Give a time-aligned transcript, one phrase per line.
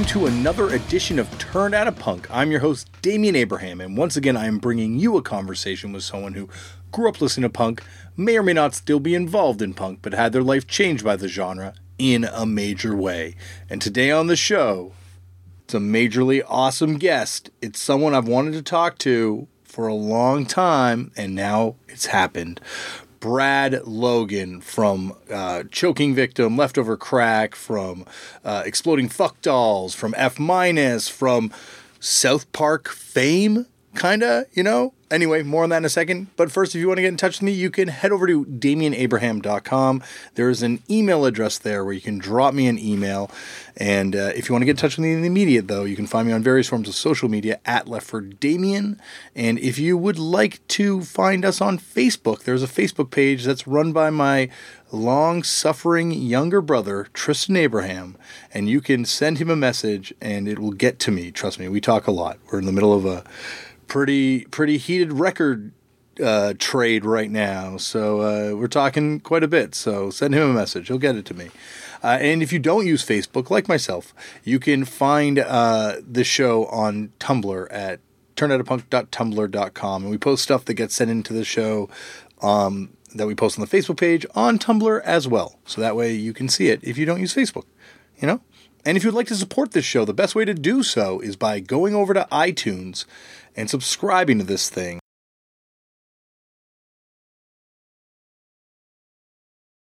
[0.00, 2.26] welcome to another edition of Turned Out a Punk.
[2.30, 6.04] I'm your host, Damian Abraham, and once again, I am bringing you a conversation with
[6.04, 6.48] someone who
[6.90, 7.82] grew up listening to punk,
[8.16, 11.16] may or may not still be involved in punk, but had their life changed by
[11.16, 13.36] the genre in a major way.
[13.68, 14.94] And today on the show,
[15.64, 17.50] it's a majorly awesome guest.
[17.60, 22.58] It's someone I've wanted to talk to for a long time, and now it's happened.
[23.20, 28.06] Brad Logan from uh, Choking Victim, Leftover Crack, from
[28.44, 31.52] uh, Exploding Fuck Dolls, from F minus, from
[32.00, 34.94] South Park fame, kinda, you know?
[35.10, 36.28] Anyway, more on that in a second.
[36.36, 38.28] But first, if you want to get in touch with me, you can head over
[38.28, 40.02] to damianabraham.com.
[40.34, 43.28] There is an email address there where you can drop me an email.
[43.76, 45.84] And uh, if you want to get in touch with me in the immediate, though,
[45.84, 49.00] you can find me on various forms of social media at Left for Damien.
[49.34, 53.66] And if you would like to find us on Facebook, there's a Facebook page that's
[53.66, 54.48] run by my
[54.92, 58.16] long suffering younger brother, Tristan Abraham.
[58.54, 61.30] And you can send him a message and it will get to me.
[61.30, 62.38] Trust me, we talk a lot.
[62.50, 63.24] We're in the middle of a
[63.90, 65.72] pretty pretty heated record
[66.22, 67.76] uh, trade right now.
[67.76, 69.74] So uh, we're talking quite a bit.
[69.74, 70.88] So send him a message.
[70.88, 71.50] He'll get it to me.
[72.02, 76.64] Uh, and if you don't use Facebook, like myself, you can find uh, the show
[76.66, 78.00] on Tumblr at
[78.36, 80.02] turnoutapunk.tumblr.com.
[80.02, 81.90] And we post stuff that gets sent into the show
[82.40, 85.58] um, that we post on the Facebook page on Tumblr as well.
[85.66, 87.64] So that way you can see it if you don't use Facebook,
[88.18, 88.40] you know?
[88.84, 91.36] And if you'd like to support this show, the best way to do so is
[91.36, 93.04] by going over to iTunes
[93.56, 94.98] and subscribing to this thing.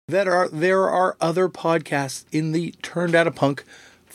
[0.08, 3.64] That are there are other podcasts in the Turned Out a Punk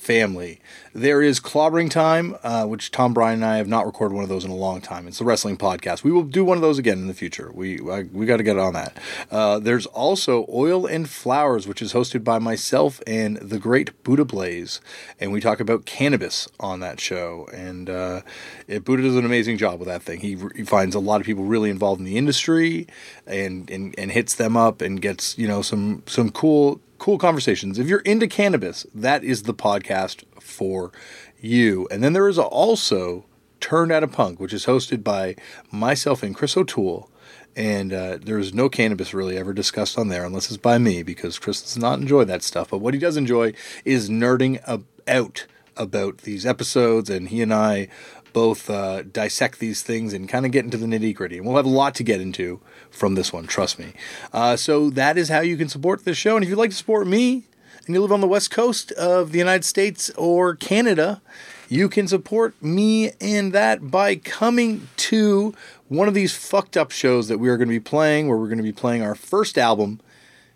[0.02, 0.60] family.
[0.94, 4.30] There is Clobbering Time, uh, which Tom Bryan and I have not recorded one of
[4.30, 5.08] those in a long time.
[5.08, 6.04] It's a wrestling podcast.
[6.04, 7.52] We will do one of those again in the future.
[7.54, 8.98] We I, we got to get on that.
[9.30, 14.26] Uh, there's also Oil and Flowers, which is hosted by myself and the great Buddha
[14.26, 14.82] Blaze,
[15.20, 17.48] and we talk about cannabis on that show.
[17.54, 18.22] And uh,
[18.68, 20.20] it, Buddha does an amazing job with that thing.
[20.20, 22.88] He, he finds a lot of people really involved in the industry,
[23.28, 27.80] and and and hits them up and gets you know some some cool cool conversations.
[27.80, 30.92] If you're into cannabis, that is the podcast for
[31.40, 31.88] you.
[31.90, 33.26] And then there is also
[33.60, 35.36] Turned Out a Punk, which is hosted by
[35.72, 37.10] myself and Chris O'Toole.
[37.56, 41.40] And uh, there's no cannabis really ever discussed on there unless it's by me because
[41.40, 42.70] Chris does not enjoy that stuff.
[42.70, 44.62] But what he does enjoy is nerding
[45.08, 47.88] out about these episodes, and he and I
[48.34, 51.38] both uh, dissect these things and kind of get into the nitty gritty.
[51.38, 52.60] And we'll have a lot to get into
[52.90, 53.94] from this one, trust me.
[54.34, 56.36] Uh, so that is how you can support this show.
[56.36, 57.44] And if you'd like to support me
[57.86, 61.22] and you live on the west coast of the United States or Canada,
[61.70, 65.54] you can support me in that by coming to
[65.88, 68.48] one of these fucked up shows that we are going to be playing, where we're
[68.48, 70.00] going to be playing our first album,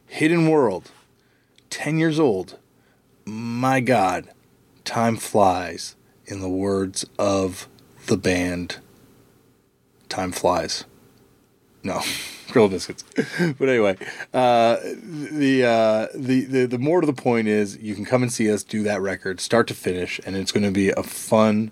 [0.07, 0.91] Hidden World.
[1.69, 2.57] 10 years old.
[3.25, 4.29] My God,
[4.83, 5.95] time flies
[6.27, 7.67] in the words of
[8.07, 8.77] the band
[10.09, 10.85] Time Flies.
[11.83, 12.01] No,
[12.51, 13.03] Grill Biscuits.
[13.59, 13.97] but anyway,
[14.33, 18.31] uh, the, uh, the the the more to the point is you can come and
[18.31, 21.71] see us do that record start to finish, and it's going to be a fun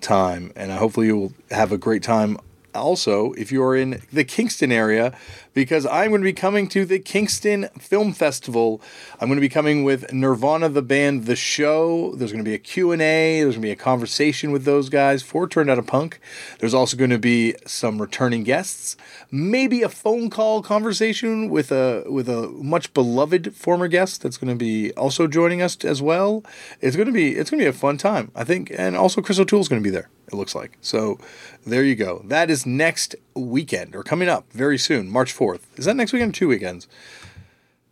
[0.00, 0.52] time.
[0.54, 2.38] And hopefully you will have a great time.
[2.74, 5.16] Also, if you are in the Kingston area,
[5.58, 8.80] because I'm going to be coming to the Kingston Film Festival.
[9.20, 12.14] I'm going to be coming with Nirvana the band The Show.
[12.14, 15.24] There's going to be a Q&A, there's going to be a conversation with those guys
[15.24, 16.20] for Turned Out a Punk.
[16.60, 18.96] There's also going to be some returning guests,
[19.32, 24.56] maybe a phone call conversation with a with a much beloved former guest that's going
[24.56, 26.44] to be also joining us as well.
[26.80, 29.20] It's going to be it's going to be a fun time, I think, and also
[29.22, 30.08] Chris O'Toole's going to be there.
[30.28, 30.76] It looks like.
[30.82, 31.18] So
[31.66, 32.22] there you go.
[32.26, 35.48] That is next weekend or coming up very soon, March 4th.
[35.48, 35.60] 4th.
[35.78, 36.88] Is that next weekend two weekends?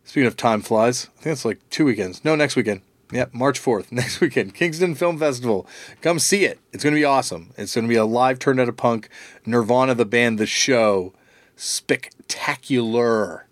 [0.03, 2.23] Speaking of time flies, I think it's like two weekends.
[2.23, 2.81] No, next weekend.
[3.11, 5.65] Yep, March 4th, next weekend, Kingston Film Festival.
[6.01, 6.59] Come see it.
[6.73, 7.53] It's going to be awesome.
[7.57, 9.09] It's going to be a live Turned Out a Punk,
[9.45, 11.13] Nirvana the band, the show.
[11.55, 13.47] Spectacular.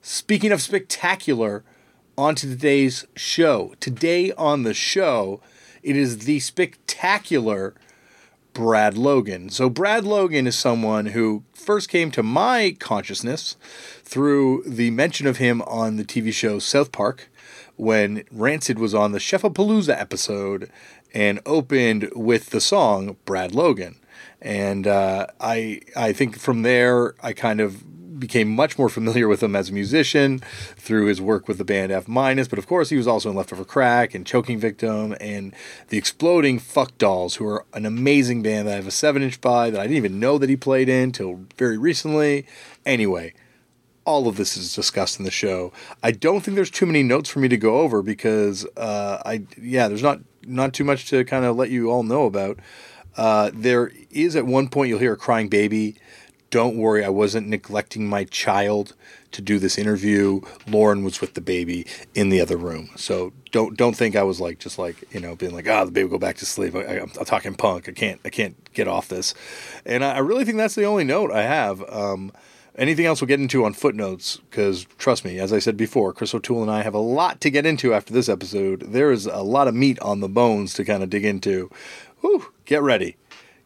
[0.00, 1.62] Speaking of spectacular,
[2.16, 3.74] on to today's show.
[3.80, 5.40] Today on the show,
[5.82, 7.74] it is the spectacular
[8.56, 9.50] Brad Logan.
[9.50, 13.54] So, Brad Logan is someone who first came to my consciousness
[14.02, 17.28] through the mention of him on the TV show South Park
[17.76, 20.70] when Rancid was on the Sheffapalooza episode
[21.12, 23.96] and opened with the song Brad Logan.
[24.40, 27.84] And uh, I I think from there I kind of
[28.18, 30.40] became much more familiar with him as a musician
[30.76, 33.36] through his work with the band F minus, but of course he was also in
[33.36, 35.54] Leftover Crack and Choking Victim and
[35.88, 39.40] the Exploding Fuck Dolls, who are an amazing band that I have a seven inch
[39.40, 42.46] by that I didn't even know that he played in till very recently.
[42.84, 43.34] Anyway,
[44.04, 45.72] all of this is discussed in the show.
[46.02, 49.42] I don't think there's too many notes for me to go over because uh, I
[49.60, 52.58] yeah, there's not not too much to kind of let you all know about.
[53.16, 55.96] Uh, there is at one point you'll hear a crying baby.
[56.50, 58.94] Don't worry, I wasn't neglecting my child
[59.32, 60.40] to do this interview.
[60.66, 64.40] Lauren was with the baby in the other room, so don't don't think I was
[64.40, 66.74] like just like you know being like ah oh, the baby go back to sleep.
[66.74, 67.88] I, am talking punk.
[67.88, 69.34] I can't I can't get off this,
[69.84, 71.82] and I, I, really think that's the only note I have.
[71.90, 72.32] Um,
[72.76, 76.34] anything else we'll get into on footnotes because trust me, as I said before, Chris
[76.34, 78.80] O'Toole and I have a lot to get into after this episode.
[78.92, 81.70] There is a lot of meat on the bones to kind of dig into.
[82.20, 83.16] Whew, get ready,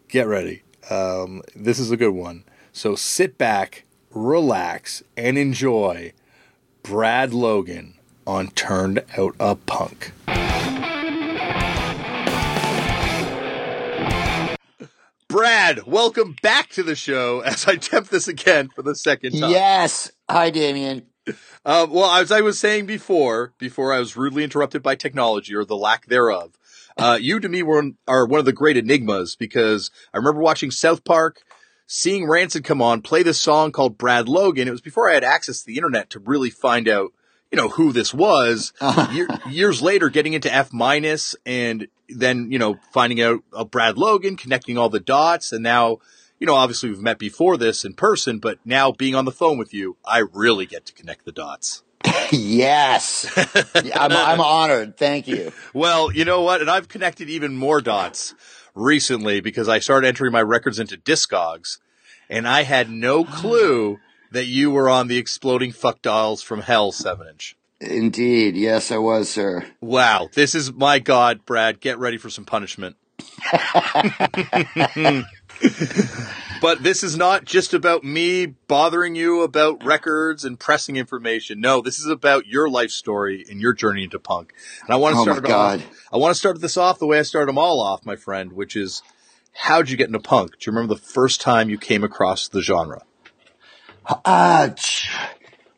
[0.09, 0.62] get ready.
[0.88, 2.44] Um, this is a good one.
[2.72, 6.12] So sit back, relax, and enjoy
[6.82, 7.94] Brad Logan
[8.26, 10.12] on Turned Out a Punk.
[15.28, 19.50] Brad, welcome back to the show as I attempt this again for the second time.
[19.50, 20.12] Yes.
[20.28, 21.06] Hi, Damian.
[21.64, 25.64] Uh, well, as I was saying before, before I was rudely interrupted by technology or
[25.64, 26.56] the lack thereof,
[26.96, 30.70] uh, you to me were are one of the great enigmas because I remember watching
[30.70, 31.43] South Park,
[31.92, 34.69] seeing Rancid come on, play this song called Brad Logan.
[34.69, 37.12] It was before I had access to the internet to really find out
[37.50, 38.72] you know, who this was.
[38.81, 39.12] Uh-huh.
[39.12, 43.98] Year, years later, getting into F minus and then, you know, finding out uh, Brad
[43.98, 45.52] Logan, connecting all the dots.
[45.52, 45.98] And now,
[46.38, 49.58] you know, obviously we've met before this in person, but now being on the phone
[49.58, 51.82] with you, I really get to connect the dots.
[52.31, 53.31] yes.
[53.75, 54.96] I'm, I'm honored.
[54.96, 55.52] Thank you.
[55.75, 56.60] Well, you know what?
[56.60, 58.34] And I've connected even more dots
[58.81, 61.79] recently because I started entering my records into Discogs
[62.29, 63.37] and I had no ah.
[63.41, 63.99] clue
[64.32, 67.56] that you were on the Exploding Fuck Dolls from Hell 7 inch.
[67.81, 68.56] Indeed.
[68.56, 69.67] Yes, I was, sir.
[69.81, 70.29] Wow.
[70.35, 72.97] This is, my God, Brad, get ready for some punishment.
[76.61, 81.61] but this is not just about me bothering you about records and pressing information.
[81.61, 84.53] No, this is about your life story and your journey into punk.
[84.83, 87.19] And I want to oh start off, I want to start this off the way
[87.19, 89.03] I started them all off, my friend, which is
[89.53, 90.53] how'd you get into punk?
[90.53, 93.03] Do you remember the first time you came across the genre?
[94.25, 94.71] Uh,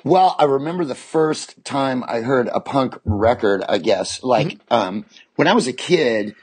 [0.05, 4.23] well, I remember the first time I heard a punk record, I guess.
[4.23, 4.75] Like, mm-hmm.
[4.75, 5.07] um,
[5.37, 6.35] when I was a kid,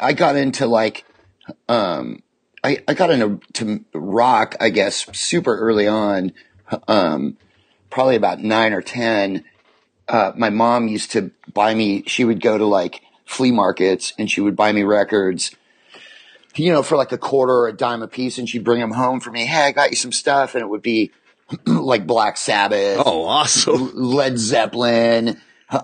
[0.00, 1.04] I got into like,
[1.68, 2.22] um,
[2.66, 6.32] I, I got into to rock, I guess, super early on.
[6.88, 7.36] Um,
[7.90, 9.44] probably about nine or 10.
[10.08, 14.30] Uh, my mom used to buy me, she would go to like flea markets and
[14.30, 15.54] she would buy me records
[16.58, 18.92] you know, for like a quarter or a dime a piece and she'd bring them
[18.92, 19.44] home for me.
[19.46, 20.54] Hey, I got you some stuff.
[20.54, 21.12] And it would be
[21.66, 23.02] like Black Sabbath.
[23.04, 23.92] Oh, awesome.
[23.94, 25.40] Led Zeppelin,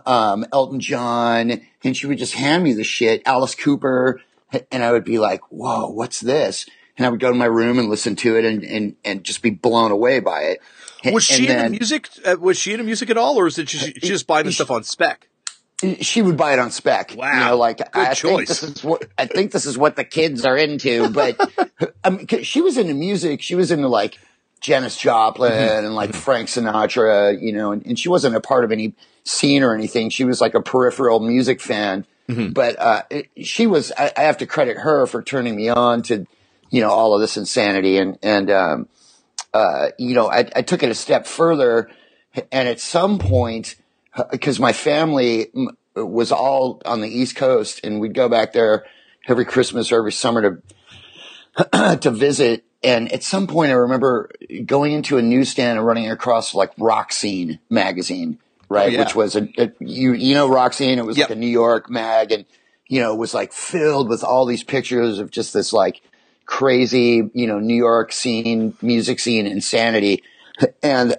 [0.06, 1.60] um, Elton John.
[1.84, 4.20] And she would just hand me the shit, Alice Cooper.
[4.70, 6.66] And I would be like, whoa, what's this?
[6.96, 9.42] And I would go to my room and listen to it and, and, and just
[9.42, 10.60] be blown away by it.
[11.12, 12.08] Was she then, into music?
[12.24, 14.52] Uh, was she into music at all, or is it just, she just buying the
[14.52, 15.28] stuff on spec?
[16.00, 17.14] she would buy it on spec.
[17.16, 17.32] Wow.
[17.32, 18.20] You know, like Good I choice.
[18.22, 21.08] think this is what I think this is what the kids are into.
[21.10, 21.36] But
[22.04, 23.42] I mean, she was into music.
[23.42, 24.18] She was into like
[24.60, 25.86] Janis Joplin mm-hmm.
[25.86, 26.14] and like.
[26.14, 28.94] Frank Sinatra, you know, and, and, she wasn't a part of any
[29.24, 30.10] scene or anything.
[30.10, 32.06] She was like a peripheral music fan.
[32.28, 32.52] Mm-hmm.
[32.52, 33.92] But uh, it, she was.
[33.96, 36.26] I, I, have to credit her for turning me on to,
[36.70, 37.98] you know, all of this insanity.
[37.98, 38.88] And and um,
[39.52, 41.90] uh, you know, I, I took it a step further.
[42.50, 43.76] And at some point,
[44.30, 45.48] because my family
[45.94, 48.86] was all on the East Coast, and we'd go back there
[49.28, 50.62] every Christmas or every summer
[51.52, 52.64] to to visit.
[52.82, 54.30] And at some point, I remember
[54.64, 58.38] going into a newsstand and running across like Rock Scene magazine,
[58.72, 58.88] right?
[58.88, 59.04] Oh, yeah.
[59.04, 60.98] Which was a, a, you you know Scene.
[60.98, 61.28] It was yep.
[61.28, 62.44] like a New York mag, and
[62.88, 66.00] you know it was like filled with all these pictures of just this like
[66.46, 70.22] crazy you know New York scene, music scene insanity.
[70.82, 71.16] And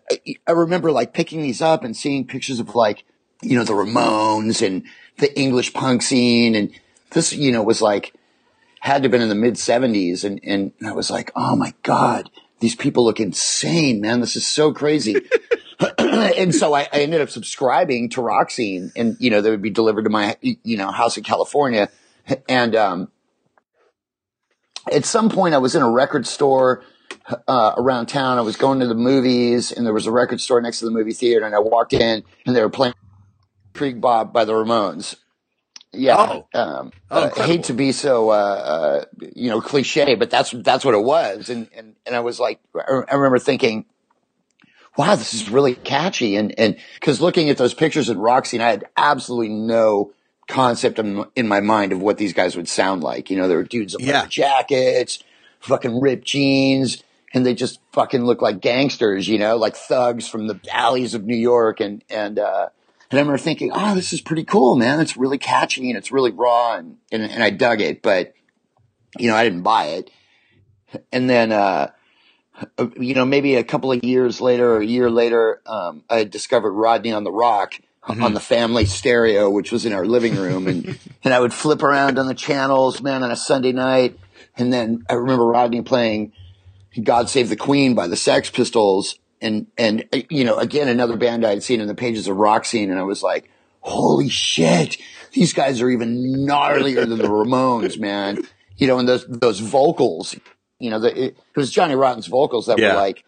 [0.48, 3.04] I remember like picking these up and seeing pictures of like,
[3.42, 4.84] you know, the Ramones and
[5.18, 6.56] the English punk scene.
[6.56, 6.72] And
[7.12, 8.14] this, you know, was like,
[8.80, 10.24] had to have been in the mid seventies.
[10.24, 12.30] And, and I was like, oh my God,
[12.60, 14.22] these people look insane, man.
[14.22, 15.16] This is so crazy.
[16.38, 19.70] and so I, I, ended up subscribing to Scene and, you know, they would be
[19.70, 21.90] delivered to my, you know, house in California.
[22.48, 23.12] And, um,
[24.92, 26.84] at some point I was in a record store
[27.48, 28.38] uh, around town.
[28.38, 30.92] I was going to the movies, and there was a record store next to the
[30.92, 32.96] movie theater, and I walked in, and they were playing
[33.74, 35.16] Blitzkrieg Bop by the Ramones.
[35.96, 36.48] Yeah, oh.
[36.60, 39.06] Um, oh, uh, hate to be so uh, uh,
[39.36, 42.60] you know cliche, but that's that's what it was, and and and I was like,
[42.76, 43.86] I remember thinking,
[44.98, 48.64] wow, this is really catchy, and and because looking at those pictures at Roxy, and
[48.64, 50.14] I had absolutely no
[50.48, 53.30] concept in, in my mind of what these guys would sound like.
[53.30, 54.26] You know, there were dudes in yeah.
[54.28, 55.24] jackets,
[55.62, 57.02] fucking ripped jeans,
[57.34, 61.24] and they just fucking look like gangsters, you know, like thugs from the alleys of
[61.24, 61.80] New York.
[61.80, 62.68] And, and, uh,
[63.10, 65.00] And I remember thinking, oh, this is pretty cool, man.
[65.00, 68.34] It's really catchy and it's really raw and, and, and I dug it, but
[69.20, 70.10] you know, I didn't buy it.
[71.12, 71.92] And then, uh,
[73.00, 76.72] you know, maybe a couple of years later or a year later, um, I discovered
[76.72, 78.24] Rodney on the Roq mm-hmm.
[78.24, 80.68] on the family stereo, which was in our living room.
[80.68, 84.18] And, and I would flip around on the channels, man, on a Sunday night.
[84.58, 86.34] And then I remember Rodney playing
[87.02, 89.18] God Save the Queen by the Sex Pistols.
[89.42, 92.66] And, and, you know, again, another band I had seen in the pages of rock
[92.66, 92.92] scene.
[92.92, 93.50] And I was like,
[93.82, 94.98] holy shit,
[95.34, 98.44] these guys are even gnarlier than the Ramones, man.
[98.78, 100.36] You know, and those, those vocals,
[100.80, 102.94] you know, the, it, it was Johnny Rotten's vocals that yeah.
[102.94, 103.24] were like,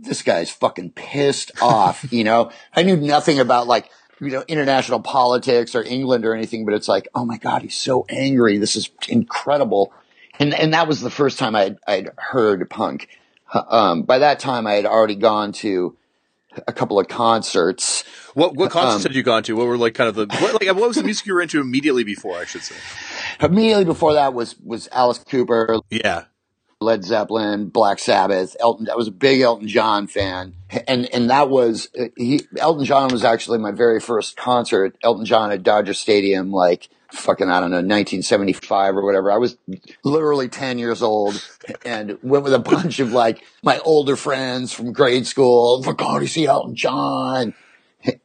[0.00, 2.06] this guy's fucking pissed off.
[2.12, 3.90] you know, I knew nothing about like,
[4.20, 7.76] you know, international politics or England or anything, but it's like, oh my God, he's
[7.76, 8.58] so angry.
[8.58, 9.92] This is incredible.
[10.38, 13.08] And, and that was the first time I'd, I'd heard punk.
[13.52, 15.96] Um, by that time I had already gone to
[16.66, 18.04] a couple of concerts.
[18.34, 19.56] What, what concerts um, had you gone to?
[19.56, 21.60] What were like kind of the, what, like, what was the music you were into
[21.60, 22.76] immediately before, I should say?
[23.40, 25.80] Immediately before that was, was Alice Cooper.
[25.90, 26.24] Yeah.
[26.84, 28.88] Led Zeppelin, Black Sabbath, Elton.
[28.90, 30.54] I was a big Elton John fan,
[30.86, 32.42] and and that was he.
[32.58, 34.96] Elton John was actually my very first concert.
[35.02, 39.32] Elton John at Dodger Stadium, like fucking I don't know, 1975 or whatever.
[39.32, 39.56] I was
[40.02, 41.42] literally 10 years old
[41.84, 45.82] and went with a bunch of like my older friends from grade school.
[45.82, 47.54] For God to see Elton John,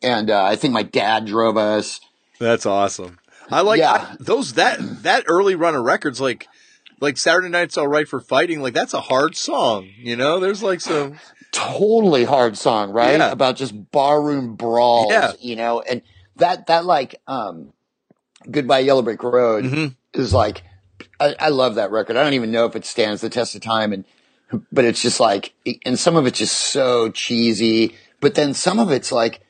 [0.01, 2.01] and uh, I think my dad drove us.
[2.39, 3.19] That's awesome.
[3.51, 3.91] I like yeah.
[4.11, 6.47] I, those that that early run of records like
[7.01, 10.39] like Saturday Night's All Right for Fighting, like that's a hard song, you know?
[10.39, 11.19] There's like some
[11.51, 13.17] totally hard song, right?
[13.17, 13.31] Yeah.
[13.31, 15.31] About just barroom brawls, yeah.
[15.39, 16.01] you know, and
[16.37, 17.73] that, that like, um,
[18.49, 20.19] Goodbye Yellow Brick Road mm-hmm.
[20.19, 20.63] is like,
[21.19, 22.15] I, I, love that record.
[22.15, 24.05] I don't even know if it stands the test of time and,
[24.71, 25.53] but it's just like,
[25.85, 29.41] and some of it's just so cheesy, but then some of it's like,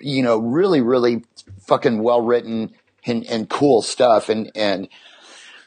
[0.00, 1.24] you know, really, really
[1.66, 2.72] fucking well written
[3.04, 4.28] and, and cool stuff.
[4.28, 4.88] And, and,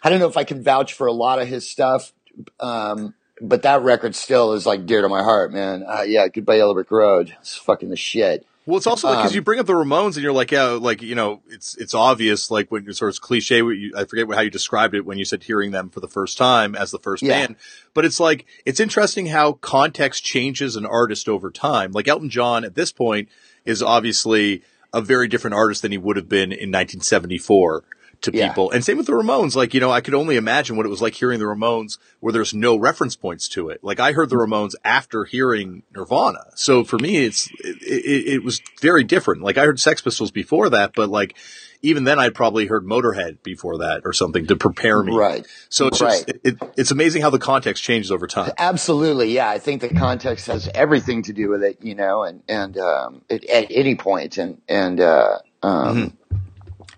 [0.03, 2.13] I don't know if I can vouch for a lot of his stuff.
[2.60, 5.84] Um, but that record still is like dear to my heart, man.
[5.88, 7.36] Uh, yeah, Goodbye Yellow Brick Road.
[7.39, 8.46] It's fucking the shit.
[8.65, 10.65] Well, it's also because like, um, you bring up the Ramones and you're like, yeah,
[10.65, 13.58] like you know, it's it's obvious, like when you're sort of cliche.
[13.58, 16.38] You, I forget how you described it when you said hearing them for the first
[16.38, 17.48] time as the first yeah.
[17.48, 17.56] band,
[17.94, 21.94] but it's like it's interesting how context changes an artist over time.
[21.94, 23.29] Like Elton John at this point
[23.65, 24.62] is obviously
[24.94, 27.84] a very different artist than he would have been in 1974
[28.21, 28.49] to yeah.
[28.49, 28.69] people.
[28.71, 29.55] And same with the Ramones.
[29.55, 32.33] Like, you know, I could only imagine what it was like hearing the Ramones where
[32.33, 33.83] there's no reference points to it.
[33.83, 36.45] Like I heard the Ramones after hearing Nirvana.
[36.55, 39.41] So for me, it's, it, it, it was very different.
[39.41, 41.35] Like I heard Sex Pistols before that, but like,
[41.81, 45.15] even then I'd probably heard Motorhead before that or something to prepare me.
[45.15, 45.47] Right.
[45.69, 46.25] So it's right.
[46.27, 48.51] just, it, it's amazing how the context changes over time.
[48.57, 49.31] Absolutely.
[49.31, 49.49] Yeah.
[49.49, 53.21] I think the context has everything to do with it, you know, and, and, um,
[53.29, 56.38] at, at any point and, and, uh, um, mm-hmm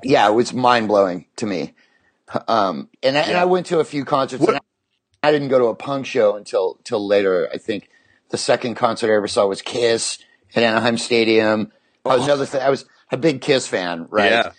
[0.04, 1.74] yeah, it was mind blowing to me.
[2.48, 3.28] Um, and, I, yeah.
[3.28, 4.42] and I went to a few concerts.
[4.42, 4.50] What?
[4.50, 4.62] and
[5.24, 7.50] I, I didn't go to a punk show until till later.
[7.54, 7.90] I think
[8.30, 10.18] the second concert I ever saw was Kiss
[10.56, 11.72] at Anaheim Stadium.
[12.06, 12.12] Oh.
[12.12, 12.62] I was another thing.
[12.62, 14.32] I was a big Kiss fan, right?
[14.32, 14.52] Yeah.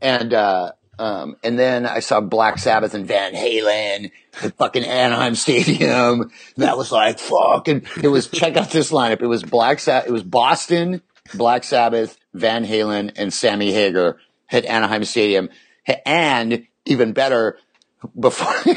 [0.00, 4.10] And uh, um, and then I saw Black Sabbath and Van Halen
[4.42, 6.30] at fucking Anaheim Stadium.
[6.58, 7.86] That was like fucking.
[8.02, 9.22] It was check out this lineup.
[9.22, 10.08] It was Black Sabbath.
[10.08, 11.00] It was Boston,
[11.34, 14.18] Black Sabbath, Van Halen, and Sammy Hagar
[14.50, 15.48] at Anaheim Stadium.
[16.04, 17.58] And even better,
[18.18, 18.54] before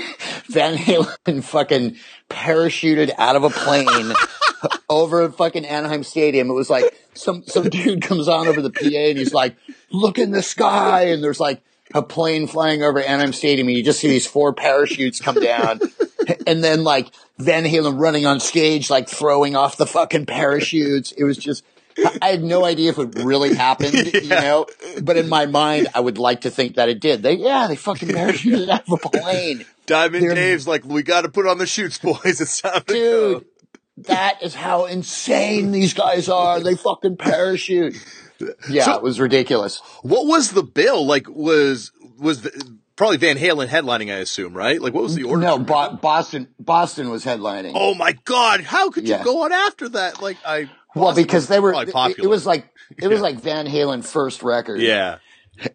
[0.48, 1.96] Van Halen fucking
[2.30, 4.14] parachuted out of a plane
[4.90, 6.50] over fucking Anaheim Stadium.
[6.50, 9.56] It was like some, some dude comes on over the PA and he's like,
[9.92, 11.08] look in the sky.
[11.08, 11.62] And there's like
[11.94, 15.80] a plane flying over Anaheim Stadium and you just see these four parachutes come down.
[16.48, 21.12] and then like Van Halen running on stage, like throwing off the fucking parachutes.
[21.14, 21.64] It was just,
[22.22, 24.20] I had no idea if it really happened, yeah.
[24.22, 24.66] you know,
[25.02, 27.24] but in my mind, I would like to think that it did.
[27.24, 29.66] They, yeah, they fucking parachuted out of a plane.
[29.86, 32.20] Diamond They're, Dave's like, we got to put on the shoots, boys.
[32.42, 33.46] It's time to Dude, go.
[34.10, 36.60] that is how insane these guys are.
[36.60, 37.96] They fucking parachute.
[38.70, 39.82] Yeah, so, it was ridiculous.
[40.02, 41.06] What was the bill?
[41.06, 44.82] Like, was, was the, probably Van Halen headlining, I assume, right?
[44.82, 45.42] Like, what was the order?
[45.42, 47.74] No, Bo- Boston, Boston was headlining.
[47.76, 48.62] Oh my God.
[48.62, 50.22] How could you go on after that?
[50.22, 52.16] Like, I, well, because they were, popular.
[52.18, 52.68] it was like,
[53.02, 54.82] it was like Van Halen first record.
[54.82, 55.18] Yeah.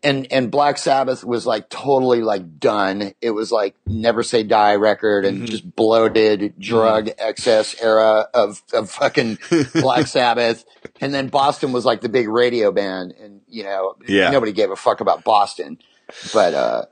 [0.02, 3.14] And, and Black Sabbath was like totally like done.
[3.20, 5.46] It was like Never Say Die record and mm-hmm.
[5.46, 7.28] just bloated drug mm-hmm.
[7.28, 9.38] excess era of, of fucking
[9.74, 10.64] Black Sabbath.
[11.00, 14.30] And then Boston was like the big radio band and, you know, yeah.
[14.30, 15.78] nobody gave a fuck about Boston.
[16.32, 16.84] But, uh,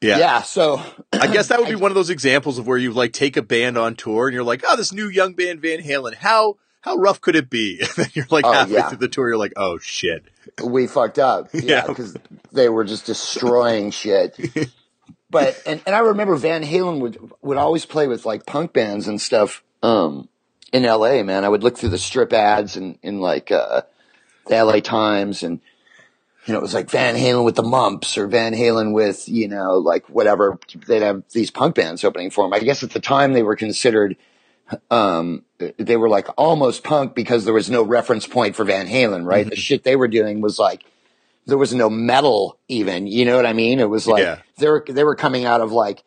[0.00, 0.18] yeah.
[0.18, 0.42] Yeah.
[0.42, 0.82] So
[1.12, 3.36] I guess that would be I, one of those examples of where you like take
[3.36, 6.56] a band on tour and you're like, oh, this new young band Van Halen, how,
[6.82, 7.78] how rough could it be?
[7.82, 8.88] And then you're like Oh, halfway yeah.
[8.88, 10.24] through the tour, you're like, oh shit.
[10.64, 11.48] we fucked up.
[11.54, 11.86] Yeah, Yeah.
[11.86, 12.16] because
[12.52, 14.38] they were just destroying shit.
[15.32, 19.06] But and, and I remember Van Halen would would always play with like punk bands
[19.06, 20.28] and stuff um,
[20.72, 21.22] in L.A.
[21.22, 23.82] Man, I would look through the strip ads and in like uh,
[24.48, 24.80] the L.A.
[24.80, 25.60] Times and.
[26.46, 29.46] You know, it was like Van Halen with the Mumps or Van Halen with, you
[29.46, 30.58] know, like whatever.
[30.86, 32.54] They'd have these punk bands opening for them.
[32.54, 34.16] I guess at the time they were considered
[34.90, 35.44] um,
[35.78, 39.48] they were like almost punk because there was no reference point for Van Halen, right?
[39.48, 40.84] The shit they were doing was like,
[41.46, 43.80] there was no metal even, you know what I mean?
[43.80, 44.40] It was like, Yeah.
[44.58, 46.02] they were, they were coming out of like,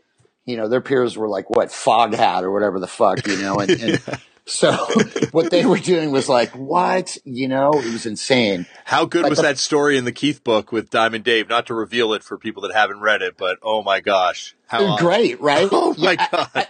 [0.45, 3.59] you know, their peers were like, what, Foghat or whatever the fuck, you know?
[3.59, 4.01] And, and
[4.45, 4.71] so
[5.31, 7.17] what they were doing was like, what?
[7.25, 8.65] You know, it was insane.
[8.85, 11.49] How good But was the- that story in the Keith book with Diamond Dave?
[11.49, 14.55] Not to reveal it for people that haven't read it, but oh my gosh.
[14.67, 15.67] How Great, right?
[15.71, 16.67] Oh my Yeah, I- god.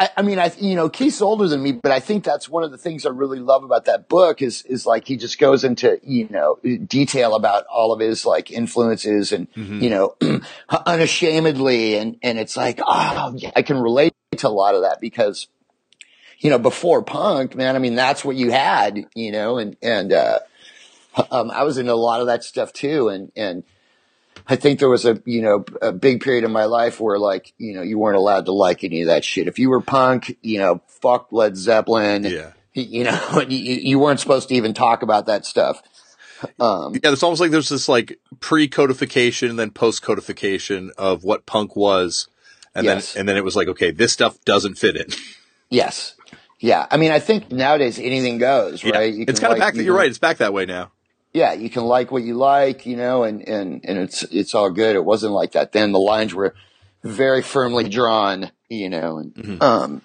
[0.00, 2.64] I, I mean, I you know Keith's older than me, but I think that's one
[2.64, 5.62] of the things I really love about that book is is like he just goes
[5.62, 9.46] into you know detail about all of his like influences and
[9.82, 10.16] you know
[10.86, 15.02] unashamedly, and and it's like oh yeah, I can relate to a lot of that
[15.02, 15.48] because
[16.38, 20.14] you know before punk, man, I mean that's what you had, you know, and and
[20.14, 20.38] uh,
[21.30, 23.64] um, I was into a lot of that stuff too, and and.
[24.50, 27.52] I think there was a you know a big period in my life where like
[27.56, 29.46] you know you weren't allowed to like any of that shit.
[29.48, 32.24] If you were punk, you know, fuck Led Zeppelin.
[32.24, 32.52] Yeah.
[32.74, 35.82] You know, you, you weren't supposed to even talk about that stuff.
[36.58, 41.76] Um, Yeah, it's almost like there's this like pre-codification and then post-codification of what punk
[41.76, 42.28] was,
[42.74, 43.12] and Yes.
[43.12, 45.06] then and then it was like, okay, this stuff doesn't fit in.
[45.68, 46.14] yes,
[46.58, 46.86] yeah.
[46.90, 49.14] I mean, I think nowadays anything goes, right?
[49.16, 49.74] It's kind of like- back.
[49.76, 50.08] you You're right.
[50.08, 50.90] It's back that way now.
[51.32, 54.70] Yeah, you can like what you like, you know, and and and it's it's all
[54.70, 54.96] good.
[54.96, 55.92] It wasn't like that then.
[55.92, 56.54] The lines were
[57.02, 59.18] very firmly drawn, you know.
[59.18, 59.62] And, Mm-hmm.
[59.62, 60.02] Um,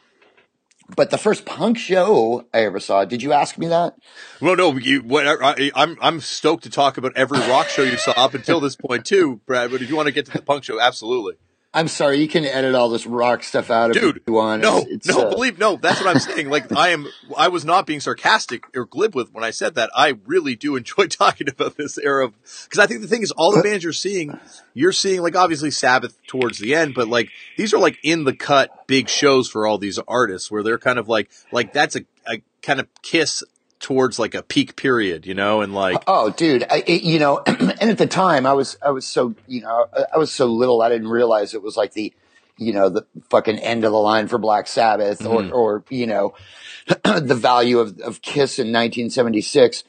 [0.95, 3.95] but the first punk show I ever saw, did you ask me that?
[4.39, 7.97] Well, no, you, what, I, I'm I'm stoked to talk about every rock show you
[7.97, 9.71] saw up until this point too, Brad.
[9.71, 11.35] But if you want to get to the punk show, absolutely,
[11.75, 14.21] I'm sorry, you can edit all this rock stuff out if dude.
[14.25, 14.61] you want.
[14.61, 15.75] No, It's- it's, no, uh, believe no.
[15.75, 16.49] That's what I'm saying.
[16.49, 17.05] Like I am,
[17.37, 19.89] I was not being sarcastic or glib with when I said that.
[19.93, 22.33] I really do enjoy talking about this era of
[22.63, 24.39] because I think the thing is, all the bands you're seeing,
[24.73, 28.33] you're seeing like obviously Sabbath towards the end, but like these are like in the
[28.33, 32.05] cut big shows for all these artists where they're kind of like like that's a,
[32.27, 33.43] a kind of kiss
[33.79, 37.39] towards like a peak period, you know, and like Oh, dude, I, it, you know,
[37.45, 40.81] and at the time I was, I was so, you know, I- was so little,
[40.81, 42.13] I didn't realize it was like the,
[42.57, 45.51] you know, the fucking end of the line for Black Sabbath Mm-hmm.
[45.53, 46.33] or, or, you know,
[47.03, 49.83] the value of, of Kiss in 1976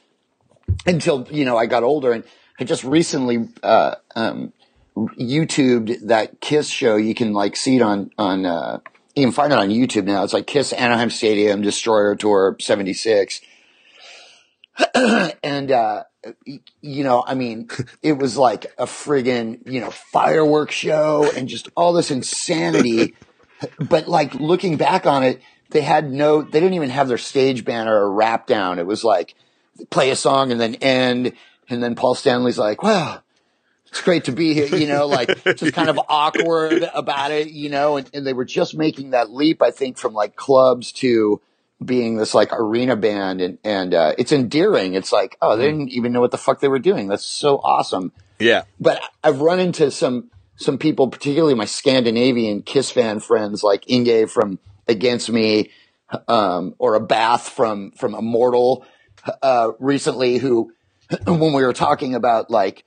[0.85, 2.23] until, you know, I got older and
[2.59, 4.51] I just recently, uh, um,
[4.95, 6.95] YouTubed that Kiss show.
[6.95, 8.79] You can like see it on, on, uh,
[9.15, 10.23] you can find it on YouTube now.
[10.23, 13.41] It's like Kiss Anaheim Stadium Destroyer Tour 76
[15.43, 16.03] and uh
[16.81, 17.69] you know i mean
[18.01, 23.15] it was like a friggin you know fireworks show and just all this insanity.
[23.79, 27.65] But like looking back on it they had no they didn't even have their stage
[27.65, 28.77] banner or wrap down.
[28.79, 29.35] It was like
[29.89, 31.33] play a song and then end.
[31.69, 33.21] And then paul stanley's like wow
[33.89, 37.69] it's great to be here, you know, like just kind of awkward about it, you
[37.69, 41.41] know, and, and they were just making that leap, I think, from like clubs to
[41.83, 44.95] being this like arena band and, and, uh, it's endearing.
[44.95, 47.07] It's like, oh, they didn't even know what the fuck they were doing.
[47.07, 48.11] That's so awesome.
[48.39, 53.89] yeah, But I've run into some, some people, particularly my Scandinavian Kiss fan friends like
[53.89, 55.69] Inge from Against Me,
[56.27, 58.85] um, or Abbath from, from Immortal,
[59.41, 60.73] uh, recently who,
[61.25, 62.83] when we were talking about like,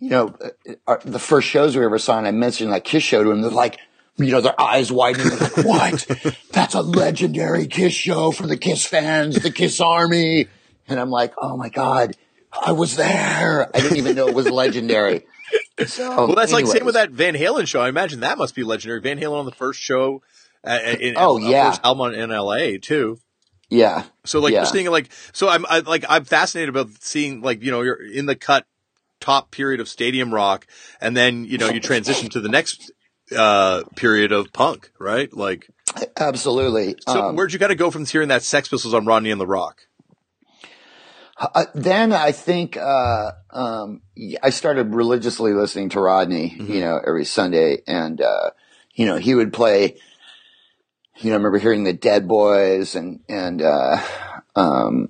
[0.00, 0.34] you know,
[0.68, 3.28] uh, uh, the first shows we ever saw, and I mentioned like Kiss show to
[3.28, 3.78] them, they're like,
[4.16, 6.06] you know, their eyes widening, like, what?
[6.52, 10.46] That's a legendary Kiss show for the Kiss fans, the Kiss army.
[10.88, 12.16] And I'm like, oh my God,
[12.52, 13.68] I was there.
[13.74, 15.24] I didn't even know it was legendary.
[15.86, 17.80] So, well, that's like same with that Van Halen show.
[17.80, 19.00] I imagine that must be legendary.
[19.00, 20.22] Van Halen on the first show,
[20.64, 21.70] uh, in, Oh, uh, yeah.
[21.70, 22.78] first album in L.A.
[22.78, 23.18] too.
[23.68, 24.04] Yeah.
[24.26, 24.60] So like Yeah.
[24.60, 28.04] you're seeing like so I'm I, like I'm fascinated about seeing like you know you're
[28.12, 28.66] in the cut
[29.18, 30.66] top period of stadium rock
[31.00, 32.90] and then you know you transition to the next
[33.36, 35.68] uh period of punk right like
[36.16, 36.96] Absolutely.
[37.06, 39.40] so Um, where'd you kind of go from hearing that Sex Pistols on Rodney and
[39.40, 39.74] the Roq
[41.38, 44.02] Uh, then I think uh, um,
[44.42, 46.72] I started religiously listening to Rodney, Mm-hmm.
[46.72, 48.50] you know, every Sunday, and uh,
[48.94, 49.96] you know he would play.
[51.18, 53.98] You know, I remember hearing the Dead Boys and and uh,
[54.54, 55.08] um,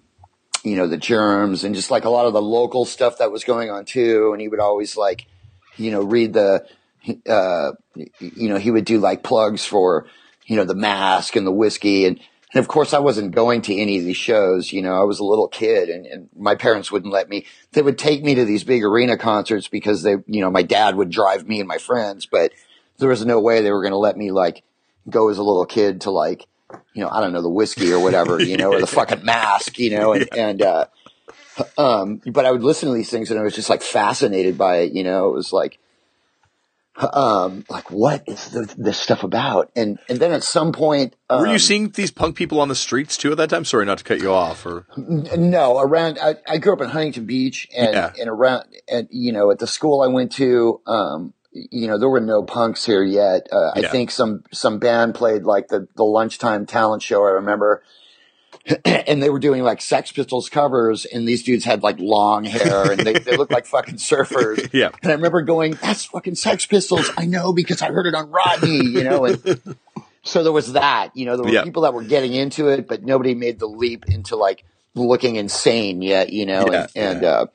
[0.65, 3.45] you know the Germs and just like a lot of the local stuff that was
[3.45, 4.33] going on too.
[4.33, 5.27] And he would always like,
[5.77, 6.65] you know, read the,
[7.29, 10.07] uh, you know, he would do like plugs for,
[10.47, 12.21] you know, the Masque and the whiskey and
[12.55, 14.73] And of course, I wasn't going to any of these shows.
[14.73, 17.47] You know, I was a little kid and, and my parents wouldn't let me.
[17.73, 20.97] They would take me to these big arena concerts because they, you know, my dad
[20.97, 22.53] would drive me and my friends, but
[22.99, 24.63] there was no way they were going to let me like
[25.09, 26.47] go as a little kid to like,
[26.95, 29.79] you know, I don't know, the whiskey or whatever, you know, or the fucking Masque,
[29.79, 30.85] you know, and, and, uh,
[31.77, 34.77] um, but I would listen to these things and I was just like fascinated by
[34.79, 35.79] it, you know, it was like,
[36.97, 39.71] um, like what is the, this stuff about?
[39.75, 42.75] And, and then at some point, um, were you seeing these punk people on the
[42.75, 43.65] streets too at that time?
[43.65, 44.87] Sorry, not to cut you off or.
[44.97, 48.13] No, around, I, I grew up in Huntington Beach and, Yeah.
[48.21, 52.09] and around, and, you know, at the school I went to, um, you know, there
[52.09, 53.49] were no punks here yet.
[53.53, 53.89] Uh, Yeah.
[53.89, 57.25] I think some, some band played like the, the lunchtime talent show.
[57.25, 57.83] I remember.
[58.85, 62.93] and they were doing like Sex Pistols covers and these dudes had like long hair
[62.93, 64.69] and they, they looked like fucking surfers.
[64.73, 64.91] Yeah.
[65.03, 67.11] And I remember going, that's fucking Sex Pistols.
[67.17, 69.61] I know because I heard it on Rodney, you know, and
[70.23, 71.65] so there was that, you know, there were Yeah.
[71.65, 76.03] people that were getting into it, but nobody made the leap into like looking insane
[76.03, 77.29] yet, you know, Yeah, and, and, yeah.
[77.31, 77.47] uh,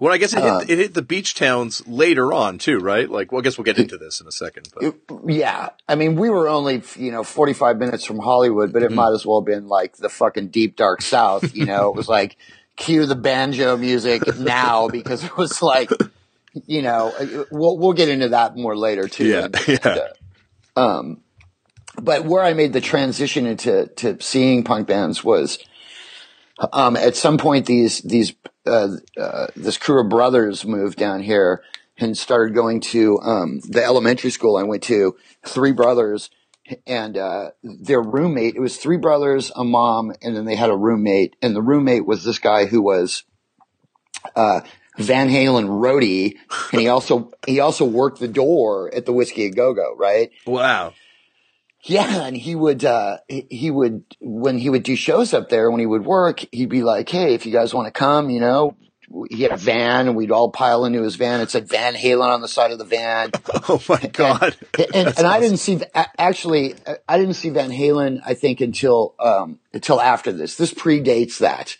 [0.00, 3.08] Well, I guess it hit, Uh, it hit the beach towns later on too, right?
[3.08, 4.68] Like, well, I guess we'll get into this in a second.
[4.74, 4.94] But
[5.30, 9.12] yeah, I mean, we were only, you know, 45 minutes from Hollywood, but it might
[9.12, 12.36] as well have been like the fucking deep dark south, you know, it was like
[12.76, 15.90] cue the banjo music now because it was like,
[16.66, 17.12] you know,
[17.52, 19.26] we'll, we'll get into that more later too.
[19.26, 19.98] Yeah, And- yeah.
[20.76, 21.20] uh, um,
[22.00, 25.58] but where I made the transition into to seeing punk bands was,
[26.72, 28.34] um, at some point these these
[28.66, 31.62] uh, uh, this crew of brothers moved down here
[31.98, 35.16] and started going to um, the elementary school I went to.
[35.46, 36.30] Three brothers
[36.86, 38.56] and uh, their roommate.
[38.56, 41.36] It was three brothers, a mom, and then they had a roommate.
[41.42, 43.24] And the roommate was this guy who was
[44.36, 44.60] uh,
[44.98, 46.36] Van Halen roadie,
[46.72, 50.30] and he also he also worked the door at the Whisky a Go Go, right?
[50.46, 50.94] wow.
[51.82, 55.80] Yeah, and he would uh he- would when he would do shows up there when
[55.80, 58.76] he would work, he'd be like, "Hey, if you guys want to come, you know."
[59.28, 61.40] He had a van, and we'd all pile into his van.
[61.40, 63.32] It said Van Halen on the side of the van,
[63.68, 64.56] Oh my God.
[64.94, 65.80] and, and I didn't see
[66.16, 66.76] actually
[67.08, 68.20] I didn't see Van Halen.
[68.24, 70.54] I think until um until after this.
[70.54, 71.76] This predates that,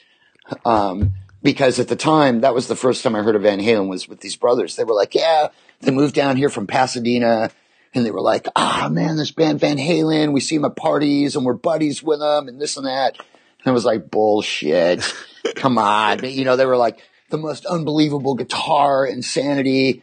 [0.65, 3.89] um because at the time that was the first time I heard of Van Halen
[3.89, 4.75] was with these brothers.
[4.75, 5.49] They were like, "Yeah,"
[5.83, 7.53] they moved down here from Pasadena
[7.95, 11.35] and they were like, ah, man, this band Van Halen, we see them at parties
[11.37, 13.17] and we're buddies with them and this and that.
[13.19, 15.13] And I was like, bullshit.
[15.57, 16.19] Come on.
[16.19, 17.01] But, you know, they were like
[17.31, 20.03] the most unbelievable guitar insanity.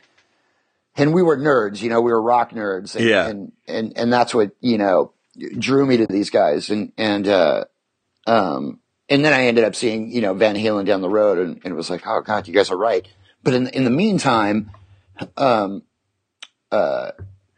[0.96, 2.96] And we were nerds, you know, we were rock nerds.
[2.96, 3.28] And, Yeah.
[3.28, 5.14] and, and, and that's what, you know,
[5.58, 6.70] drew me to these guys.
[6.70, 7.66] And, and, uh,
[8.26, 11.62] um, and then I ended up seeing, you know, Van Halen down the road and,
[11.64, 13.08] and it was like, oh God, you guys are right.
[13.44, 14.72] But in, in the meantime,
[15.38, 15.84] um,
[16.72, 17.12] uh,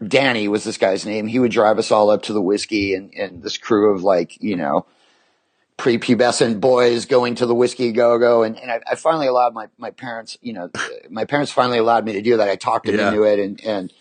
[0.05, 1.27] Danny was this guy's name.
[1.27, 4.41] He would drive us all up to the whiskey and, and this crew of like,
[4.41, 4.85] you know,
[5.77, 8.43] prepubescent boys going to the whiskey go go.
[8.43, 10.69] And, and I, I finally allowed my, my parents, you know,
[11.09, 12.49] my parents finally allowed me to do that.
[12.49, 13.09] I talked them Yeah.
[13.09, 13.93] into it and, and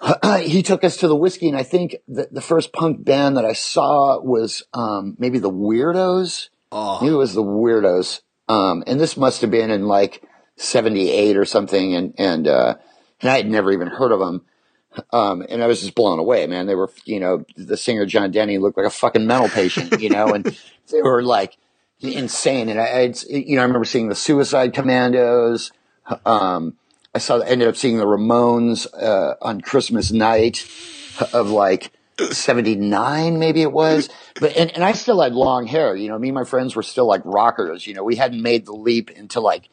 [0.42, 1.48] he took us to the whiskey.
[1.48, 5.50] And I think the, the first punk band that I saw was, um, maybe the
[5.50, 6.48] Weirdos.
[6.72, 8.20] Oh, Maybe it was the Weirdos.
[8.48, 10.22] Um, and this must have been in like
[10.56, 11.94] 78 or something.
[11.94, 12.74] And, and, uh,
[13.20, 14.44] and I had never even heard of them.
[15.12, 16.66] Um, and I was just blown away, man.
[16.66, 20.10] They were, you know, the singer John Denney looked like a fucking mental patient, you
[20.10, 20.44] know, and
[20.90, 21.56] they were like
[22.00, 22.68] insane.
[22.68, 25.72] And I, I, you know, I remember seeing the Suicide Commandos.
[26.24, 26.76] Um,
[27.14, 30.68] I saw, ended up seeing the Ramones, uh, on Christmas night
[31.32, 34.08] of like 79, maybe it was.
[34.40, 36.82] But, and, and I still had long hair, you know, me and my friends were
[36.82, 39.68] still like rockers, you know, we hadn't made the leap into like,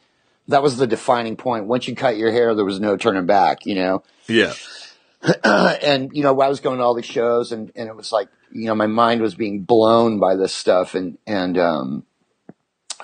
[0.48, 1.66] that was the defining point.
[1.66, 4.02] Once you cut your hair, there was no turning back, you know?
[4.26, 4.52] yeah.
[5.44, 8.28] and you know, I was going to all these shows, and and it was like,
[8.50, 12.06] you know, my mind was being blown by this stuff, and and um,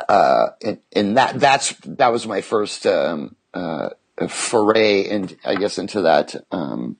[0.09, 3.91] uh, and, and that that's that was my first um, uh,
[4.29, 6.97] foray, and I guess into that um,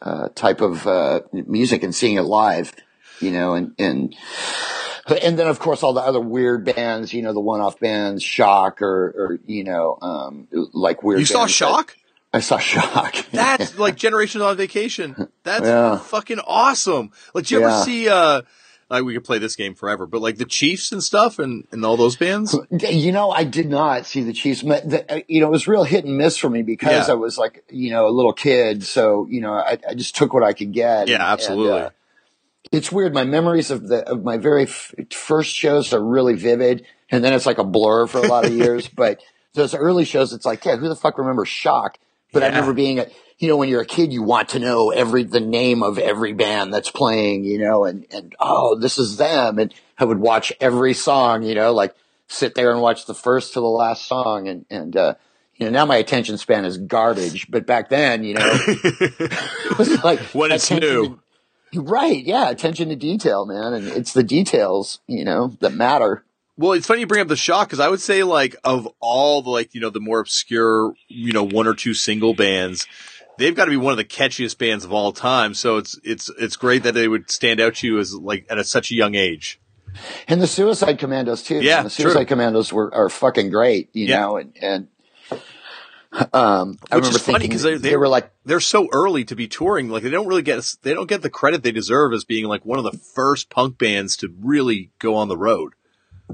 [0.00, 2.72] uh, type of uh, music and seeing it live,
[3.20, 4.16] you know, and and.
[5.22, 8.80] And then, of course, all the other weird bands, you know, the one-off bands, Shock,
[8.80, 11.18] or, or you know, um, like weird.
[11.18, 11.96] You saw Shock?
[12.32, 13.16] I saw Shock.
[13.32, 15.28] That's like Generations on Vacation.
[15.42, 15.98] That's Yeah.
[15.98, 17.10] fucking awesome.
[17.34, 18.42] Like, did you ever see, uh,
[18.88, 21.84] like we could play this game forever, but like the Chiefs and stuff and, and
[21.84, 22.56] all those bands?
[22.70, 24.62] You know, I did not see the Chiefs.
[24.62, 27.14] The- You know, it was real hit and miss for me because Yeah.
[27.14, 28.84] I was like, you know, a little kid.
[28.84, 31.08] So, you know, I, I just took what I could get.
[31.08, 31.76] Yeah, And- absolutely.
[31.78, 31.90] and, uh,
[32.72, 33.12] it's weird.
[33.12, 37.32] My memories of the of my very f- first shows are really vivid, and then
[37.32, 38.86] it's like a blur for a lot of years.
[38.94, 39.20] But
[39.54, 41.98] those early shows, it's like, yeah, who the fuck remembers Shock?
[42.32, 43.06] But I remember being a,
[43.38, 46.32] you know, when you're a kid, you want to know every, the name of every
[46.32, 49.58] band that's playing, you know, and, and, oh, this is them.
[49.58, 51.94] And I would watch every song, you know, like
[52.28, 54.46] sit there and watch the first to the last song.
[54.46, 55.14] And, and, uh,
[55.56, 60.04] you know, now my attention span is garbage, but back then, you know, it was
[60.04, 61.18] like When it's new.
[61.72, 62.22] to- right.
[62.24, 62.50] Yeah.
[62.50, 63.72] Attention to detail, man.
[63.72, 66.24] And it's the details, you know, that matter.
[66.60, 69.40] Well, it's funny you bring up the shock because I would say like of all
[69.40, 72.86] the like you know the more obscure you know one or two single bands,
[73.38, 75.54] they've got to be one of the catchiest bands of all time.
[75.54, 78.58] So it's it's it's great that they would stand out to you as like at
[78.58, 79.58] a, such a young age.
[80.28, 81.56] And the Suicide Commandos too.
[81.62, 81.84] Yeah, man.
[81.84, 82.26] the Suicide true.
[82.26, 84.20] Commandos were are fucking great, you Yeah.
[84.20, 84.88] know, and and
[86.12, 88.88] um, I Which remember is funny thinking 'cause they- they, they- were like, They're so
[88.92, 91.72] early to be touring, like they don't really get they don't get the credit they
[91.72, 95.38] deserve as being like one of the first punk bands to really go on the
[95.38, 95.72] road.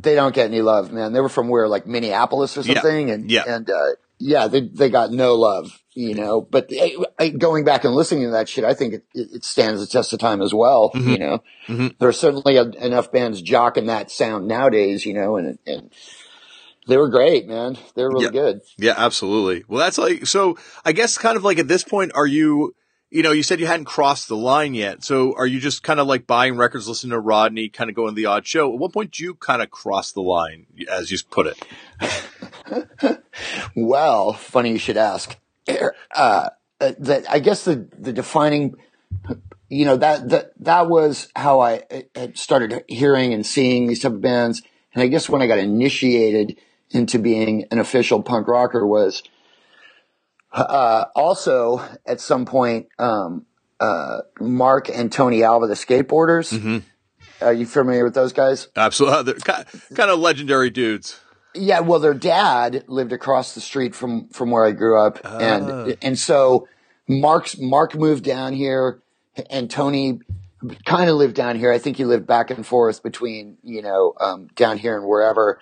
[0.03, 1.13] They don't get any love, man.
[1.13, 2.75] They were from where, like Minneapolis or Yeah.
[2.75, 3.45] something, and Yeah.
[3.47, 3.87] and uh,
[4.19, 6.41] yeah, they they got no love, you know.
[6.41, 9.81] But I, I, going back and listening to that shit, I think it, it stands
[9.81, 10.91] the test of time as well.
[10.95, 11.11] Mm-hmm.
[11.11, 15.59] You know, there are certainly a, enough bands jocking that sound nowadays, you know, and
[15.67, 15.91] and
[16.89, 17.77] they were great, man.
[17.95, 18.31] They were really Yeah.
[18.31, 18.61] good.
[18.79, 19.65] Yeah, absolutely.
[19.69, 22.75] Well, that's like, so I guess kind of like at this point, are you,
[23.11, 25.05] you know, you said you hadn't crossed the line yet.
[25.05, 28.15] So are you just kind of like buying records, listening to Rodney, kind of going
[28.15, 28.73] the odd show?
[28.73, 33.23] At what point do you kind of cross the line, as you put it?
[33.75, 35.37] Well, funny you should ask.
[36.15, 38.75] Uh, that I guess the the defining,
[39.69, 41.85] you know, that that that was how I
[42.35, 44.63] started hearing and seeing these type of bands.
[44.93, 46.59] And I guess when I got initiated
[46.91, 49.23] into being an official punk rocker was
[50.57, 53.47] uh, also at some point um,
[53.79, 56.83] uh, Mark and Tony Alva, the skateboarders.
[57.41, 58.69] Are you familiar with those guys?
[58.77, 59.35] Absolutely.
[59.35, 59.65] They're
[59.95, 61.21] kind of legendary dudes.
[61.55, 65.97] Yeah, well, their dad lived across the street from from where I grew up, and
[66.03, 66.69] and so
[67.09, 69.01] Mark's Mark moved down here,
[69.51, 70.21] and Tony
[70.85, 71.73] kind of lived down here.
[71.73, 75.59] I think he lived back and forth between you know um, down here and wherever,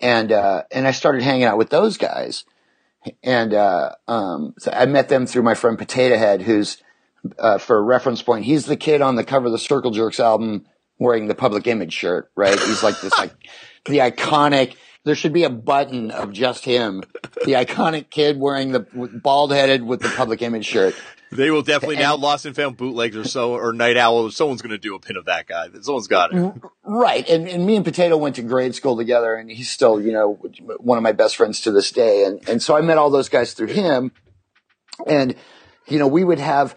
[0.00, 2.44] and uh, and I started hanging out with those guys,
[3.22, 6.82] and uh, um, so I met them through my friend Potatohead, who's
[7.38, 10.20] uh, for a reference point, he's the kid on the cover of the Circle Jerks
[10.20, 10.66] album
[10.98, 12.58] wearing the public image shirt, right?
[12.58, 13.32] He's like this, like
[13.86, 14.76] the iconic.
[15.06, 17.04] There should be a button of just him,
[17.44, 20.96] the iconic kid wearing the bald headed with the public image shirt.
[21.30, 24.32] They will definitely now Lost and Found bootlegs or so, or Night Owl.
[24.32, 25.68] Someone's going to do a pin of that guy.
[25.80, 26.54] Someone's got it.
[26.82, 27.28] Right.
[27.28, 30.40] And, and me and Potato went to grade school together and he's still, you know,
[30.78, 32.24] one of my best friends to this day.
[32.24, 34.10] And, and so I met all those guys through him.
[35.06, 35.36] And,
[35.86, 36.74] you know, we would have,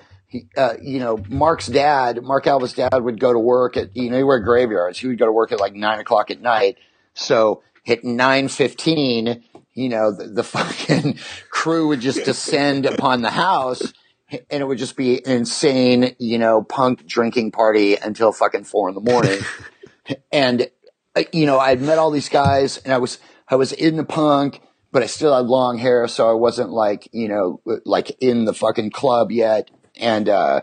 [0.56, 4.18] uh, you know, Mark's dad, Mark Alva's dad would go to work at, you know,
[4.18, 5.00] he worked graveyards.
[5.00, 6.78] He would go to work at like nine o'clock at night.
[7.16, 9.42] So at 9.15,
[9.74, 11.18] you know, the, the fucking
[11.50, 13.94] crew would just descend upon the house
[14.32, 18.90] and it would just be an insane, you know, punk drinking party until fucking four
[18.90, 19.40] in the morning.
[20.32, 20.70] and,
[21.16, 24.04] uh, you know, I'd met all these guys and I was, I was in the
[24.04, 26.08] punk, but I still had long hair.
[26.08, 29.72] So I wasn't like, you know, like in the fucking club yet.
[29.98, 30.62] And, uh,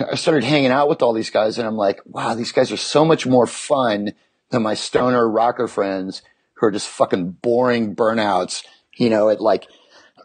[0.00, 2.76] I started hanging out with all these guys and I'm like, wow, these guys are
[2.76, 4.12] so much more fun
[4.50, 6.22] than my stoner rocker friends
[6.58, 8.64] who are just fucking boring burnouts,
[8.96, 9.68] you know, at like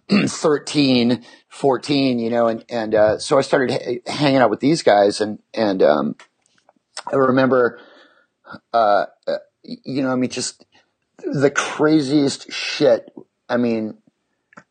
[0.12, 4.84] 13, 14, you know, and, and, uh, so I started ha- hanging out with these
[4.84, 6.15] guys and, and, um,
[7.12, 7.80] I remember,
[8.74, 10.65] uh, uh, you know, I mean, just
[11.19, 13.12] the craziest shit.
[13.50, 13.98] I mean,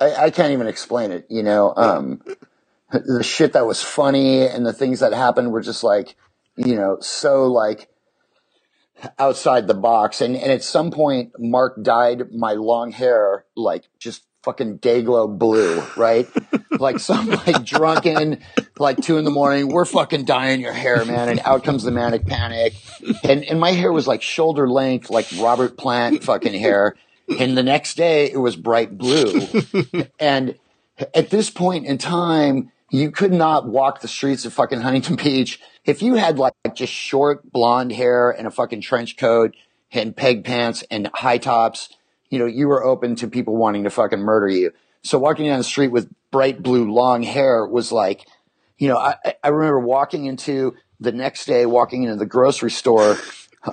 [0.00, 2.22] I, I can't even explain it, you know, um,
[2.92, 6.16] the shit that was funny and the things that happened were just like,
[6.56, 7.88] you know, so like
[9.18, 10.20] outside the box.
[10.20, 15.82] And, and at some point, Mark dyed my long hair like just fucking dayglow blue,
[15.96, 16.28] right?
[16.78, 18.40] like some like drunken,
[18.78, 21.28] like two in the morning, we're fucking dyeing your hair, man.
[21.28, 22.74] And out comes the manic panic.
[23.22, 26.96] And, and my hair was like shoulder length, like Robert Plant fucking hair.
[27.38, 29.46] And the next day it was bright blue.
[30.18, 30.58] and
[31.14, 35.58] at this point in time, you could not walk the streets of fucking Huntington Beach.
[35.84, 39.56] If you had like just short blonde hair and a fucking trench coat
[39.90, 41.88] and peg pants and high tops,
[42.28, 44.72] you know, you were open to people wanting to fucking murder you.
[45.02, 48.26] So walking down the street with bright blue long hair was like,
[48.76, 53.16] you know, I, I remember walking into the next day, walking into the grocery store,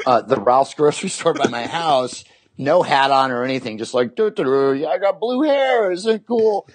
[0.06, 2.24] uh, the Ralph's grocery store by my house,
[2.58, 5.92] no hat on or anything, just like, yeah, I got blue hair.
[5.92, 6.70] Isn't it cool?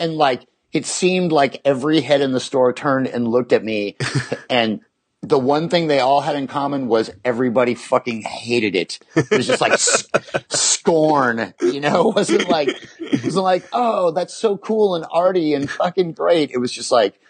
[0.00, 3.96] And like, it seemed like every head in the store turned and looked at me
[4.50, 4.80] and
[5.22, 8.98] the one thing they all had in common was everybody fucking hated it.
[9.14, 10.08] It was just like s-
[10.48, 15.54] scorn, you know, it wasn't like, it wasn't like, oh, that's so cool and arty
[15.54, 16.50] and fucking great.
[16.50, 17.20] It was just like,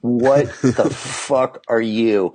[0.00, 2.34] what the fuck are you?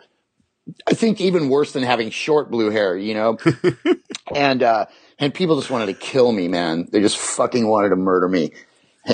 [0.86, 3.38] I think even worse than having short blue hair, you know?
[4.36, 4.86] and, uh,
[5.18, 6.90] and people just wanted to kill me, man.
[6.92, 8.52] They just fucking wanted to murder me.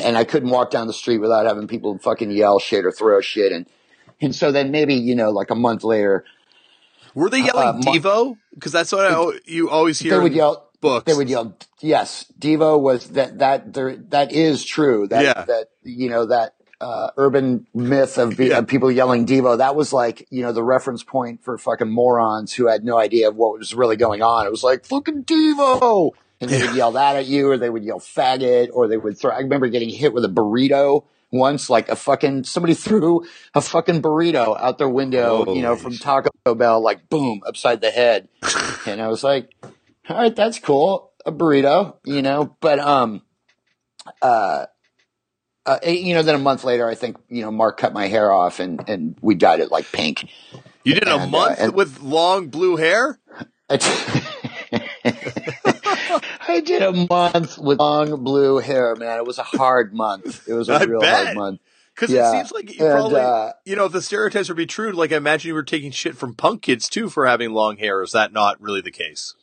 [0.02, 3.22] And I couldn't walk down the street without having people fucking yell shit or throw
[3.22, 3.52] shit.
[3.52, 3.66] And,
[4.20, 6.26] and so then maybe, you know, like a month later,
[7.14, 8.38] Were they yelling Uh, Devo?
[8.56, 10.14] Because that's what I, you always hear.
[10.14, 11.06] they would in yell, books.
[11.06, 15.08] they would yell, yes, Devo was that, that, there, that is true.
[15.08, 15.46] That, Yeah.
[15.46, 18.58] that, you know, that, uh, urban myth of, be, Yeah.
[18.60, 22.52] of people yelling Devo, that was like, you know, the reference point for fucking morons
[22.54, 24.46] who had no idea of what was really going on.
[24.48, 26.12] It was like, fucking Devo!
[26.42, 29.18] And they would yell that at you, or they would yell faggot, or they would
[29.18, 33.62] throw, I remember getting hit with a burrito once, like a fucking, somebody threw a
[33.62, 35.98] fucking burrito out their window, you know, from.
[35.98, 38.28] Taco Bell, like boom, upside the head.
[38.86, 39.50] and I was like,
[40.10, 41.12] all right, that's cool.
[41.26, 43.22] A burrito, you know, but, um,
[44.22, 44.66] uh,
[45.66, 48.34] uh, you know, then a month later, I think, you know, Mark cut my hair
[48.34, 50.28] off and, and we dyed it like pink.
[50.84, 53.18] You did a and, uh, month and- with long blue hair?
[56.54, 59.18] I did a month with long blue hair, man.
[59.18, 60.48] It was a hard month.
[60.48, 61.26] It was a I real bet.
[61.26, 61.60] hard month.
[61.96, 62.28] Because Yeah.
[62.30, 64.92] it seems like you And, probably, uh, you know, if the stereotypes would be true,
[64.92, 68.02] like I imagine you were taking shit from punk kids too for having long hair.
[68.02, 69.36] Is that not really the case?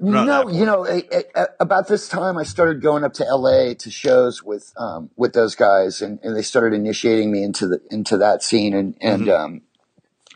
[0.00, 1.02] No, you know, a,
[1.34, 5.32] a- about this time, I started going up to LA to shows with um, with
[5.32, 9.28] those guys, and, and they started initiating me into the into that scene, and and
[9.28, 9.60] um,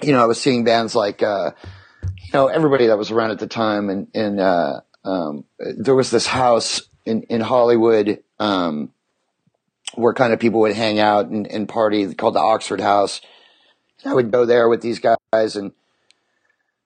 [0.02, 1.50] you know, I was seeing bands like uh,
[2.04, 6.10] you know everybody that was around at the time, and and uh, um, there was
[6.10, 8.92] this house in in Hollywood um,
[9.94, 13.20] where kind of people would hang out and, and party called the Oxford House.
[14.04, 15.72] I would go there with these guys and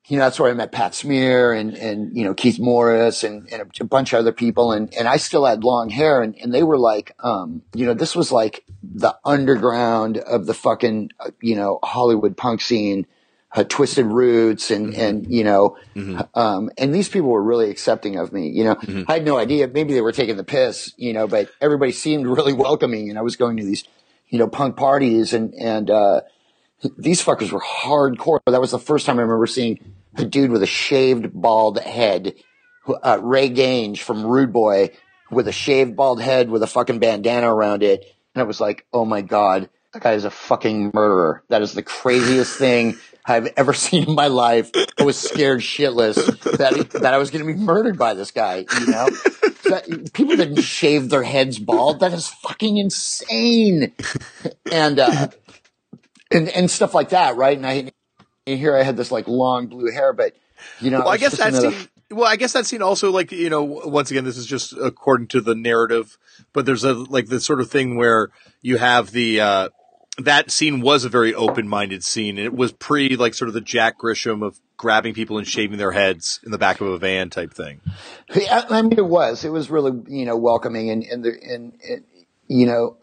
[0.07, 3.49] you know, that's where I met Pat Smear and, and, you know, Keith Morris and,
[3.51, 4.73] and a, bunch of other people.
[4.73, 7.95] And, and I still had long hair and, and they were like, um, you know,
[7.95, 13.07] this was like the underground of the fucking, uh, you know, Hollywood punk scene,
[13.55, 15.77] uh, Twisted Roots and, and, you know,
[16.35, 19.69] um, and these people were really accepting of me, you know, I had no idea.
[19.69, 23.23] Maybe they were taking the piss, you know, but everybody seemed really welcoming and I
[23.23, 23.85] was going to these,
[24.29, 26.23] you know, punk parties and, and, uh,
[26.99, 28.41] these fuckers were hardcore.
[28.47, 32.35] That was the first time I remember seeing a dude with a shaved bald head,
[33.03, 34.91] uh, Ray Gange from Rude Boy
[35.31, 38.05] with a shaved bald head with a fucking bandana around it.
[38.35, 41.43] And I was like, oh my God, that guy is a fucking murderer.
[41.49, 44.71] That is the craziest thing I've ever seen in my life.
[44.99, 46.15] I was scared shitless
[46.59, 49.09] that, that I was going to be murdered by this guy, you know?
[49.65, 52.01] That, people didn't shave their heads bald.
[52.01, 53.93] That is fucking insane.
[54.71, 55.29] And, uh,
[56.31, 57.57] and and stuff like that, right?
[57.57, 57.93] And I
[58.47, 60.35] and here I had this like long blue hair, but
[60.81, 61.89] you know, Well, I it's guess just that another- scene.
[62.11, 65.29] Well, I guess that scene also like you know once again this is just according
[65.29, 66.19] to the narrative,
[66.53, 68.31] but there's a like the sort of thing where
[68.63, 69.69] you have the uh
[70.19, 73.55] that scene was a very open minded scene, and it was pre like sort of
[73.55, 76.99] the Jack Grisham of grabbing people and shaving their heads in the back of a
[76.99, 77.81] van type thing.
[78.31, 79.45] I I mean, it was.
[79.45, 82.05] It was really, you know, welcoming and, and, the, and, and
[82.49, 82.97] you know,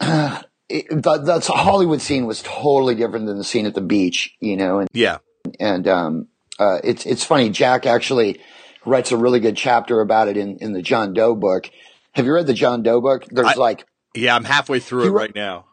[0.68, 4.56] it, the, the Hollywood scene was totally different than the scene at the beach, you
[4.56, 5.18] know, and, Yeah,
[5.58, 7.50] and, um, uh, it's, it's funny.
[7.50, 8.40] Jack actually
[8.84, 11.70] writes a really good chapter about it in, in the John Doe book.
[12.12, 13.24] Have you read the John Doe book?
[13.30, 15.64] There's I- like, yeah, I'm halfway through it right now.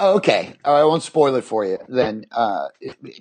[0.00, 0.54] Okay.
[0.64, 1.78] I won't spoil it for you.
[1.88, 2.68] Then uh,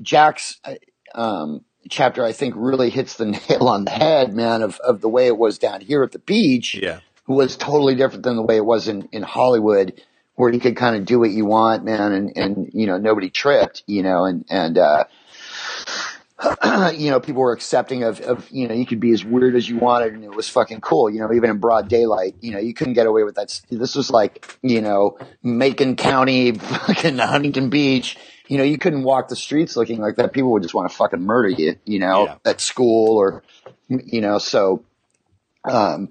[0.02, 0.76] Jack's uh,
[1.16, 5.10] um, chapter, I think, really hits the nail on the head, man, of, of the
[5.10, 8.58] way it was down here at the beach Yeah, was totally different than the way
[8.58, 10.02] it was in, in Hollywood,
[10.36, 13.30] where you could kind of do what you want, man, and, and you know, nobody
[13.30, 15.06] tripped, you know, and, and, uh,
[16.96, 19.68] you know, people were accepting of, of, you know, you could be as weird as
[19.68, 22.60] you wanted and it was fucking cool, you know, even in broad daylight, you know,
[22.60, 23.62] you couldn't get away with that.
[23.70, 29.30] This was like, you know, Macon County, fucking Huntington Beach, you know, you couldn't walk
[29.30, 30.34] the streets looking like that.
[30.34, 32.36] People would just want to fucking murder you, you know, Yeah.
[32.52, 33.44] at school or,
[33.88, 34.84] you know, so,
[35.64, 36.10] um,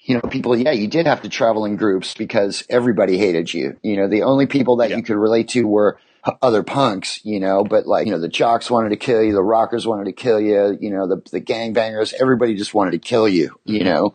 [0.00, 3.76] you know, people, yeah, you did have to travel in groups because everybody hated you.
[3.82, 4.96] You know, the only people that Yeah.
[4.96, 5.98] you could relate to were
[6.40, 9.42] other punks, you know, but like, you know, the jocks wanted to kill you, the
[9.42, 13.28] rockers wanted to kill you, you know, the, the gangbangers, everybody just wanted to kill
[13.28, 14.14] you, you know?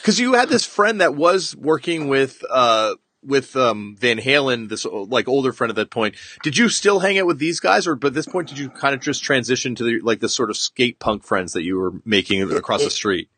[0.00, 4.84] because you had this friend that was working with uh with um Van Halen, this
[4.84, 6.16] like older friend at that point.
[6.42, 8.94] Did you still hang out with these guys, or by this point did you kind
[8.94, 11.92] of just transition to the like the sort of skate punk friends that you were
[12.04, 13.28] making across the street?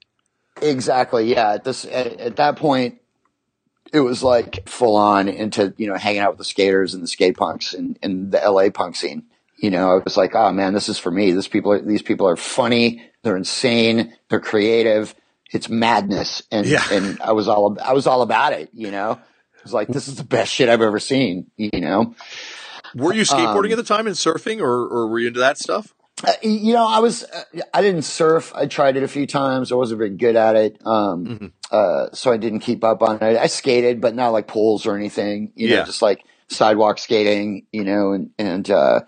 [0.60, 1.30] Exactly.
[1.32, 1.54] Yeah.
[1.54, 3.00] At this, at, at that point,
[3.92, 7.06] it was like full on into, you know, hanging out with the skaters and the
[7.08, 9.24] skate punks and, and the LA punk scene.
[9.58, 11.32] You know, I was like, oh man, this is for me.
[11.32, 13.02] This people, are, these people are funny.
[13.22, 14.12] They're insane.
[14.28, 15.14] They're creative.
[15.52, 16.42] It's madness.
[16.50, 16.82] And, Yeah.
[16.90, 20.08] and I was all, I was all about it, you know, I was like, this
[20.08, 22.14] is the best shit I've ever seen, you know?
[22.94, 25.58] Were you skateboarding Um, at the time and surfing, or, or were you into that
[25.58, 25.94] stuff?
[26.24, 28.52] Uh, you know, I was, uh, I didn't surf.
[28.54, 29.72] I tried it a few times.
[29.72, 30.78] I wasn't very good at it.
[30.84, 31.46] Um, Mm-hmm.
[31.72, 33.36] uh, so I didn't keep up on it.
[33.38, 35.80] I skated, but not like pools or anything, you Yeah.
[35.80, 39.00] know, just like sidewalk skating, you know, and, and, uh,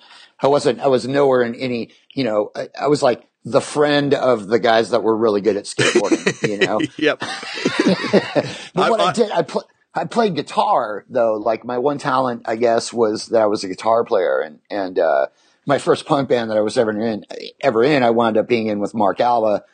[0.43, 4.15] I wasn't, I was nowhere in any, you know, I, I was like the friend
[4.15, 6.81] of the guys that were really good at skateboarding, you know?
[6.97, 7.23] Yep.
[8.75, 11.35] But what I- I, I- did, I pl- I played guitar though.
[11.35, 14.99] Like my one talent, I guess, was that I was a guitar player, and and
[14.99, 15.27] uh,
[15.67, 17.25] my first punk band that I was ever in,
[17.61, 19.65] ever in, I wound up being in with Mark Alva,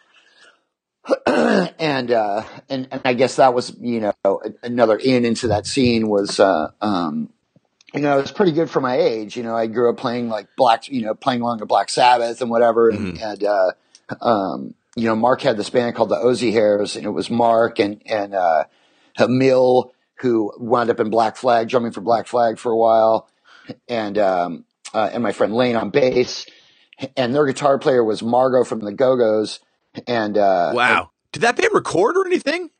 [1.26, 6.08] and uh, and and I guess that was you know another in into that scene
[6.08, 6.40] was.
[6.40, 7.30] Uh, um,
[7.92, 9.36] you know, it's pretty good for my age.
[9.36, 12.40] You know, I grew up playing like Black, you know, playing along to Black Sabbath
[12.40, 12.88] and whatever.
[12.88, 13.72] And, and uh,
[14.20, 17.80] um, you know, Mark had this band called the Ozzy Hairs, and it was Mark
[17.80, 18.64] and and uh,
[19.18, 23.28] Emil who wound up in Black Flag, drumming for Black Flag for a while,
[23.88, 24.64] and um,
[24.94, 26.46] uh, and my friend Lane on bass,
[27.16, 29.60] and their guitar player was Margot from the Go Go's,
[30.06, 31.10] and uh, Wow.
[31.32, 32.70] Did that band record or anything?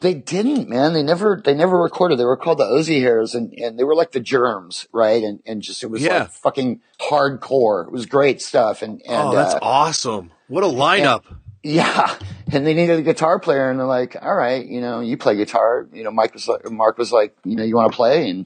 [0.00, 0.94] they didn't, man.
[0.94, 2.18] They never, they never recorded.
[2.18, 5.22] They were called the Ozzy Hairs, and, and they were like the Germs, right?
[5.22, 6.20] And and just it was Yeah.
[6.20, 7.86] like fucking hardcore.
[7.86, 10.32] It was great stuff, and and oh, that's uh, awesome.
[10.48, 11.22] What a lineup.
[11.62, 12.16] yeah.
[12.54, 15.36] And they needed a guitar player, and they're like, all right, you know, you play
[15.36, 15.88] guitar.
[15.90, 18.44] You know, Mike was like, Mark was like, you know, you want to play and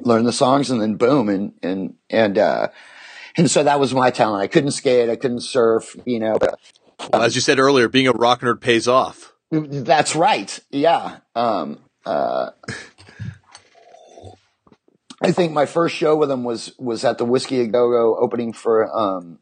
[0.00, 2.68] learn the songs, and then boom, and and and uh,
[3.36, 4.42] and so that was my talent.
[4.42, 6.38] I couldn't skate, I couldn't surf, you know.
[7.12, 9.32] Well, as you said earlier, being a rock nerd pays off.
[9.50, 10.58] That's right.
[10.70, 11.18] Yeah.
[11.34, 12.50] Um, uh,
[15.22, 18.16] I think my first show with them was was at the Whisky a Go Go
[18.18, 19.38] opening for um,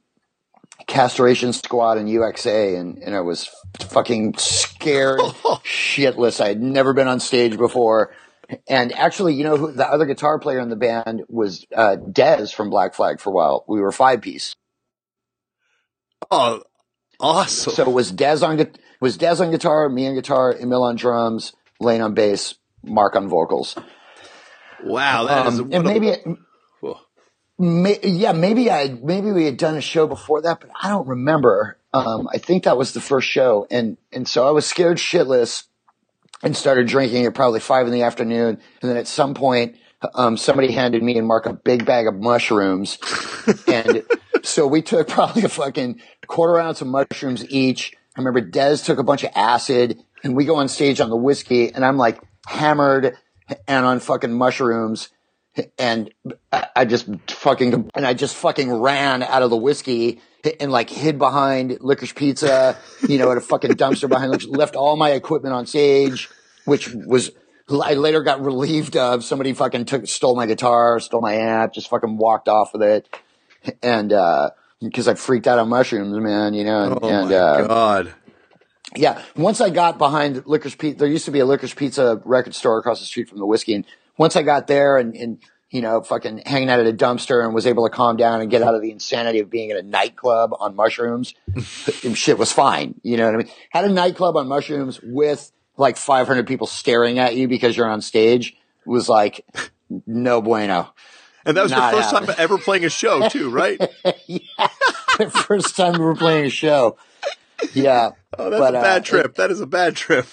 [0.86, 3.48] Castration Squad and UXA, and and I was
[3.80, 5.20] fucking scared
[5.64, 6.40] shitless.
[6.40, 8.12] I had never been on stage before.
[8.68, 12.54] And actually, you know, who, the other guitar player in the band was uh, Dez
[12.54, 13.64] from Black Flag for a while.
[13.68, 14.54] We were five piece.
[16.30, 16.62] Oh,
[17.20, 17.72] awesome.
[17.74, 18.56] So it was Dez on
[19.00, 23.28] was Dez on guitar, me on guitar, Emil on drums, Lane on bass, Mark on
[23.28, 23.76] vocals.
[24.82, 25.26] wow.
[25.26, 26.12] That is Um, and maybe,
[26.80, 26.98] Whoa.
[27.58, 31.06] may, yeah, maybe I maybe we had done a show before that, but I don't
[31.08, 31.78] remember.
[31.94, 35.64] Um, I think that was the first show, and and so I was scared shitless
[36.42, 39.76] and started drinking at probably five in the afternoon, and then at some point.
[40.14, 42.98] Um, somebody handed me and Mark a big bag of mushrooms,
[43.66, 44.04] and
[44.44, 47.94] so we took probably a fucking quarter ounce of mushrooms each.
[48.16, 51.16] I remember Dez took a bunch of acid, and we go on stage on the
[51.16, 53.16] whiskey, and I'm like hammered
[53.66, 55.08] and on fucking mushrooms,
[55.78, 56.14] and
[56.52, 60.20] I I just fucking and I just fucking ran out of the whiskey
[60.60, 62.76] and like hid behind Licorice Pizza,
[63.08, 66.28] you know, at a fucking dumpster behind, Licorice- left all my equipment on stage,
[66.64, 67.30] which was.
[67.70, 71.90] I later got relieved of somebody fucking took stole my guitar, stole my amp, just
[71.90, 73.08] fucking walked off with it,
[73.82, 77.36] and uh because I freaked out on mushrooms, man, you know, and, Oh and my
[77.36, 78.14] uh, God.
[78.96, 82.54] yeah, once I got behind Licorice Pizza, there used to be a Licorice Pizza record
[82.54, 83.74] store across the street from the whiskey.
[83.74, 83.84] And
[84.16, 85.38] once I got there and, and,
[85.70, 88.50] you know, fucking hanging out at a dumpster and was able to calm down and
[88.50, 91.34] get out of the insanity of being in a nightclub on mushrooms,
[92.14, 92.94] shit was fine.
[93.02, 93.50] You know what I mean?
[93.70, 98.00] Had a nightclub on mushrooms with like 500 people staring at you because you're on
[98.00, 98.56] stage
[98.86, 99.44] was like,
[100.06, 100.88] no bueno.
[101.44, 103.80] And that was your Not first time ever playing a show, too, right?
[104.26, 104.68] yeah.
[105.30, 106.96] First time we were playing a show.
[107.74, 108.10] Yeah.
[108.38, 109.34] Oh, that's But, a uh, bad trip.
[109.36, 110.26] that is a bad trip.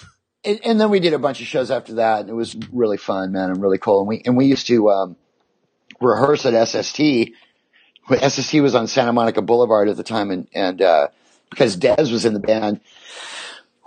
[0.44, 2.96] and, and then we did a bunch of shows after that, and it was really
[2.96, 4.00] fun, man, and really cool.
[4.00, 5.16] And we and we used to um,
[6.00, 7.00] rehearse at SST.
[8.10, 11.08] SST was on Santa Monica Boulevard at the time, and and uh,
[11.50, 12.80] because Dez was in the band,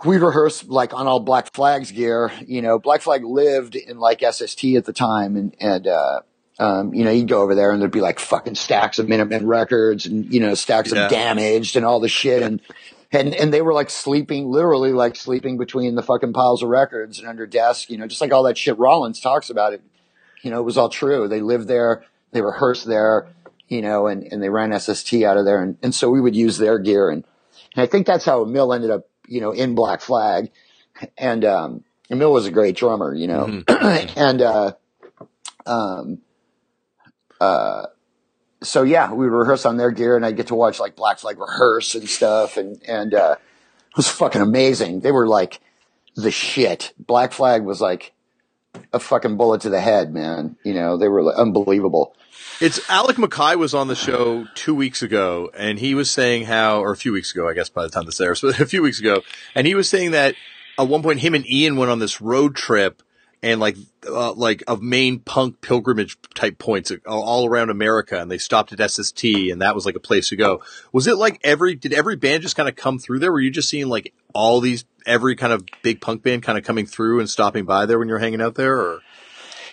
[0.06, 2.32] we rehearsed like on all Black Flags gear.
[2.46, 6.20] You know, Black Flag lived in like SST at the time, and and uh,
[6.60, 9.48] um, you know, you'd go over there and there'd be like fucking stacks of Minutemen
[9.48, 11.06] records, and you know, stacks Yeah.
[11.06, 12.60] of Damaged and all the shit, and
[13.14, 17.20] and and they were like sleeping, literally like sleeping between the fucking piles of records
[17.20, 19.82] and under desks, you know, just like all that shit Rollins talks about it.
[20.42, 21.28] You know, it was all true.
[21.28, 23.28] They lived there, they rehearsed there,
[23.68, 25.62] you know, and, and they ran SST out of there.
[25.62, 27.10] And, and so we would use their gear.
[27.10, 27.24] And,
[27.76, 30.52] and I think that's how Mill ended up, you know, in Black Flag.
[31.18, 34.74] And, um, Mill was a great drummer, you know, and, uh,
[35.66, 36.20] um,
[37.40, 37.86] uh,
[38.62, 41.20] so yeah, we would rehearse on their gear and I'd get to watch like Black
[41.20, 42.58] Flag rehearse and stuff.
[42.58, 43.36] And, and, uh,
[43.92, 45.02] it was fucking amazing.
[45.02, 45.62] They were like
[46.16, 46.94] the shit.
[47.00, 48.14] Black Flag was like
[48.94, 50.58] a fucking bullet to the head, man.
[50.64, 52.16] You know, they were unbelievable.
[52.62, 56.82] It's Alec MacKaye was on the show two weeks ago, and he was saying how,
[56.82, 58.82] or a few weeks ago, I guess by the time this airs, but a few
[58.82, 59.22] weeks ago,
[59.56, 60.36] and he was saying that
[60.78, 63.02] at one point him and Ian went on this road trip
[63.42, 63.78] and like
[64.08, 68.92] uh, like of main punk pilgrimage type points all around America, and they stopped at
[68.92, 70.62] SST, and that was like a place to go.
[70.92, 73.32] Was it like every did every band just kind of come through there?
[73.32, 76.64] Were you just seeing like all these every kind of big punk band kind of
[76.64, 79.00] coming through and stopping by there when you're hanging out there, or?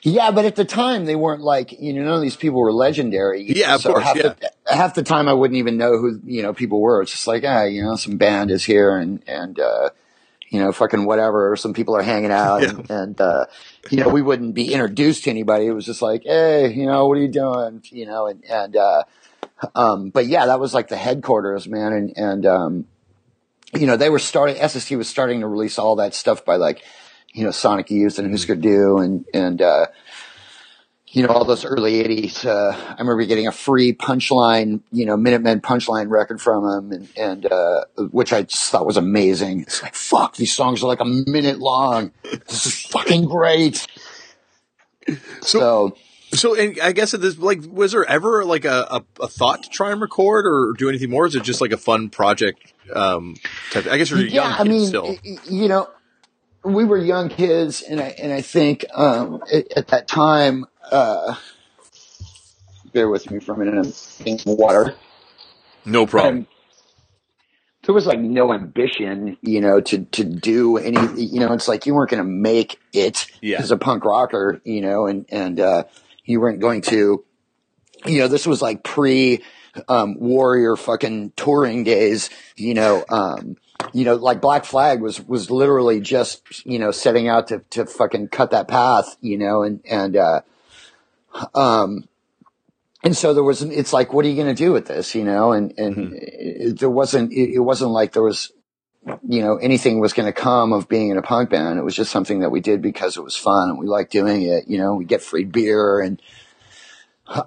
[0.03, 2.73] Yeah, but at the time they weren't like you know none of these people were
[2.73, 3.43] legendary.
[3.43, 4.05] Yeah, of course.
[4.05, 4.23] Half, yeah.
[4.23, 7.03] the, half the time I wouldn't even know who you know people were.
[7.03, 9.91] It's just like ah, you know, some band is here and and uh,
[10.49, 11.57] you know, fucking whatever.
[11.57, 12.68] Some people are hanging out Yeah.
[12.70, 13.47] and, and uh,
[13.90, 15.66] you know, we wouldn't be introduced to anybody.
[15.66, 17.82] It was just like, hey, you know, what are you doing?
[17.90, 19.05] You know, and and uh,
[19.74, 22.84] um, but yeah, that was like the headquarters, man, and and um,
[23.74, 24.57] you know, they were starting.
[24.57, 26.82] SST was starting to release all that stuff by like,
[27.32, 29.86] you know, Sonic Youth and Husker Du and and uh,
[31.17, 32.45] you know, all those early '80s.
[32.45, 37.09] Uh, I remember getting a free Punchline, you know, Minutemen Punchline record from them, and
[37.17, 39.62] and uh, which I just thought was amazing.
[39.62, 42.12] It's like, fuck, these songs are like a minute long.
[42.23, 43.87] This is fucking great.
[45.09, 45.97] So, So,
[46.35, 49.71] so, and I guess this like, was there ever like a, a, a thought to
[49.71, 51.25] try and record or do anything more?
[51.25, 52.75] Or is it just like a fun project?
[52.93, 53.37] Um,
[53.71, 53.87] type?
[53.87, 55.17] I guess you're young yeah, kid I mean, still.
[55.49, 55.89] you know,
[56.62, 61.34] we were young kids, and I and I think um, at, at that time, uh,
[62.93, 63.74] bear with me for a minute.
[64.26, 64.95] I'm some water.
[65.84, 66.39] No problem.
[66.39, 66.47] Um,
[67.84, 70.99] there was like no ambition, you know, to to do any.
[71.22, 73.61] You know, it's like you weren't going to make it Yeah.
[73.61, 75.84] as a punk rocker, you know, and and uh,
[76.24, 77.24] you weren't going to.
[78.05, 79.43] You know, this was like pre
[79.89, 82.28] um, warrior fucking touring days.
[82.57, 83.57] You know, um,
[83.93, 87.87] you know, like Black Flag was was literally just you know setting out to to
[87.87, 89.16] fucking cut that path.
[89.20, 90.41] You know, and and uh,
[91.55, 92.09] um,
[93.03, 95.14] and so there was, it's like, what are you going to do with this?
[95.14, 98.53] You know, and, and it, there wasn't, it, it wasn't like there was,
[99.28, 101.78] you know, anything was going to come of being in a punk band.
[101.78, 104.43] It was just something that we did because it was fun and we liked doing
[104.43, 104.66] it.
[104.66, 106.20] You know, we get free beer and,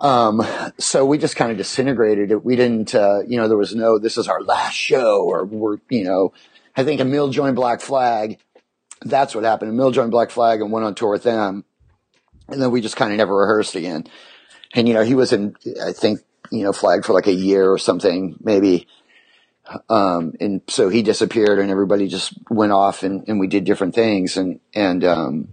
[0.02, 0.46] um,
[0.78, 2.46] so we just kind of disintegrated it.
[2.46, 5.78] We didn't, uh, you know, there was no, this is our last show or we're,
[5.90, 6.34] you know,
[6.76, 8.40] I think Emil joined Black Flag.
[9.02, 9.72] That's what happened.
[9.72, 11.66] Emil joined Black Flag and went on tour with them.
[12.52, 14.06] And then we just kind of never rehearsed again
[14.74, 16.20] and you know he was in i think
[16.52, 18.88] you know flag for like a year or something maybe
[19.90, 23.94] um and so he disappeared and everybody just went off and, and we did different
[23.94, 25.48] things and and um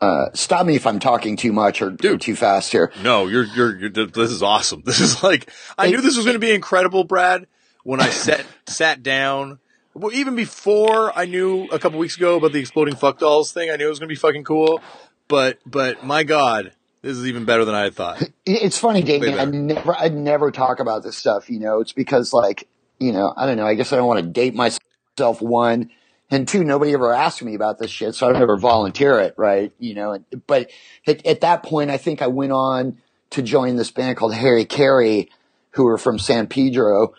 [0.00, 3.44] uh stop me if i'm talking too much or, or too fast here No, you're,
[3.44, 4.82] you're, you're, this is awesome.
[4.86, 7.46] This is like, I knew this was going to be incredible, Brad,
[7.84, 9.58] when I sat, sat down.
[9.94, 13.70] Well, even before I knew a couple weeks ago about the exploding fuck dolls thing,
[13.70, 14.80] I knew it was going to be fucking cool.
[15.30, 16.72] But, but my God,
[17.02, 18.22] this is even better than I had thought.
[18.46, 21.80] it's funny Damian, i never i'd never talk about this stuff you know?
[21.80, 22.68] It's because like
[22.98, 25.90] you know i don't know i guess i don't want to date myself one
[26.30, 29.34] and two nobody ever asked me about this shit so i don't ever volunteer it
[29.36, 29.72] right?
[29.78, 30.70] You know but
[31.06, 32.98] at, at that point i think i went on
[33.30, 35.30] to join this band called harry carey
[35.72, 37.14] who were from san pedro.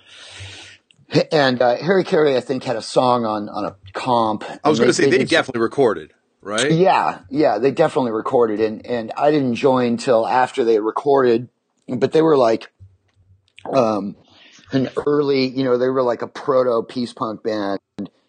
[1.32, 4.80] And uh, harry carey i think had a song on on a comp I was
[4.80, 6.72] going to say they definitely recorded, right?
[6.72, 11.50] yeah, yeah, they definitely recorded, and and I didn't join till after they recorded,
[11.88, 12.72] but they were like,
[13.72, 14.16] um,
[14.72, 17.80] an early, you know, they were like a proto peace punk band,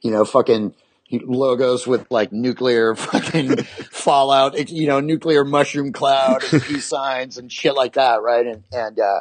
[0.02, 0.74] you know, fucking
[1.10, 3.56] logos with like nuclear fucking
[3.90, 8.46] fallout, you know, nuclear mushroom cloud and peace signs and shit like that, right?
[8.46, 9.20] And and uh,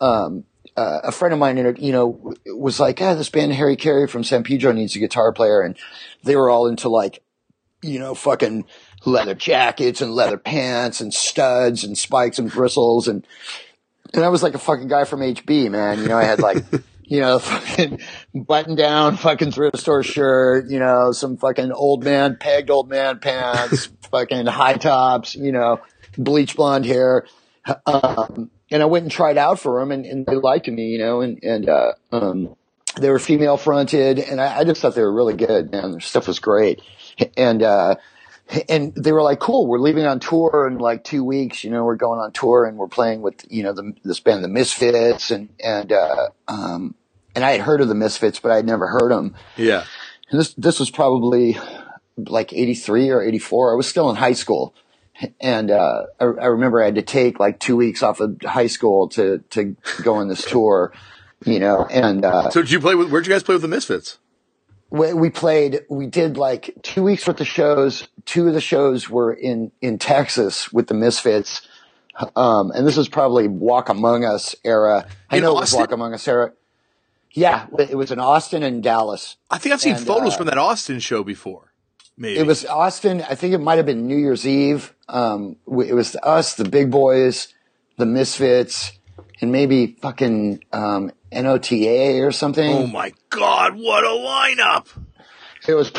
[0.00, 0.44] um,
[0.76, 4.24] uh, a friend of mine, you know, was like, ah, this band Harry Carey from
[4.24, 5.76] San Pedro needs a guitar player, and
[6.22, 7.22] they were all into like
[7.82, 8.64] you know, fucking
[9.04, 13.26] leather jackets and leather pants and studs and spikes and bristles and
[14.14, 16.00] and I was like a fucking guy from HB, man.
[16.00, 16.64] You know, I had like
[17.06, 18.00] you know, fucking
[18.34, 23.18] button down fucking thrift store shirt, you know, some fucking old man, pegged old man
[23.18, 25.80] pants, fucking high tops, you know,
[26.18, 27.26] bleach blonde hair.
[27.86, 30.98] Um, and I went and tried out for them and, and they liked me, you
[30.98, 32.56] know, and, and, uh, um,
[32.96, 35.92] they were female fronted and I, I just thought they were really good, man.
[35.92, 36.80] Their stuff was great.
[37.36, 37.96] And, uh,
[38.68, 41.64] and they were like, cool, we're leaving on tour in like two weeks.
[41.64, 44.44] You know, we're going on tour and we're playing with, you know, the, this band,
[44.44, 46.94] the Misfits and, and, uh, um,
[47.34, 49.34] and I had heard of the Misfits, but I had never heard them.
[49.56, 49.84] Yeah.
[50.30, 51.58] And this, this was probably
[52.16, 53.72] like 83 or 84.
[53.72, 54.74] I was still in high school.
[55.40, 58.66] And, uh, I, I remember I had to take like two weeks off of high
[58.68, 60.92] school to, to go on this tour,
[61.44, 63.68] you know, and, uh, So did you play with, where'd you guys play with the
[63.68, 64.18] Misfits?
[64.90, 68.08] We, we played, we did like two weeks worth of shows.
[68.24, 71.66] Two of the shows were in, in Texas with the Misfits.
[72.34, 75.06] Um, and this was probably Walk Among Us era.
[75.30, 76.52] I In know it was Walk Among Us era.
[77.32, 79.36] Yeah, it was in Austin and Dallas.
[79.50, 81.72] I think I've seen And, photos uh, from that Austin show before.
[82.16, 83.20] Maybe It was Austin.
[83.28, 84.94] I think it might have been New Year's Eve.
[85.08, 87.52] Um, it was us, the Big Boys,
[87.98, 88.92] the Misfits,
[89.40, 92.70] and maybe fucking um, NOTA or something.
[92.70, 94.88] Oh my god, what a lineup!
[95.66, 95.92] It was.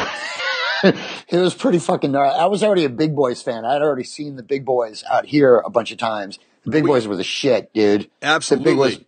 [0.84, 2.38] it was pretty fucking gnarly.
[2.38, 3.66] I was already a Big Boys fan.
[3.66, 6.40] I'd already seen the Big Boys out here a bunch of times.
[6.64, 8.02] The Big Boys were the shit, dude.
[8.02, 9.00] The Big Absolutely Boys,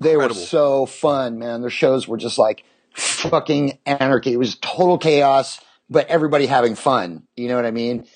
[0.00, 1.60] they were so fun, man.
[1.60, 2.64] Their shows were just like
[2.94, 4.32] fucking anarchy.
[4.32, 7.22] It was total chaos, but everybody having fun.
[7.36, 8.06] You know what I mean?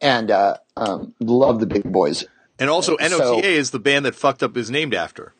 [0.00, 2.24] And uh, um, love the Big Boys.
[2.58, 5.34] And also, NOTA so- is the band that fucked up is named after.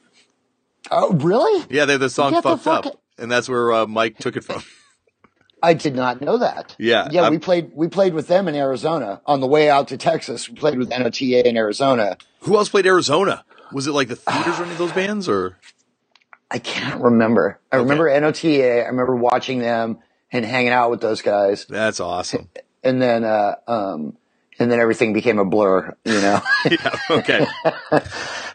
[0.90, 1.66] Oh, really?
[1.70, 3.86] Yeah, they have the song Get the "Fucked fuck Up," it- and that's where uh,
[3.86, 4.62] Mike took it from.
[5.62, 6.76] I did not know that.
[6.78, 7.22] Yeah, yeah.
[7.22, 7.72] I'm- we played.
[7.74, 10.48] We played with them in Arizona on the way out to Texas.
[10.48, 12.16] We played with NOTA in Arizona.
[12.40, 13.44] Who else played Arizona?
[13.72, 15.58] Was it like the theaters or any of those bands, or
[16.50, 17.58] I can't remember.
[17.72, 18.84] I remember NOTA.
[18.84, 19.98] I remember watching them
[20.32, 21.66] and hanging out with those guys.
[21.68, 22.48] that's awesome?
[22.84, 24.16] And then, uh, um,
[24.58, 26.40] and then everything became a blur, you know.
[26.70, 27.46] yeah, okay.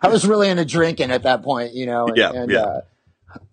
[0.01, 2.08] I was really into drinking at that point, you know.
[2.08, 2.60] And, Yeah, and, yeah.
[2.62, 2.82] Uh,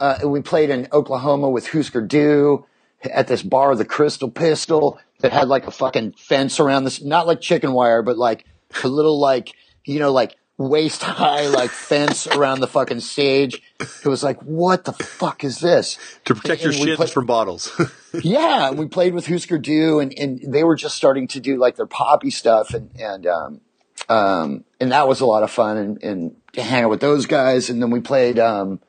[0.01, 2.67] uh, we played in Oklahoma with Husker Du
[3.03, 7.27] at this bar, the Crystal Pistol, that had like a fucking fence around this, not
[7.27, 8.45] like chicken wire, but like
[8.83, 13.63] a little like, you know, like waist high, like fence around the fucking stage.
[13.81, 15.99] It was like, what the fuck is this?
[16.27, 17.73] To protect your And we shins from bottles.
[18.23, 21.57] yeah, and we played with Husker Du, and, and they were just starting to do
[21.57, 23.61] like their poppy stuff, and and um,
[24.09, 27.27] um, and that was a lot of fun, and, and to hang out with those
[27.27, 28.39] guys, and then we played.
[28.39, 28.81] Um,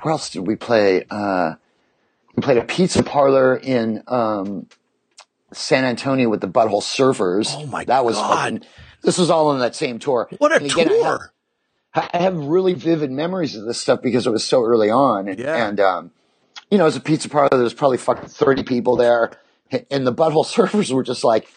[0.00, 1.04] where else did we play?
[1.10, 1.54] Uh,
[2.36, 4.68] we played a pizza parlor in um,
[5.52, 7.52] San Antonio with the Butthole Surfers.
[7.52, 8.64] Oh my that was God.
[8.64, 8.68] fucking.
[9.02, 10.28] This was all on that same tour.
[10.38, 11.32] what a And again, I have- tour!
[11.94, 15.26] I have really vivid memories of this stuff because it was so early on.
[15.28, 15.66] And, Yeah.
[15.68, 16.10] and um,
[16.70, 19.30] you know, as a pizza parlor, there was probably fucking 30 people there.
[19.90, 21.48] And the butthole surfers were just like,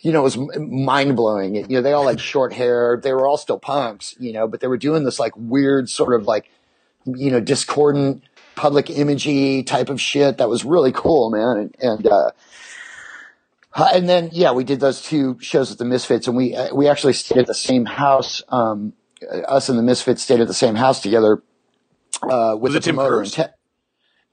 [0.00, 1.54] you know, it was mind blowing.
[1.56, 3.00] You know, they all had short hair.
[3.02, 6.12] They were all still punks, you know, but they were doing this like weird sort
[6.14, 6.50] of like,
[7.06, 8.22] you know, discordant
[8.54, 11.56] public imagey type of shit that was really cool, man.
[11.56, 12.30] And, and, uh,
[13.76, 16.88] and then, yeah, we did those two shows at the Misfits, and we uh, we
[16.88, 18.42] actually stayed at the same house.
[18.48, 18.94] Um,
[19.30, 21.42] uh, us and the Misfits stayed at the same house together
[22.22, 23.20] uh, with Was the it Tim promoter.
[23.22, 23.42] And Te-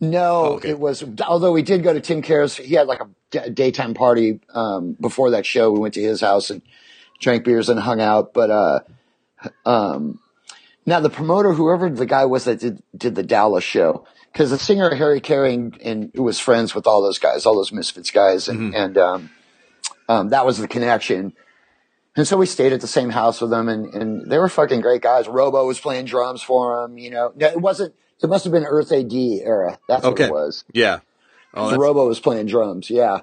[0.01, 0.69] no, Oh, okay.
[0.69, 1.03] it was.
[1.27, 4.97] Although we did go to Tim Kerr's, he had like a d- daytime party um,
[4.99, 5.71] before that show.
[5.71, 6.61] We went to his house and
[7.19, 8.33] drank beers and hung out.
[8.33, 8.79] But uh,
[9.65, 10.19] um,
[10.85, 14.59] now the promoter, whoever the guy was that did, did the Dallas show, because the
[14.59, 18.47] singer Harry Carey and, who was friends with all those guys, all those Misfits guys,
[18.47, 19.29] and and um,
[20.07, 21.33] um, that was the connection.
[22.15, 24.81] And so we stayed at the same house with them, and, and they were fucking
[24.81, 25.27] great guys.
[25.27, 26.97] Robo was playing drums for them.
[26.97, 27.93] You know, No, it wasn't.
[28.21, 29.79] It must have been Earth AD era.
[29.87, 30.23] That's Okay.
[30.29, 30.65] what it was.
[30.73, 30.99] Yeah.
[31.53, 32.89] Oh, Robo was playing drums.
[32.89, 33.21] Yeah.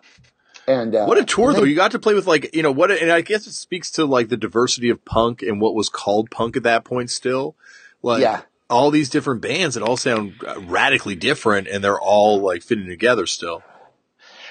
[0.68, 1.62] And uh, What a tour and though!
[1.64, 4.04] You got to play with like you know what, and I guess it speaks to
[4.04, 7.10] like the diversity of punk and what was called punk at that point.
[7.10, 7.54] Still,
[8.02, 8.40] like Yeah.
[8.68, 12.86] All these different bands that all sound uh, radically different, and they're all like fitting
[12.86, 13.62] together still.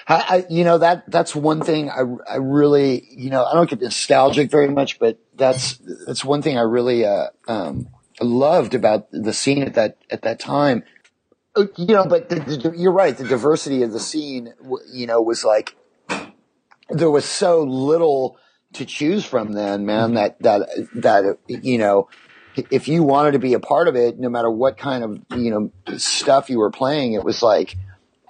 [0.07, 3.70] I, I, you know that that's one thing I, I really you know I don't
[3.70, 7.88] get nostalgic very much, but that's that's one thing I really uh, um,
[8.22, 10.84] loved about the scene at that at that time.
[11.55, 13.18] Uh, You know, but the, the, you're right.
[13.18, 14.53] The diversity of the scene,
[14.91, 15.76] you know, was like
[16.89, 18.38] there was so little
[18.74, 19.53] to choose from.
[19.53, 22.09] Then, man, that that that you know,
[22.72, 25.51] if you wanted to be a part of it, no matter what kind of you
[25.51, 27.76] know stuff you were playing, it was like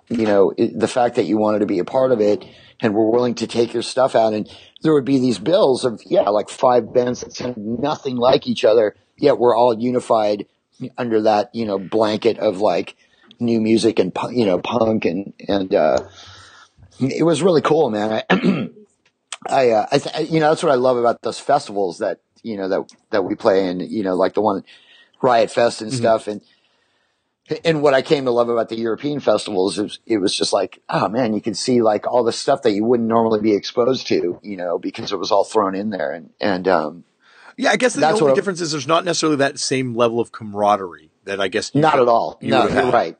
[0.09, 2.45] you know, it, the fact that you wanted to be a part of it
[2.79, 4.33] and were willing to take your stuff out.
[4.33, 4.49] And
[4.81, 8.65] there would be these bills of, yeah, like five bands that sounded nothing like each
[8.65, 10.45] other, yet we're all unified
[10.97, 12.95] under that, you know, blanket of like
[13.39, 16.07] new music and, you know, punk and, and, uh,
[16.99, 18.23] it was really cool, man.
[18.29, 18.69] I,
[19.49, 22.57] I, uh, I th- you know, that's what I love about those festivals that, you
[22.57, 24.63] know, that, that we play in, you know, like the one
[25.21, 26.27] Riot Fest and stuff.
[26.27, 26.41] And,
[27.63, 30.81] and what I came to love about the European festivals is it was just like,
[30.89, 34.07] oh man, you can see like all the stuff that you wouldn't normally be exposed
[34.07, 36.11] to, you know, because it was all thrown in there.
[36.11, 37.03] And, and, um,
[37.57, 40.31] Yeah, I guess the That's only difference is there's not necessarily that same level of
[40.31, 42.37] camaraderie that I guess not would- at all.
[42.41, 43.17] You no, you're right.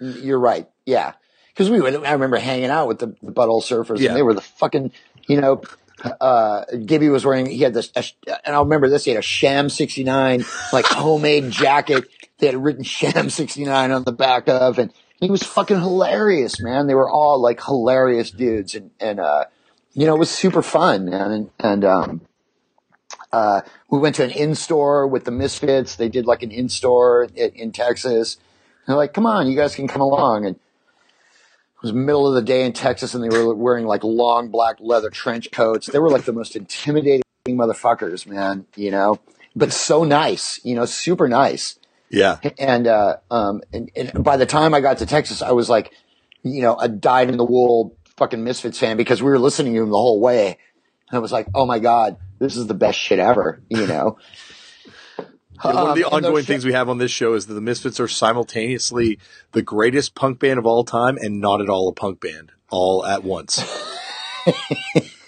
[0.00, 0.68] You're right.
[0.84, 1.14] Yeah.
[1.56, 4.08] Cause we would, I remember hanging out with the, the butthole surfers Yeah.
[4.10, 4.92] and they were the fucking,
[5.26, 5.62] you know,
[6.20, 8.04] uh, Gibby was wearing, he had this, a,
[8.44, 12.04] and I remember this, he had a Sham 69, like homemade jacket.
[12.38, 16.86] They had written Sham 69 on the back of, and he was fucking hilarious, man.
[16.86, 18.74] They were all like hilarious dudes.
[18.74, 19.44] And, and, uh,
[19.92, 21.30] you know, it was super fun, man.
[21.32, 22.20] And, and, um,
[23.30, 25.96] Uh, we went to an in store with the Misfits.
[25.96, 28.36] They did like an in store in, in Texas.
[28.36, 30.46] And they're like, come on, you guys can come along.
[30.46, 30.56] And
[31.78, 34.78] it was middle of the day in Texas and they were wearing like long black
[34.80, 35.86] leather trench coats.
[35.86, 39.20] They were like the most intimidating motherfuckers, man, you know,
[39.54, 41.78] but so nice, you know, super nice.
[42.10, 42.38] Yeah.
[42.58, 45.92] And, uh, um, and, and by the time I got to Texas, I was like,
[46.42, 49.82] you know, a dyed in the wool fucking Misfits fan because we were listening to
[49.82, 50.58] him the whole way.
[51.10, 54.18] And I was like, oh my God, this is the best shit ever, you know?
[55.64, 57.60] Yeah, one of the Um, ongoing things we have on this show is that the
[57.60, 59.18] Misfits are simultaneously
[59.52, 63.04] the greatest punk band of all time and not at all a punk band all
[63.04, 63.62] at once.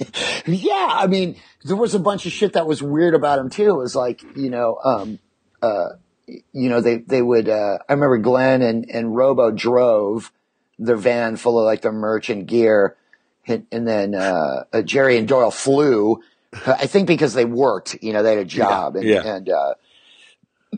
[0.46, 3.70] Yeah, I mean, there was a bunch of shit that was weird about him too.
[3.70, 5.18] It was like, you know, um,
[5.62, 5.90] uh,
[6.26, 10.32] you know, they, they would, uh, I remember Glenn and, and Robo drove
[10.78, 12.96] their van full of like their merch and gear.
[13.46, 16.22] And, and then, uh, uh, Jerry and Doyle flew,
[16.66, 19.22] I think because they worked, you know, they had a job and, yeah.
[19.24, 19.74] and, uh,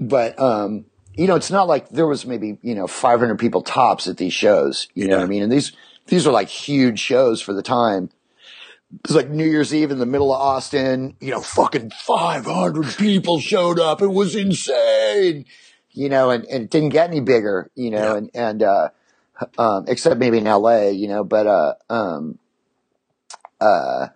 [0.00, 4.06] but, um, you know, it's not like there was maybe, you know, 500 people tops
[4.08, 4.88] at these shows.
[4.94, 5.42] You know what I mean?
[5.42, 5.72] And these,
[6.06, 8.10] these are like huge shows for the time.
[8.94, 11.16] It was like New Year's Eve in the middle of Austin.
[11.20, 14.02] You know, fucking 500 people showed up.
[14.02, 15.44] It was insane.
[15.90, 18.16] You know, and, and it didn't get any bigger, you know, Yeah.
[18.16, 18.88] and, and, uh,
[19.58, 22.38] um, except maybe in LA, you know, but, uh, um,
[23.60, 24.08] uh,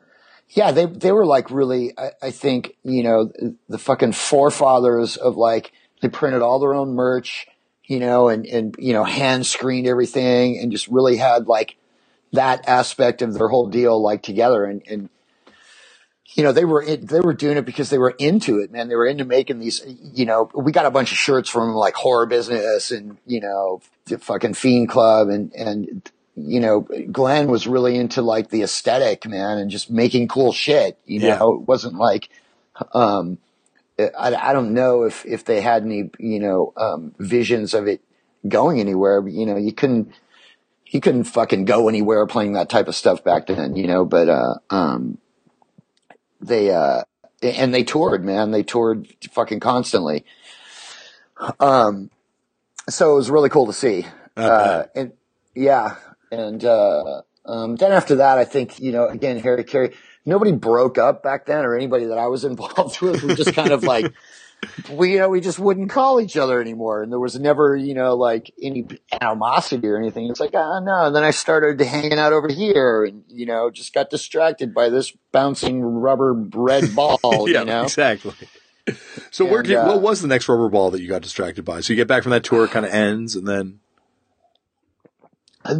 [0.56, 3.30] yeah, they, they were like really, I, I think, you know,
[3.68, 7.46] the fucking forefathers of like, they printed all their own merch,
[7.84, 11.76] you know, and, and, you know, hand screened everything and just really had like
[12.32, 14.64] that aspect of their whole deal like together.
[14.64, 15.10] And, and,
[16.34, 18.88] you know, they were, they were doing it because they were into it, man.
[18.88, 21.94] They were into making these, you know, we got a bunch of shirts from like
[21.94, 26.80] horror business and, you know, the fucking fiend club and, and, you know,
[27.10, 30.98] Glenn was really into like the aesthetic, man, and just making cool shit.
[31.06, 32.28] You know, it wasn't like,
[32.92, 33.38] um,
[33.98, 38.02] I, I don't know if, if they had any, you know, um, visions of it
[38.46, 40.12] going anywhere, but you know, you couldn't,
[40.86, 44.28] you couldn't fucking go anywhere playing that type of stuff back then, you know, but,
[44.28, 45.18] uh, um,
[46.40, 47.02] they, uh,
[47.42, 48.50] and they toured, man.
[48.50, 50.24] They toured fucking constantly.
[51.60, 52.10] Um,
[52.88, 54.06] so it was really cool to see.
[54.36, 55.12] Uh, and
[55.54, 55.96] yeah.
[56.30, 60.98] And, uh, um, then after that, I think, you know, again, Harry Carey, nobody broke
[60.98, 63.22] up back then or anybody that I was involved with.
[63.22, 64.12] We just kind of like,
[64.90, 67.02] we, you know, we just wouldn't call each other anymore.
[67.02, 68.86] And there was never, you know, like any
[69.20, 70.28] animosity or anything.
[70.28, 71.06] It's like, ah, no.
[71.06, 74.88] And then I started hanging out over here and, you know, just got distracted by
[74.88, 77.84] this bouncing rubber red ball, yeah, you know?
[77.84, 78.34] exactly.
[79.30, 81.80] So where did, uh, what was the next rubber ball that you got distracted by?
[81.80, 83.80] So you get back from that tour, it kind of ends, and then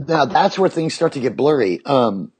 [0.07, 1.84] Now that's where things start to get blurry.
[1.84, 2.32] Um,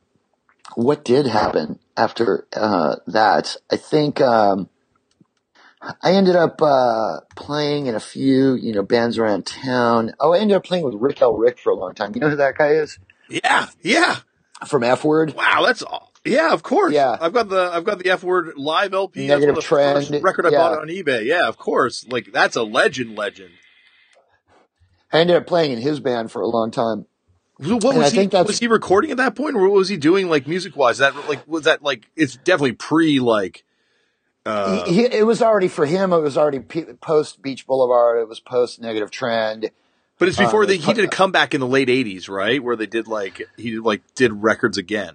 [0.75, 3.57] what did happen after uh, that?
[3.71, 4.69] I think um,
[6.03, 10.13] I ended up uh, playing in a few, you know, bands around town.
[10.21, 11.35] Oh, I ended up playing with Rik L.
[11.35, 12.13] Rik for a long time.
[12.15, 14.17] You know who that guy is yeah, yeah.
[14.67, 15.35] from F Word?
[15.35, 16.13] Wow, that's all.
[16.25, 16.93] Yeah, of course.
[16.93, 17.17] Yeah.
[17.21, 19.29] I've got the I've got the F word live LP.
[19.29, 20.59] Negative that's the Trend, record I yeah.
[20.59, 21.25] bought on eBay.
[21.25, 22.05] Yeah, of course.
[22.09, 23.53] Like that's a legend, legend.
[25.13, 27.07] I ended up playing in his band for a long time.
[27.59, 28.27] What And was he?
[28.27, 30.99] Was he recording at that point, or what was he doing, like music wise?
[30.99, 33.65] That like was that like it's definitely pre like.
[34.45, 36.13] Uh, he, he, it was already for him.
[36.13, 38.21] It was already p- post Beach Boulevard.
[38.21, 39.71] It was post Negative Trend.
[40.19, 42.63] but it's before uh, he did a comeback in the late '80s, right?
[42.63, 45.15] Where they did like he did like did records again.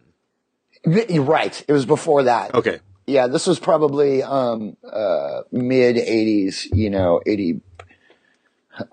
[0.86, 1.64] Right.
[1.68, 2.56] It was before that.
[2.56, 7.62] Okay, Yeah, this was probably um uh mid 80s, you know, 80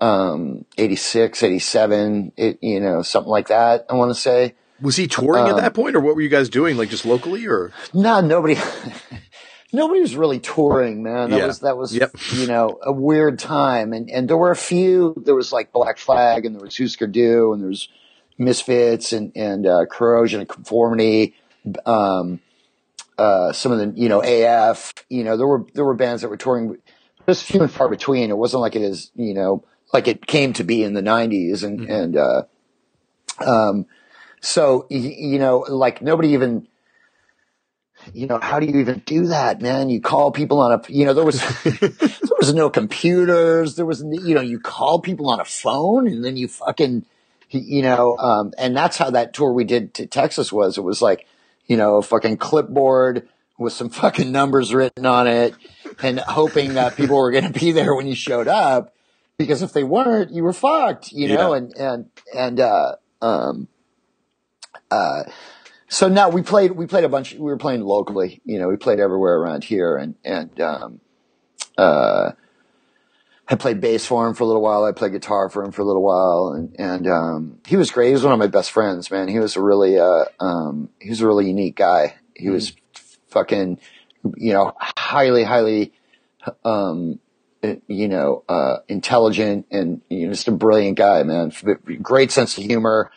[0.01, 4.55] um 86, 87, it, you know, something like that, I want to say.
[4.81, 6.77] was he touring Um, at that point, or what were you guys doing?
[6.77, 8.55] Like just locally, or No, nobody
[9.73, 11.31] nobody was really touring, man.
[11.31, 11.47] That Yeah.
[11.47, 12.11] was that was Yep.
[12.31, 15.97] you know, a weird time and and there were a few there was like Black
[15.97, 17.87] Flag and there was Husker Du and there was
[18.37, 21.35] Misfits and and uh Corrosion of Conformity
[21.85, 22.39] um
[23.17, 26.29] uh some of the you know AF, you know, there were there were bands that
[26.29, 26.77] were touring
[27.27, 28.29] just few and far between.
[28.29, 29.63] It wasn't like it is, you know,
[29.93, 32.43] like it came to be in the 90s and and uh
[33.45, 33.85] um
[34.41, 36.67] so you know, like nobody even
[38.13, 39.89] you know, how do you even do that, man?
[39.89, 41.91] You call people on a, you know, there was, there
[42.39, 43.75] was no computers.
[43.75, 47.05] There was, you know, you call people on a phone and then you fucking,
[47.49, 50.77] you know, um, and that's how that tour we did to Texas was.
[50.77, 51.27] It was like,
[51.65, 53.27] you know, a fucking clipboard
[53.57, 55.53] with some fucking numbers written on it
[56.01, 58.93] and hoping that people were going to be there when you showed up.
[59.39, 63.67] Because if they weren't, you were fucked, you know, and, and, and, uh, um,
[64.91, 65.23] uh,
[65.87, 68.77] so now we played we played a bunch we were playing locally you know we
[68.77, 71.01] played everywhere around here and and um
[71.79, 72.31] uh
[73.51, 74.85] I played bass for him for a little while.
[74.85, 78.09] I played guitar for him for a little while, and and um, he was great.
[78.09, 79.27] He was one of my best friends, man.
[79.27, 82.13] He was a really uh, um, he was a really unique guy.
[82.35, 82.73] He was
[83.29, 83.79] fucking,
[84.37, 85.93] you know, highly highly,
[86.63, 87.19] um,
[87.87, 91.51] you know, uh, intelligent and you know, just a brilliant guy, man.
[92.01, 93.11] Great sense of humor.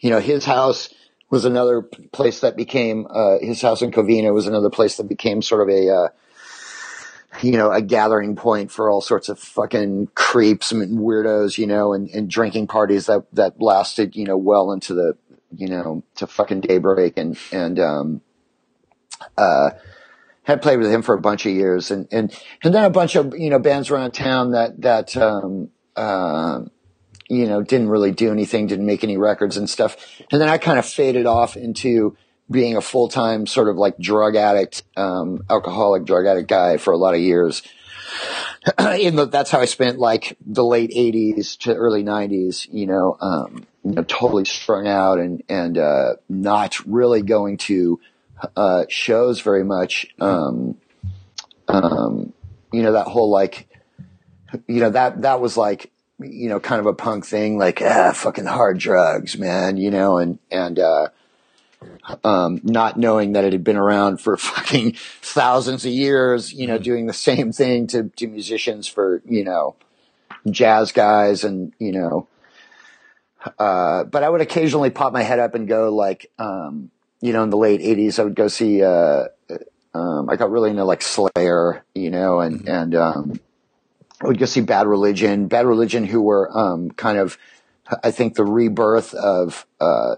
[0.00, 0.92] You know, his house
[1.30, 5.42] was another place that became uh, his house in Covina was another place that became
[5.42, 6.08] sort of a uh,
[7.42, 11.92] you know, a gathering point for all sorts of fucking creeps and weirdos, you know,
[11.92, 15.16] and, and drinking parties that, that lasted, you know, well into the,
[15.54, 18.20] you know, to fucking daybreak and, and, um,
[19.36, 19.70] uh,
[20.48, 23.14] had played with him for a bunch of years and, and, and then a bunch
[23.14, 26.62] of, you know, bands around town that, that, um, uh,
[27.28, 29.96] you know, didn't really do anything, didn't make any records and stuff.
[30.32, 32.16] And then I kind of faded off into,
[32.50, 36.92] being a full time sort of like drug addict, um, alcoholic drug addict guy for
[36.92, 37.62] a lot of years.
[38.78, 43.16] In the, that's how I spent like the late eighties to early nineties, you know,
[43.20, 48.00] um, you know, totally strung out and, and, uh, not really going to,
[48.56, 50.06] uh, shows very much.
[50.20, 50.76] Um,
[51.68, 52.32] um,
[52.72, 53.68] you know, that whole like,
[54.66, 58.12] you know, that, that was like, you know, kind of a punk thing, like, ah,
[58.12, 61.08] fucking hard drugs, man, you know, and, and, uh,
[62.24, 66.74] um, not knowing that it had been around for fucking thousands of years, you know,
[66.74, 66.82] mm-hmm.
[66.82, 69.76] doing the same thing to, to musicians for, you know,
[70.50, 72.26] jazz guys and, you know,
[73.58, 76.90] uh, but I would occasionally pop my head up and go like, um,
[77.20, 79.24] you know, in the late eighties, I would go see, uh,
[79.94, 82.68] um, I got really into like Slayer, you know, and, mm-hmm.
[82.68, 83.40] and, um,
[84.20, 87.38] I would go see Bad Religion, Bad Religion, who were, um, kind of,
[88.02, 90.16] I think the rebirth of, uh,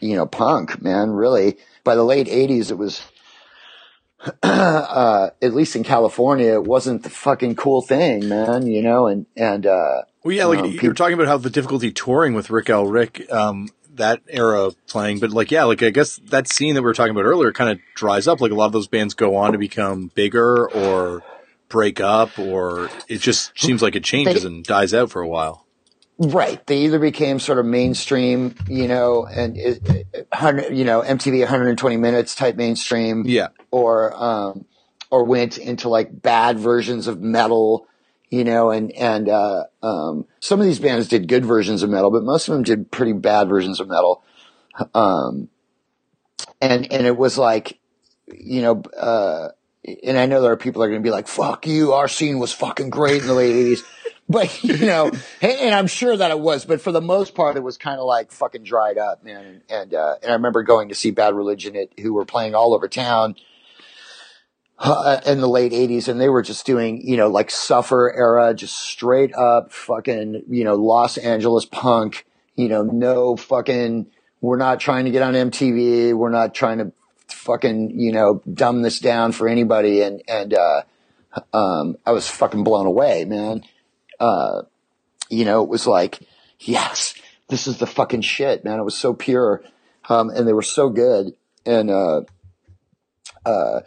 [0.00, 1.56] you know, punk, man, really.
[1.84, 3.00] By the late 80s, it was,
[4.42, 9.26] uh, at least in California, it wasn't the fucking cool thing, man, you know, and,
[9.36, 12.50] and, uh, well, yeah, like um, you were talking about how the difficulty touring with
[12.50, 12.86] Rik L.
[12.86, 13.68] Rik, um,
[13.98, 16.94] that era of playing, but like, yeah, like I guess that scene that we were
[16.94, 18.40] talking about earlier kind of dries up.
[18.40, 21.22] Like a lot of those bands go on to become bigger or
[21.68, 25.28] break up, or it just seems like it changes they, and dies out for a
[25.28, 25.66] while.
[26.18, 26.64] Right.
[26.66, 32.56] They either became sort of mainstream, you know, and you know, MTV 120 minutes type
[32.56, 33.24] mainstream.
[33.26, 33.48] Yeah.
[33.70, 34.64] Or, um,
[35.10, 37.86] or went into like bad versions of metal,
[38.30, 42.10] you know, and, and, uh, um, some of these bands did good versions of metal,
[42.10, 44.22] but most of them did pretty bad versions of metal.
[44.94, 45.48] Um,
[46.60, 47.78] and, and it was like,
[48.26, 49.48] you know, uh,
[50.04, 51.92] and I know there are people that are going to be like, fuck you.
[51.92, 53.84] Our scene was fucking great in the late eighties.
[54.30, 55.10] But you know,
[55.40, 58.04] and I'm sure that it was, but for the most part, it was kind of
[58.04, 59.42] like fucking dried up, man.
[59.46, 62.54] And and, uh, and I remember going to see Bad Religion, at, who were playing
[62.54, 63.36] all over town
[65.26, 68.78] in the late '80s, and they were just doing, you know, like Suffer era, just
[68.78, 72.26] straight up fucking, you know, Los Angeles punk.
[72.54, 74.06] You know, no fucking.
[74.40, 76.14] We're not trying to get on MTV.
[76.14, 76.92] We're not trying to
[77.26, 80.02] fucking, you know, dumb this down for anybody.
[80.02, 80.82] And and uh,
[81.52, 83.64] um, I was fucking blown away, man
[84.20, 84.62] uh,
[85.28, 86.20] you know, it was like,
[86.58, 87.14] yes,
[87.48, 88.78] this is the fucking shit, man.
[88.78, 89.62] It was so pure.
[90.08, 91.34] Um, and they were so good.
[91.66, 92.22] And, uh,
[93.44, 93.80] uh,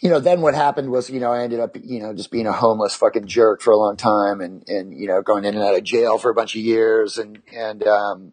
[0.00, 2.46] you know, then what happened was, you know, I ended up, you know, just being
[2.46, 5.62] a homeless fucking jerk for a long time and, and, you know, going in and
[5.62, 7.18] out of jail for a bunch of years.
[7.18, 8.32] And, and, um,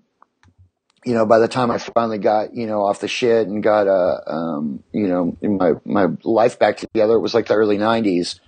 [1.05, 3.87] you know, by the time I finally got, you know, off the shit and got,
[3.87, 8.39] uh, um, you know, my, my life back together, it was like the early nineties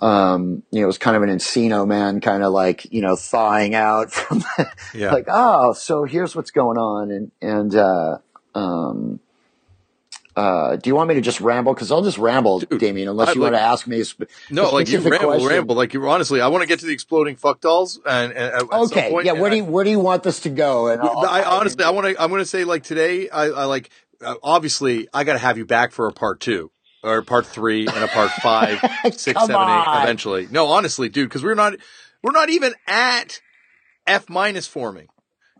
[0.00, 3.16] um, you know, it was kind of an Encino man, kind of like, you know,
[3.16, 4.44] thawing out from
[4.94, 5.12] yeah.
[5.12, 7.10] like, oh, so here's what's going on.
[7.10, 8.18] And, and, uh,
[8.54, 9.20] um,
[10.36, 11.74] uh, do you want me to just ramble?
[11.74, 14.04] Cause I'll just ramble, Dude, Damian, unless you like, want to ask me.
[14.04, 15.48] Sp- no, like you ramble, question.
[15.48, 15.76] ramble.
[15.76, 17.98] Like you, honestly, I want to get to the exploding fuck dolls.
[18.04, 19.10] And, and okay.
[19.10, 19.32] Point, yeah.
[19.32, 20.88] Where do you, where do you want this to go?
[20.88, 23.64] And I'll, I honestly, I want to, I'm going to say like today, I, I
[23.64, 23.88] like,
[24.20, 26.70] uh, obviously I got to have you back for a part two
[27.02, 29.98] or part three and a part five, six, seven, on.
[29.98, 30.48] eight eventually.
[30.50, 31.76] No, honestly, dude, because we're not
[32.22, 33.40] we're not even at
[34.06, 35.08] F minus forming.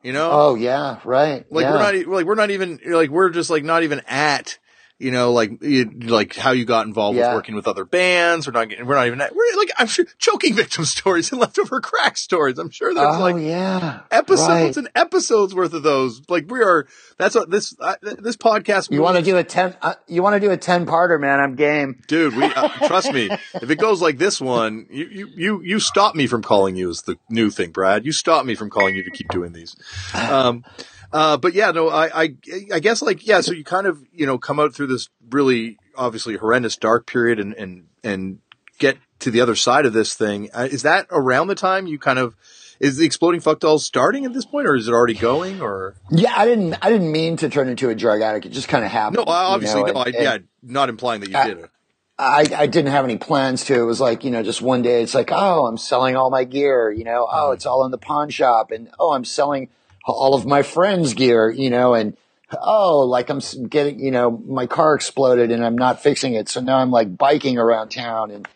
[0.03, 0.31] You know?
[0.31, 1.51] Oh yeah, right.
[1.51, 1.73] Like yeah.
[1.73, 4.59] we're not like we're not even like we're just like not even at
[4.99, 7.29] you know, like, like how you got involved yeah.
[7.29, 8.47] with working with other bands.
[8.47, 11.81] We're not getting, we're not even, we're like, I'm sure choking victim stories and leftover
[11.81, 12.59] crack stories.
[12.59, 14.01] I'm sure there's oh, like yeah.
[14.11, 14.77] episodes right.
[14.77, 16.23] and episodes worth of those.
[16.31, 16.87] Like we are,
[17.19, 18.91] that's what this, uh, this podcast.
[18.91, 21.41] You want to do a 10, uh, you want to do a 10 parter, man.
[21.41, 22.03] I'm game.
[22.07, 23.29] Dude, we, uh, trust me.
[23.55, 26.89] If it goes like this one, you, you, you, you stop me from calling you
[26.89, 28.07] as the new thing, Brad.
[28.07, 29.77] You stop me from calling you to keep doing these.
[30.15, 30.65] Um,
[31.13, 32.35] Uh, but yeah, no, I, I,
[32.75, 35.79] I guess like, yeah, so you kind of, you know, come out through this really
[35.97, 38.39] obviously horrendous dark period and, and, and
[38.79, 40.51] get to the other side of this thing.
[40.53, 42.35] Uh, is that around the time you kind of,
[42.79, 45.95] is the exploding fuck dolls starting at this point or is it already going or?
[46.11, 48.45] Yeah, I didn't, I didn't mean to turn into a drug addict.
[48.45, 49.25] It just kind of happened.
[49.27, 51.71] No, obviously, you know, no, and- I, yeah, not implying that you I- did it.
[52.19, 53.75] I, I didn't have any plans to.
[53.79, 56.45] It was like, you know, just one day it's like, oh, I'm selling all my
[56.45, 59.69] gear, you know, oh, it's all in the pawn shop and oh, I'm selling
[60.13, 62.17] all of my friends' gear, you know, and
[62.61, 66.49] oh, like I'm getting, you know, my car exploded and I'm not fixing it.
[66.49, 68.49] So now I'm like biking around town and,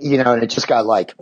[0.00, 1.14] you know, and it just got like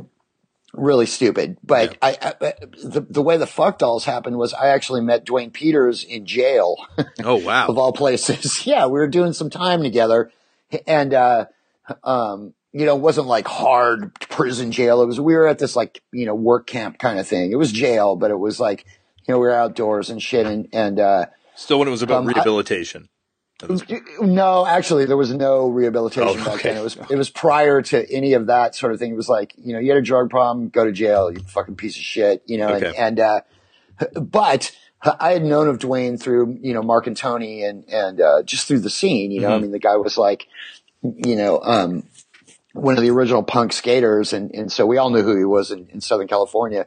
[0.72, 1.58] really stupid.
[1.62, 5.50] But I, I, the, the way the fuck dolls happened was I actually met Duane
[5.50, 6.76] Peters in jail
[7.22, 7.66] Oh, wow.
[7.68, 8.66] of all places.
[8.66, 10.30] yeah, we were doing some time together,
[10.86, 11.46] and uh,
[12.04, 15.02] um, you know, it wasn't like hard prison jail.
[15.02, 17.52] It was we were at this like you know work camp kind of thing.
[17.52, 18.84] It was jail, but it was like
[19.26, 22.18] you know we were outdoors and shit, and and uh, Still when it was about
[22.18, 23.08] Um, I- rehabilitation.
[24.20, 26.68] no, actually, there was no rehabilitation Oh, back okay.
[26.70, 26.78] then.
[26.78, 29.12] It was it was prior to any of that sort of thing.
[29.12, 31.76] It was like you know you had a drug problem, go to jail, you fucking
[31.76, 32.68] piece of shit, you know.
[32.68, 32.86] Okay.
[32.88, 33.40] And, and uh,
[34.20, 34.76] but
[35.18, 38.68] I had known of Duane through you know Mark and Tony and and uh, just
[38.68, 39.30] through the scene.
[39.30, 39.62] You know, I Mhm.
[39.62, 40.46] mean, the guy was like
[41.02, 42.02] you know um,
[42.74, 45.70] one of the original punk skaters, and and so we all knew who he was
[45.70, 46.86] in, in Southern California.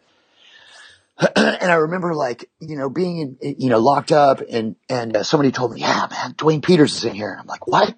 [1.36, 5.24] and I remember like, you know, being in, you know, locked up and, and uh,
[5.24, 7.32] somebody told me, yeah, man, Duane Peters is in here.
[7.32, 7.93] And I'm like, what?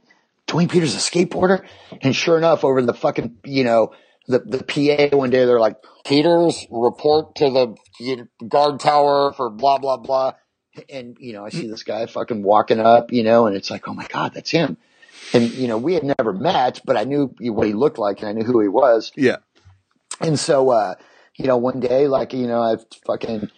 [0.48, 1.64] Duane Peters is a skateboarder?
[2.02, 3.94] And sure enough, over in the fucking, you know,
[4.28, 7.50] the, the PA one day, they're like, Peters, report to
[8.00, 10.34] the guard tower for blah, blah, blah.
[10.90, 13.88] And, you know, I see this guy fucking walking up, you know, and it's like,
[13.88, 14.78] oh my God, that's him.
[15.34, 18.30] And, you know, we had never met, but I knew what he looked like and
[18.30, 19.12] I knew who he was.
[19.16, 19.38] Yeah.
[20.20, 20.96] And so, uh,
[21.38, 23.50] you know, one day, like, you know, I fucking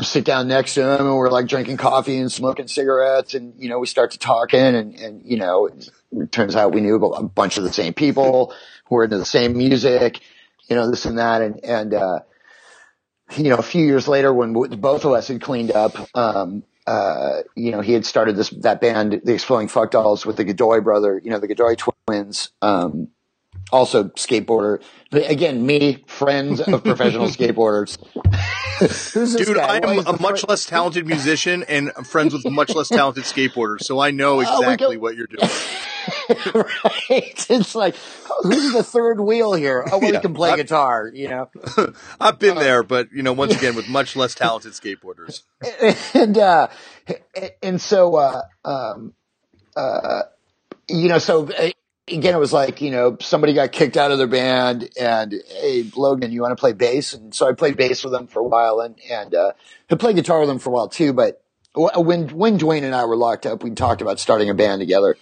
[0.00, 3.68] sit down next to him and we're like drinking coffee and smoking cigarettes and, you
[3.68, 7.22] know, we start to talking and, and, you know, it turns out we knew a
[7.22, 8.54] bunch of the same people
[8.86, 10.20] who were into the same music,
[10.68, 11.42] you know, this and that.
[11.42, 12.20] And, and, uh,
[13.36, 17.42] you know, a few years later when both of us had cleaned up, um, uh,
[17.54, 20.80] you know, he had started this, that band, the Exploding Fuck Dolls with the Godoy
[20.80, 23.08] brother, you know, the Godoy twins, um,
[23.72, 24.82] also skateboarder.
[25.10, 27.98] But again, me, friends of professional skateboarders.
[28.80, 29.74] Who's this Dude, guy?
[29.74, 33.24] I am a much fr- less talented musician and I'm friends with much less talented
[33.24, 35.50] skateboarders, so I know Oh, exactly go- what you're doing.
[36.54, 37.46] right?
[37.50, 37.94] It's like,
[38.30, 39.84] oh, who's the third wheel here?
[39.92, 41.50] Oh, well, Yeah, he can play I- guitar, you know?
[42.20, 45.42] I've been there, but you know, once again, with much less talented skateboarders.
[46.14, 46.68] and uh
[47.62, 49.12] and so uh um
[49.76, 50.22] uh
[50.88, 51.70] you know so uh,
[52.12, 55.90] again it was like you know somebody got kicked out of their band and hey
[55.96, 57.14] logan you want to play bass?
[57.14, 59.52] And so i played bass with them for a while and and uh
[59.90, 61.42] i played guitar with them for a while too but
[61.74, 65.16] when when duane and i were locked up we talked about starting a band together.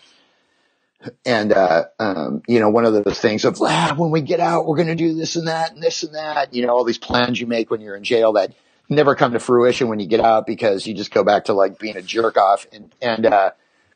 [1.24, 4.66] And uh um you know one of those things of ah, when we get out
[4.66, 6.98] we're going to do this and that and this and that you know all these
[6.98, 8.52] plans you make when you're in jail that
[8.88, 11.78] never come to fruition when you get out because you just go back to like
[11.78, 13.50] being a jerk off and and uh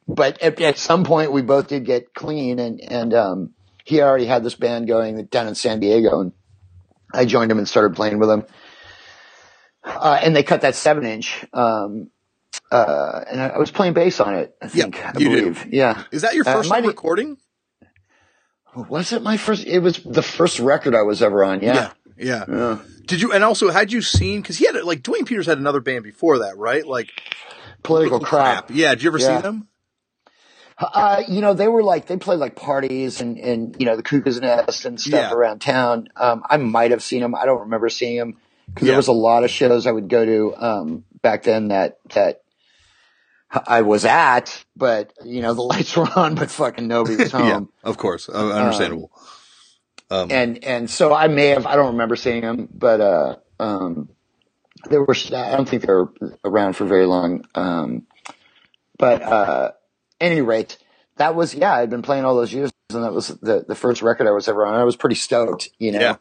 [0.09, 4.27] but at, at some point we both did get clean and and um he already
[4.27, 6.33] had this band going down in San Diego and
[7.13, 8.45] I joined him and started playing with him
[9.85, 12.11] uh and they cut that seven inch um
[12.71, 15.21] uh and I, I was playing bass on it I Yeah, think I did.
[15.21, 17.39] believe yeah Is that your Uh, first time recording?
[18.89, 22.47] was it my first it was the first record I was ever on yeah, yeah.
[22.49, 22.79] Yeah.
[23.07, 23.33] Did you?
[23.33, 24.41] And also, had you seen?
[24.43, 26.87] Because he had like Duane Peters had another band before that, right?
[26.87, 27.11] Like
[27.83, 28.91] political crap Yeah.
[28.95, 29.29] Did you ever Yeah.
[29.29, 29.69] see them?
[30.83, 34.03] Uh, you know, they were like, they played like parties and, and, you know, the
[34.03, 35.33] Cuckoo's Nest and stuff Yeah.
[35.33, 36.09] around town.
[36.17, 37.35] Um, I might have seen them.
[37.35, 38.93] I don't remember seeing them because Yeah.
[38.93, 42.43] there was a lot of shows I would go to, um, back then that, that
[43.67, 47.69] I was at, but, you know, the lights were on, but fucking nobody was home.
[47.85, 49.11] yeah, of course, uh, understandable.
[50.11, 54.09] Um, And, and so I may have, I don't remember seeing them, but, uh, um,
[54.91, 56.13] they were, I don't think they were
[56.45, 57.45] around for very long.
[57.55, 58.07] Um,
[58.99, 59.71] but, uh,
[60.23, 60.79] any rate,
[61.17, 64.03] that was, yeah, I'd been playing all those years and that was the, the first
[64.03, 64.75] record I was ever on.
[64.75, 66.01] I was pretty stoked, you know?
[66.01, 66.17] Yeah.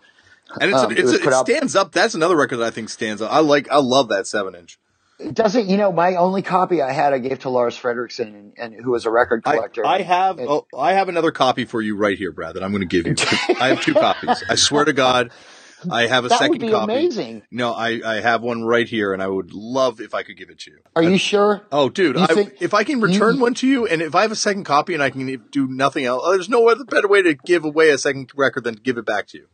[0.59, 1.91] and um, it it's it put out- stands up.
[1.91, 3.31] That's another record that I think stands up.
[3.31, 3.69] I like.
[3.71, 4.77] I love that seven inch.
[5.19, 8.53] It doesn't, you know, my only copy I had, I gave to Lars Frederiksen and,
[8.57, 9.85] and who was a record I, collector.
[9.85, 10.39] I have.
[10.39, 12.55] And- Oh, I have another copy for you right here, Brad.
[12.55, 13.15] That I'm going to give you.
[13.59, 14.43] I have two copies.
[14.49, 15.29] I swear to God,
[15.89, 16.91] I have a that second would be copy.
[16.93, 17.43] amazing.
[17.51, 20.49] No, I, I have one right here, and I would love if I could give
[20.49, 20.77] it to you.
[20.95, 21.61] Are you sure?
[21.71, 22.27] Oh, dude, I,
[22.59, 24.93] if I can return you- one to you, and if I have a second copy
[24.93, 27.89] and I can do nothing else, oh, there's no other better way to give away
[27.89, 29.47] a second record than to give it back to you.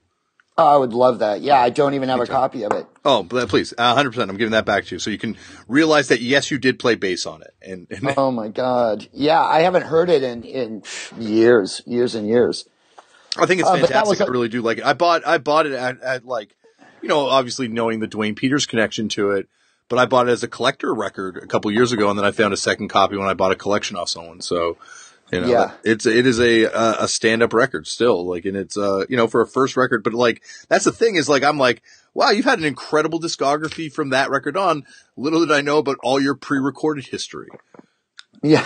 [0.59, 1.41] Oh, I would love that.
[1.41, 2.88] Yeah, I don't even have a copy of it.
[3.05, 4.28] Oh, please, uh, 100%.
[4.28, 4.99] I'm giving that back to you.
[4.99, 7.53] So you can realize that, yes, you did play bass on it.
[7.61, 9.07] And, and Oh my god.
[9.13, 10.82] Yeah, I haven't heard it in in
[11.19, 12.67] years, years and years.
[13.40, 14.06] I think it's Uh, fantastic.
[14.10, 14.86] was a- I really do like it.
[14.86, 16.56] I bought, I bought it at, at like,
[17.02, 19.48] you know, obviously knowing the Duane Peters connection to it,
[19.90, 22.10] but I bought it as a collector record a couple years ago.
[22.10, 24.42] And then I found a second copy when I bought a collection off someone.
[24.42, 24.78] So,
[25.32, 25.72] you know, Yeah.
[25.84, 26.64] it's, it is a,
[27.04, 28.26] a, stand up record still.
[28.26, 31.16] Like, and it's, uh, you know, for a first record, but like, that's the thing
[31.16, 31.82] is like, I'm like,
[32.14, 34.84] wow, you've had an incredible discography from that record on.
[35.16, 37.48] Little did I know about all your pre-recorded history.
[38.42, 38.66] Yeah.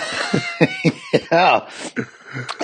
[1.32, 1.70] yeah.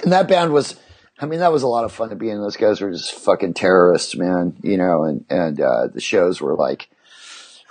[0.04, 0.76] And that band was
[1.20, 2.40] I mean, that was a lot of fun to be in.
[2.40, 6.56] Those guys were just fucking terrorists, man, you know, and, and, uh, the shows were
[6.56, 6.90] like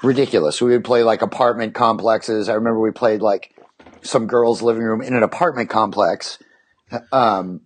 [0.02, 0.60] ridiculous.
[0.60, 2.48] We would play like apartment complexes.
[2.48, 3.54] I remember we played like
[4.02, 6.38] some girl's living room in an apartment complex.
[7.12, 7.62] Um,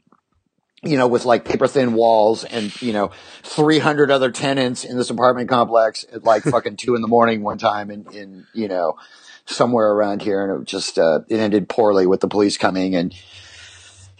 [0.82, 3.10] you know, with like paper thin walls and, you know,
[3.42, 7.58] 300 other tenants in this apartment complex at like fucking two in the morning one
[7.58, 8.96] time in, in, you know,
[9.44, 10.42] somewhere around here.
[10.42, 13.14] And it just, uh, it ended poorly with the police coming and,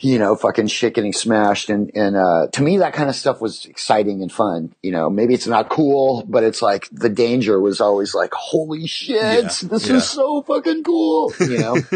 [0.01, 1.69] you know, fucking shit getting smashed.
[1.71, 4.75] And, and, uh, to me, that kind of stuff was exciting and fun.
[4.83, 8.87] You know, maybe it's not cool, but it's like the danger was always like, holy
[8.87, 9.97] shit, Yeah, this yeah.
[9.97, 11.33] is so fucking cool.
[11.41, 11.75] You know?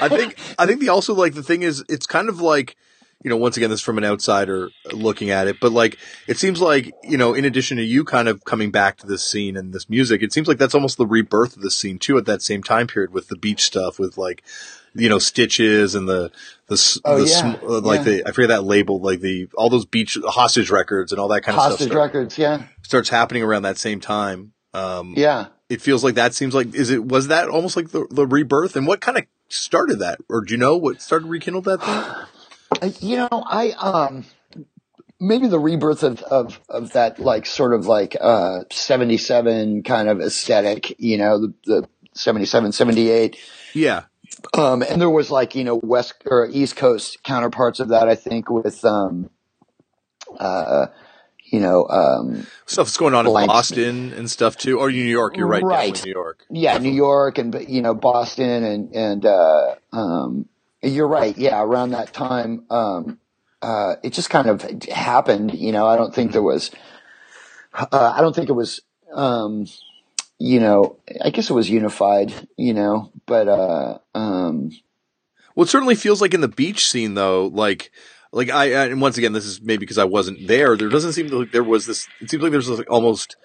[0.00, 2.76] I think I think the also like the thing is it's kind of like
[3.22, 6.58] you know once again this from an outsider looking at it but like it seems
[6.60, 9.74] like you know in addition to you kind of coming back to this scene and
[9.74, 12.40] this music it seems like that's almost the rebirth of the scene too at that
[12.40, 14.42] same time period with the beach stuff with like
[14.94, 16.30] you know stitches and the
[16.68, 18.04] the, Oh, the yeah, sm- uh, like yeah.
[18.04, 21.42] the I forget that label like the all those beach hostage records and all that
[21.42, 22.38] kind of Hostage stuff start- records.
[22.38, 22.62] Yeah.
[22.82, 25.46] starts happening around that same time um Yeah.
[25.68, 28.76] it feels like that seems like is it was that almost like the, the rebirth
[28.76, 32.92] and what kind of started that or do you know what started rekindled that thing
[33.00, 34.24] You know, I, um,
[35.18, 40.20] maybe the rebirth of, of, of that, like, sort of like, uh, 77 kind of
[40.20, 43.36] aesthetic, you know, the, the 77, 78.
[43.74, 44.04] yeah
[44.54, 48.14] Um, and there was like, you know, West or East Coast counterparts of that, I
[48.14, 49.30] think, with, um,
[50.38, 50.86] uh,
[51.44, 53.32] you know, um, stuff that's going on in.
[53.32, 56.04] Boston and stuff too or New York you're right, Right.
[56.04, 60.48] New York yeah, New York and, you know, Boston and, and, uh, um,
[60.82, 61.36] you're right.
[61.36, 61.60] Yeah.
[61.60, 63.18] Around that time, um,
[63.60, 66.70] uh, it just kind of happened, you know, I don't think there was,
[67.74, 68.80] uh, I don't think it was,
[69.12, 69.66] um,
[70.38, 74.70] you know, I guess it was unified, you know, but, uh, um,
[75.54, 77.90] well it certainly feels like in the beach scene though like
[78.32, 81.12] like I I- and once again this is maybe because I wasn't there there doesn't
[81.12, 83.36] seem like there was this it seems like there's like almost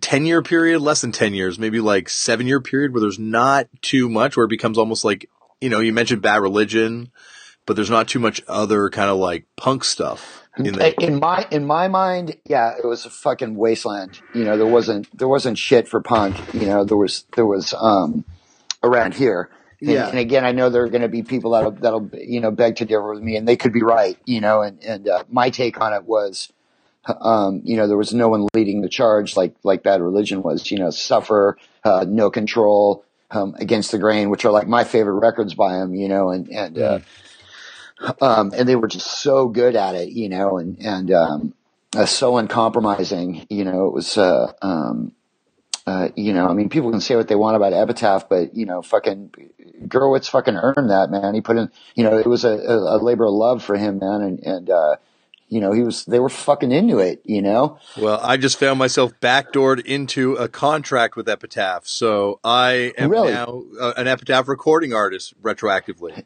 [0.00, 3.68] 10 year period less than 10 years maybe like 7 year period where there's not
[3.80, 5.28] too much where it becomes almost like
[5.60, 7.10] you know you mentioned bad religion
[7.66, 11.46] but there's not too much other kind of like punk stuff in there in my
[11.50, 14.20] in my mind, yeah, it was a fucking wasteland.
[14.34, 16.36] You know, there wasn't there wasn't shit for punk.
[16.54, 18.24] You know, there was there was um
[18.84, 19.50] around here.
[19.80, 20.08] And, Yeah.
[20.08, 22.76] and again, I know there are going to be people that'll that'll you know beg
[22.76, 24.16] to differ with me, and they could be right.
[24.24, 26.52] You know, and and uh, my take on it was,
[27.20, 30.70] um, you know, there was no one leading the charge like like Bad Religion was.
[30.70, 35.20] You know, Suffer, uh, No Control, um, Against the Grain, which are like my favorite
[35.20, 35.94] records by him.
[35.94, 36.98] You know, and and uh,
[38.20, 41.54] um, and they were just so good at it, you know, and and um,
[41.94, 43.46] uh, so uncompromising.
[43.50, 45.12] You know, it was, uh, um,
[45.86, 48.64] uh, you know, I mean, people can say what they want about Epitaph, but you
[48.64, 49.32] know, fucking
[49.86, 51.34] Gurewitz fucking earned that, man.
[51.34, 54.22] He put in, you know, it was a, a, labor of love for him, man,
[54.22, 54.96] and and uh,
[55.48, 57.78] you know, he was they were fucking into it, you know.
[57.98, 63.32] Well, I just found myself backdoored into a contract with Epitaph, so I am Really?
[63.32, 66.24] now uh, an Epitaph recording artist retroactively.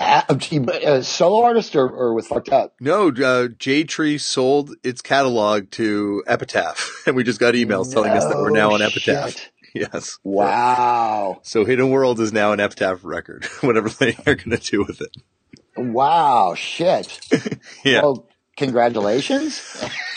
[0.00, 2.74] A, solo artist or, or with fucked up.
[2.80, 8.10] No, uh, Jade Tree sold its catalog to Epitaph, and we just got emails telling
[8.12, 9.30] us that we're now on Epitaph.
[9.30, 9.50] shit.
[9.74, 10.18] Yes.
[10.24, 14.82] Wow, So Hidden World is now an Epitaph record, whatever they are going to do
[14.82, 15.14] with it.
[15.76, 17.20] wow, shit.
[17.84, 18.00] Yeah.
[18.02, 18.26] Well,
[18.58, 19.62] congratulations.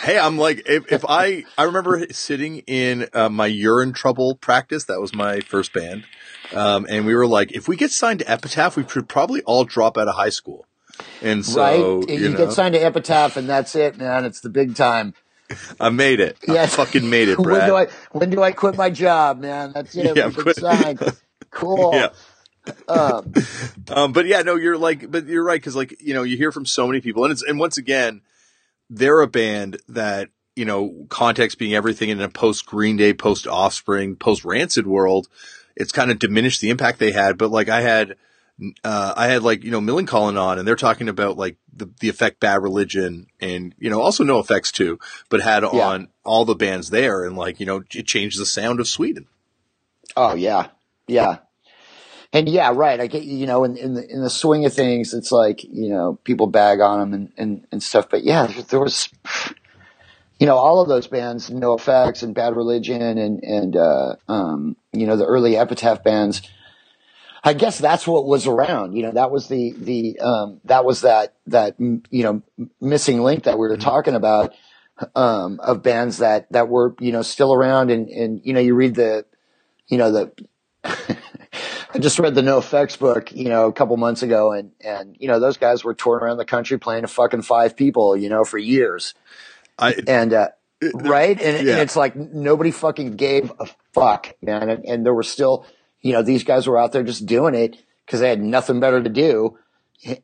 [0.01, 4.85] Hey, I'm like, if, if I, I remember sitting in uh, my urine trouble practice.
[4.85, 6.05] That was my first band.
[6.53, 9.63] Um, and we were like, if we get signed to Epitaph, we should probably all
[9.63, 10.65] drop out of high school.
[11.21, 12.09] And so, right?
[12.09, 14.25] you, You, know, get signed to Epitaph, and that's it, man.
[14.25, 15.13] It's the big time.
[15.79, 16.37] I made it.
[16.47, 19.71] I fucking made it, when do I when do I quit my job, man?
[19.73, 20.15] That's it.
[20.15, 20.57] Yeah, quit.
[20.57, 20.99] signed.
[21.49, 21.91] Cool.
[21.93, 22.09] Yeah.
[22.87, 23.33] Um,
[23.89, 25.61] Um, but yeah, no, you're like, but you're right.
[25.61, 28.21] Cause like, you know, you hear from so many people and it's, and once again,
[28.91, 33.47] they're a band that, you know, context being everything in a post Green Day, post
[33.47, 35.29] Offspring, post Rancid world,
[35.75, 37.37] it's kind of diminished the impact they had.
[37.37, 38.17] But like I had
[38.83, 42.09] uh, I had like, you know, Millencolin on and they're talking about like the, the
[42.09, 44.99] effect Bad Religion and, you know, also NOFX too,
[45.29, 45.69] but had Yeah.
[45.87, 49.25] on all the bands there and like, you know, it changed the sound of Sweden.
[50.15, 50.67] Oh yeah,
[51.07, 51.37] yeah,
[52.33, 52.99] and yeah, right.
[52.99, 55.89] I get you know in in the in the swing of things, it's like you
[55.89, 59.09] know people bag on them and and, and stuff, but yeah, there, was.
[60.39, 65.05] You know, all of those bands, NOFX and Bad Religion and, and, uh, um, you
[65.05, 66.41] know, the early Epitaph bands,
[67.43, 68.95] I guess that's what was around.
[68.95, 72.41] You know, that was the, the, um, that was that, that, you know,
[72.79, 74.55] missing link that we were talking about,
[75.15, 78.73] um, of bands that, that were, you know, still around and, and, you know, you
[78.73, 79.25] read the,
[79.89, 80.31] you know, the,
[81.53, 85.27] I just read the NOFX book, you know, a couple months ago and, and, you
[85.27, 88.45] know, those guys were touring around the country playing to fucking five people, you know,
[88.45, 89.13] for years.
[89.77, 90.49] I, And, uh,
[90.93, 91.39] right?
[91.41, 91.73] And, Yeah.
[91.73, 94.69] and it's like nobody fucking gave a fuck, man.
[94.69, 95.65] And, and there were still,
[96.01, 99.01] you know, these guys were out there just doing it because they had nothing better
[99.03, 99.57] to do.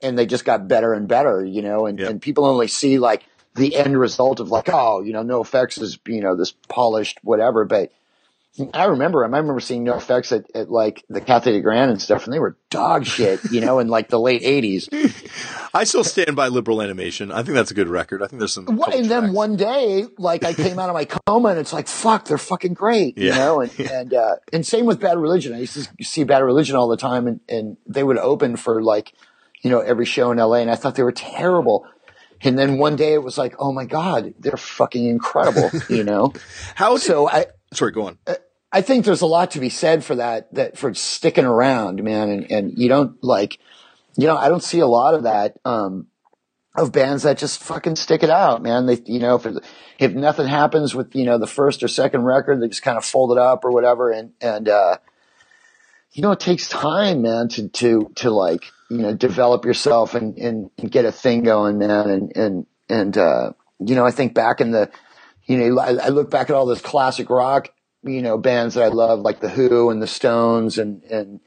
[0.01, 2.07] And they just got better and better, you know, and, Yeah.
[2.09, 3.23] and people only see like
[3.55, 7.65] the end result of like, oh, you know, NOFX is, you know, this polished whatever.
[7.65, 7.91] But
[8.73, 12.33] I remember, I remember seeing NOFX at, at like the de Grand and stuff, and
[12.33, 14.89] they were dog shit, you know, in like the late eighties.
[15.73, 17.31] I still stand by Liberal Animation.
[17.31, 18.23] I think that's a good record.
[18.23, 18.65] I think there's some.
[18.65, 19.35] Well, and then tracks.
[19.35, 22.73] one day, like I came out of my coma, and it's like, fuck, they're fucking
[22.73, 23.61] great, you know.
[23.61, 25.53] And and uh, and same with Bad Religion.
[25.53, 28.81] I used to see Bad Religion all the time, and and they would open for
[28.81, 29.13] like,
[29.61, 31.87] you know, every show in LA, and I thought they were terrible.
[32.41, 36.33] And then one day it was like, oh my god, they're fucking incredible, you know.
[36.75, 36.93] How?
[36.93, 37.47] Did, so I.
[37.73, 38.17] sorry, go on.
[38.77, 42.29] I think there's a lot to be said for that, that for sticking around, man.
[42.29, 43.57] And, and you don't like,
[44.15, 46.05] you know, I don't see a lot of that, um,
[46.75, 48.85] of bands that just fucking stick it out, man.
[48.85, 49.65] They, you know, if, it,
[49.97, 53.03] if nothing happens with, you know, the first or second record, they just kind of
[53.03, 54.11] fold it up or whatever.
[54.11, 54.97] And, and, uh,
[56.11, 60.37] you know, it takes time, man, to, to, to like, you know, develop yourself and,
[60.37, 62.11] and, and get a thing going, man.
[62.11, 64.91] And, and, and, uh, you know, I think back in the,
[65.45, 67.69] you know, I, I look back at all this classic rock,
[68.07, 71.39] you know, bands that I love, like the Who and the Stones and, and,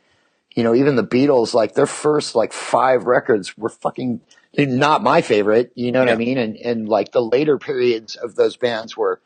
[0.54, 4.20] you know, even the Beatles, like their first like five records were fucking
[4.56, 6.38] not my favorite, you know what I mean?
[6.38, 9.20] And, and like the later periods of those bands were,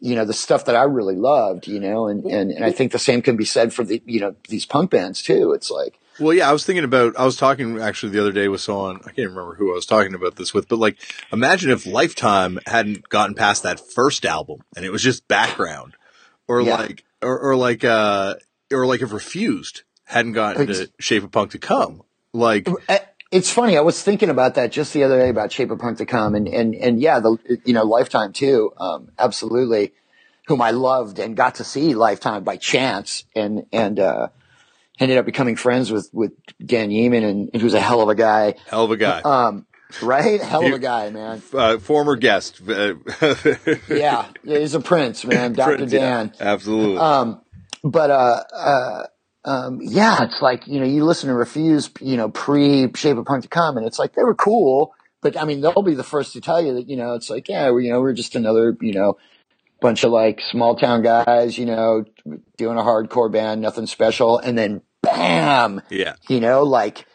[0.00, 2.92] you know, the stuff that I really loved, you know, and, and, and I think
[2.92, 5.52] the same can be said for the, you know, these punk bands too.
[5.52, 8.48] It's like, Well, yeah, I was thinking about, I was talking actually the other day
[8.48, 10.98] with someone, I can't remember who I was talking about this with, but like,
[11.32, 15.94] imagine if Lifetime hadn't gotten past that first album and it was just background
[16.50, 16.76] or Yeah.
[16.76, 18.34] like, or, or like, uh,
[18.72, 22.02] or like if Refused hadn't gotten Ex- to Shape of Punk to come.
[22.32, 22.68] Like,
[23.30, 23.76] it's funny.
[23.76, 26.34] I was thinking about that just the other day about Shape of Punk to come,
[26.34, 29.92] and and and yeah, the you know Lifetime too, um, absolutely,
[30.48, 34.28] whom I loved and got to see Lifetime by chance, and and uh,
[34.98, 36.32] ended up becoming friends with with
[36.64, 39.20] Dan Yemin, and who's a hell of a guy, hell of a guy.
[39.22, 39.66] um,
[40.02, 40.40] right?
[40.40, 41.42] Hell of a guy, man.
[41.52, 42.60] Uh, former guest.
[43.88, 45.52] Yeah, he's a prince, man.
[45.52, 46.32] Doctor Prince, yeah, Dan.
[46.40, 46.98] absolutely.
[46.98, 47.42] Um,
[47.82, 49.06] but uh, uh,
[49.44, 53.24] um, yeah, it's like you know, you listen to Refuse, you know, pre Shape of
[53.24, 56.04] Punk to come, and it's like they were cool, but I mean, they'll be the
[56.04, 58.34] first to tell you that you know, it's like yeah, we, you know, we're just
[58.34, 59.18] another you know
[59.80, 62.04] bunch of like small town guys, you know,
[62.56, 66.14] doing a hardcore band, nothing special, and then bam, yeah.
[66.28, 67.06] you know, like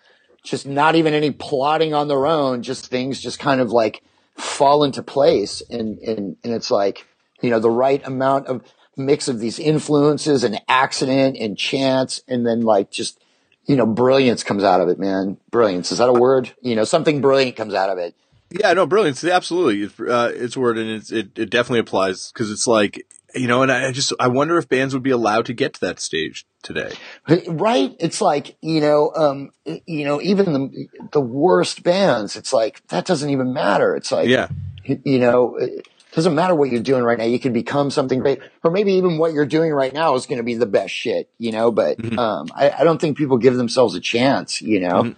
[0.45, 4.03] just not even any plotting on their own, just things just kind of like
[4.35, 5.61] fall into place.
[5.69, 7.05] And, and, and it's like,
[7.41, 8.63] you know, the right amount of
[8.95, 12.21] mix of these influences and accident and chance.
[12.27, 13.19] And then like just,
[13.65, 15.37] you know, brilliance comes out of it, man.
[15.49, 15.91] Brilliance.
[15.91, 16.53] Is that a word?
[16.61, 18.15] You know, something brilliant comes out of it.
[18.51, 19.23] Yeah, no, brilliance.
[19.23, 23.05] Absolutely, it's, uh, it's a word and it's, it, it definitely applies because it's like,
[23.35, 25.81] you know, and I just, I wonder if bands would be allowed to get to
[25.81, 26.93] that stage today.
[27.47, 27.95] Right?
[27.99, 29.51] It's like, you know, um,
[29.85, 33.95] you know, even the, the worst bands, it's like, that doesn't even matter.
[33.95, 34.47] It's like, Yeah.
[34.83, 37.25] you know, it doesn't matter what you're doing right now.
[37.25, 40.37] You can become something great, or maybe even what you're doing right now is going
[40.37, 41.71] to be the best shit, you know.
[41.71, 42.17] But Mm-hmm.
[42.17, 45.15] um, I, I don't think people give themselves a chance, you know.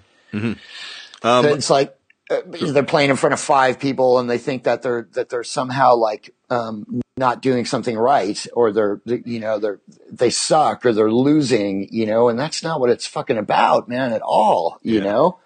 [1.23, 1.95] Um, it's like
[2.29, 5.43] uh, they're playing in front of five people, and they think that they're that they're
[5.43, 9.79] somehow like um, not doing something right, or they're you know they're
[10.11, 12.29] they suck, or they're losing, you know.
[12.29, 15.01] And that's not what it's fucking about, man, at all, you Yeah.
[15.01, 15.39] know.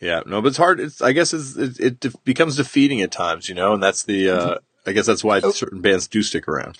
[0.00, 0.80] Yeah, no, but it's hard.
[0.80, 4.04] It's, I guess it's, it, it de- becomes defeating at times, you know, and that's
[4.04, 6.78] the, uh, I guess that's why certain bands do stick around.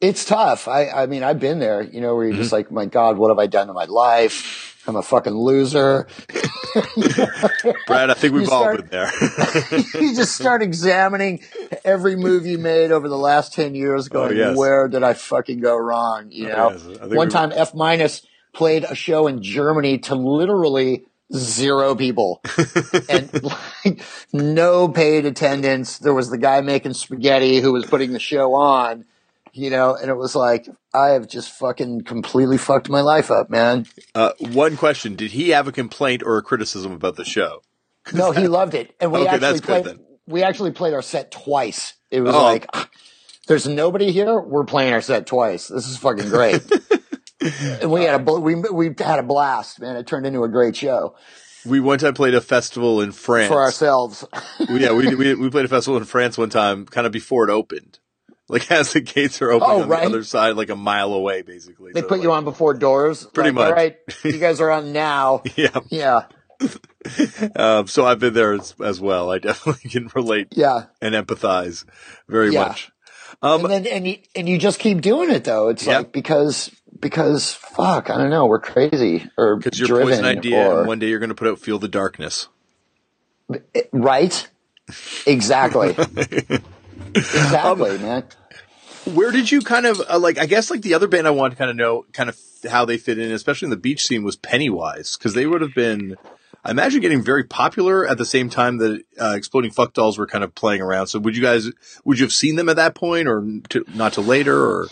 [0.00, 0.68] It's tough.
[0.68, 3.30] I, I mean, I've been there, you know, where you're just like, my God, what
[3.30, 4.67] have I done to my life?
[4.88, 6.06] I'm a fucking loser.
[7.86, 9.10] Brad, I think we've You all been there.
[9.94, 11.40] you just start examining
[11.84, 14.56] every move you made over the last 10 years oh, going, Oh, yes.
[14.56, 16.28] where did I fucking go wrong?
[16.30, 17.00] You oh, know, yes.
[17.14, 21.04] One we- time F minus played a show in Germany to literally
[21.34, 22.40] zero people
[23.10, 24.02] and like
[24.32, 25.98] no paid attendance.
[25.98, 29.04] There was the guy making spaghetti who was putting the show on,
[29.52, 33.50] you know, and it was like, I have just fucking completely fucked my life up,
[33.50, 33.86] man.
[34.14, 37.62] Uh, one question: Did he have a complaint or a criticism about the show?
[38.12, 38.94] No, he loved it.
[39.00, 40.00] And we Okay, actually good played, then.
[40.26, 41.94] we actually played our set twice.
[42.10, 42.42] It was Oh.
[42.42, 42.88] like, "Ah,
[43.46, 44.40] there's nobody here.
[44.40, 45.68] We're playing our set twice.
[45.68, 46.62] This is fucking great.
[47.80, 49.96] and we had a, we, we had a blast, man.
[49.96, 51.14] It turned into a great show
[51.64, 53.48] We one time played a festival in France.
[53.48, 54.24] for ourselves.
[54.68, 57.50] yeah, we, we we played a festival in France one time, kind of before it
[57.52, 57.98] opened.
[58.48, 60.00] Like as the gates are opening Oh, on right.
[60.02, 61.92] the other side, like a mile away, basically.
[61.92, 63.24] They So, put you on before doors.
[63.26, 63.66] Pretty Like, much.
[63.66, 65.42] All right, you guys are on now.
[65.56, 65.78] Yeah.
[65.90, 66.20] Yeah,
[67.56, 69.30] Um, so I've been there as, as well.
[69.30, 70.86] I definitely can relate yeah.
[71.00, 71.84] and empathize
[72.28, 72.68] very Yeah.
[72.68, 72.90] much.
[73.42, 75.68] Um, and then and you, and you just keep doing it though.
[75.68, 75.98] It's Yeah.
[75.98, 80.78] like because because fuck, I don't know, we're crazy or because your poison idea, or
[80.80, 82.48] and one day you're going to put out "Feel the Darkness."
[83.92, 84.48] right.
[85.26, 85.94] Exactly.
[87.14, 88.24] Exactly, Um, man.
[89.14, 90.38] Where did you kind of uh, like?
[90.38, 92.38] I guess like the other band I wanted to kind of know, kind of
[92.68, 95.74] how they fit in, especially in the beach scene, was Pennywise because they would have
[95.74, 96.16] been,
[96.64, 100.26] I imagine, getting very popular at the same time that uh, Exploding Fuck Dolls were
[100.26, 101.06] kind of playing around.
[101.06, 101.70] So would you guys,
[102.04, 104.86] would you have seen them at that point, or to, not to later, or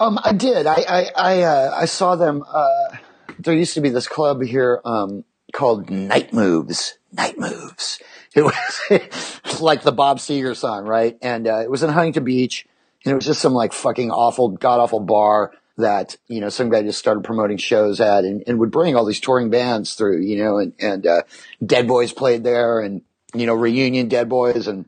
[0.00, 0.66] Um, I did.
[0.66, 2.42] I I I, uh, I saw them.
[2.48, 2.96] Uh,
[3.38, 6.96] there used to be this club here um, called Night Moves.
[7.12, 8.00] Night Moves.
[8.90, 11.18] It was like the Bob Seger song, right?
[11.20, 12.66] And uh, it was in Huntington Beach,
[13.04, 16.70] and it was just some like fucking awful, god awful bar that you know some
[16.70, 20.20] guy just started promoting shows at, and, and would bring all these touring bands through,
[20.20, 21.22] you know, and and uh,
[21.64, 23.02] Dead Boys played there, and
[23.34, 24.86] you know reunion Dead Boys, and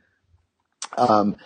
[0.96, 1.36] um.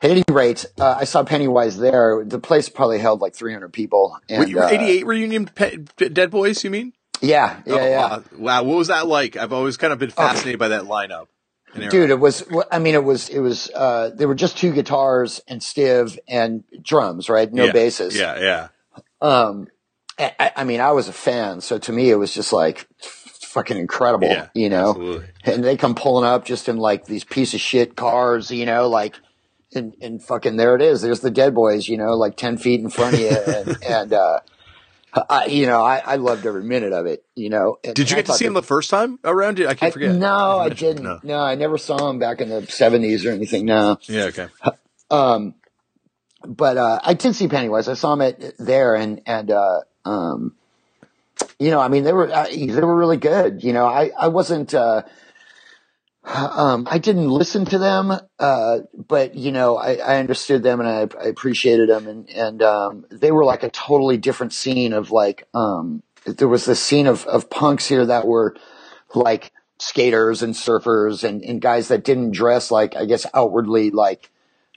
[0.00, 2.22] At any rate, uh, I saw Pennywise there.
[2.24, 4.16] The place probably held like 300 people.
[4.28, 6.62] And, Wait, uh, 88 reunion Pe- Dead Boys?
[6.62, 6.92] You mean?
[7.20, 7.98] Yeah, yeah, Oh, yeah.
[8.08, 8.24] Wow.
[8.38, 9.36] wow, what was that like?
[9.36, 11.26] I've always kind of been fascinated by that lineup.
[11.90, 15.40] Dude, it was, I mean, it was, it was, uh, there were just two guitars
[15.46, 17.52] and Stiv and drums, right?
[17.52, 17.72] No yeah.
[17.72, 18.16] basses.
[18.18, 18.68] Yeah, yeah.
[19.20, 19.68] Um,
[20.18, 21.60] I, I- mean, I was a fan.
[21.60, 24.90] So to me, it was just like fucking incredible, Yeah, you know?
[24.90, 25.26] absolutely.
[25.44, 28.88] And they come pulling up just in like these piece of shit cars, you know,
[28.88, 29.14] like,
[29.74, 31.02] and, and fucking there it is.
[31.02, 33.28] There's the dead boys, you know, like 10 feet in front of you.
[33.28, 34.40] And, and, uh,
[35.14, 37.78] I, you know, I, I loved every minute of it, you know.
[37.82, 39.58] And Did you get to see him that- the first time around?
[39.60, 40.14] I can't I- forget.
[40.14, 41.02] No, I didn't.
[41.02, 41.18] no.
[41.22, 41.40] No.
[41.40, 43.64] I never saw him back in the seventies or anything.
[43.66, 43.98] No.
[44.02, 44.48] Yeah, okay.
[45.10, 45.54] Um,
[46.46, 47.88] but, uh, I did see Pennywise.
[47.88, 50.54] I saw him at there and, and, uh, um,
[51.58, 53.64] you know, I mean, they were, uh, they were really good.
[53.64, 55.02] You know, I, I wasn't, uh,
[56.28, 60.88] um, I didn't listen to them, uh, but you know, I, I understood them and
[60.88, 65.10] I, I appreciated them and, and, um, they were like a totally different scene of
[65.10, 68.54] like, um, there was this scene of, of punks here that were
[69.14, 74.30] like skaters and surfers and, and guys that didn't dress like, I guess, outwardly like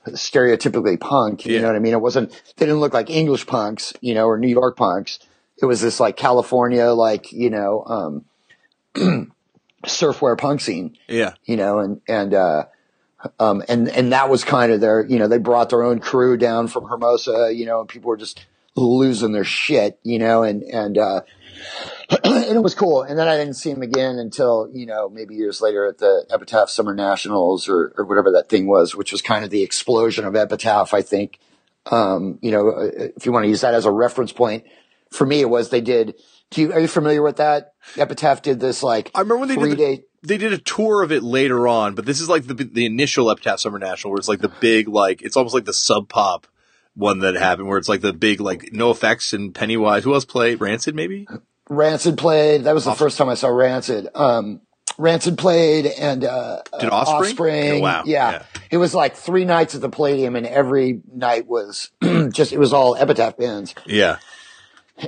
[0.07, 1.45] stereotypically punk.
[1.45, 1.61] You Yeah.
[1.61, 1.93] know what I mean?
[1.93, 5.19] It wasn't, they didn't look like English punks, you know, or New York punks.
[5.61, 8.23] It was this like California, like, you know,
[8.95, 9.31] um,
[9.83, 11.33] surfwear punk scene Yeah.
[11.45, 12.65] you know, and, and, uh,
[13.39, 16.37] um, and, and that was kind of their, you know, they brought their own crew
[16.37, 18.45] down from Hermosa, you know, and people were just
[18.75, 21.21] losing their shit, you know, and, and, uh,
[22.23, 23.03] and it was cool.
[23.03, 26.25] And then I didn't see him again until, you know, maybe years later at the
[26.31, 30.25] Epitaph Summer Nationals or, or whatever that thing was, which was kind of the explosion
[30.25, 31.39] of Epitaph, I think.
[31.91, 34.65] Um, you know, uh, if you want to use that as a reference point,
[35.09, 36.15] for me, it was they did.
[36.51, 37.73] Do you, are you familiar with that?
[37.97, 40.57] Epitaph did this like I remember when they three did the, day, they did a
[40.57, 44.11] tour of it later on, but this is like the the initial Epitaph Summer National,
[44.11, 46.47] where it's like the big like it's almost like the Sub Pop
[46.93, 50.03] one that happened, where it's like the big like NOFX and Pennywise.
[50.03, 50.61] Who else played?
[50.61, 51.27] Rancid maybe.
[51.69, 52.65] Rancid played.
[52.65, 54.09] That was the first time I saw Rancid.
[54.13, 54.61] Um,
[54.97, 57.75] Rancid played and uh, Did uh, Offspring?
[57.75, 58.03] Yeah, wow.
[58.05, 58.31] Yeah.
[58.31, 58.43] Yeah.
[58.71, 61.91] it was like three nights at the Palladium, and every night was
[62.31, 63.73] just it was all Epitaph bands.
[63.85, 64.17] Yeah.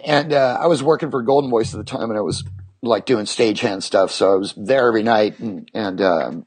[0.06, 2.44] And uh, I was working for Golden Voice at the time, and I was
[2.82, 6.46] like doing stagehand stuff, so I was there every night, and and um,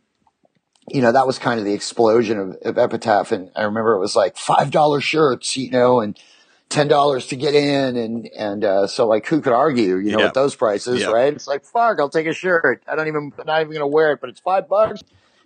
[0.89, 3.33] you know that was kind of the explosion of, of Epitaph.
[3.33, 6.19] And I remember it was like five dollar shirts, you know, and
[6.69, 10.19] ten dollars to get in, and and uh, so like who could argue, you know,
[10.19, 10.25] Yeah.
[10.27, 11.09] with those prices, Yeah.
[11.09, 11.33] right?
[11.33, 12.83] It's like fuck, I'll take a shirt.
[12.89, 15.03] I don't even, I'm not even gonna wear it, but it's five bucks.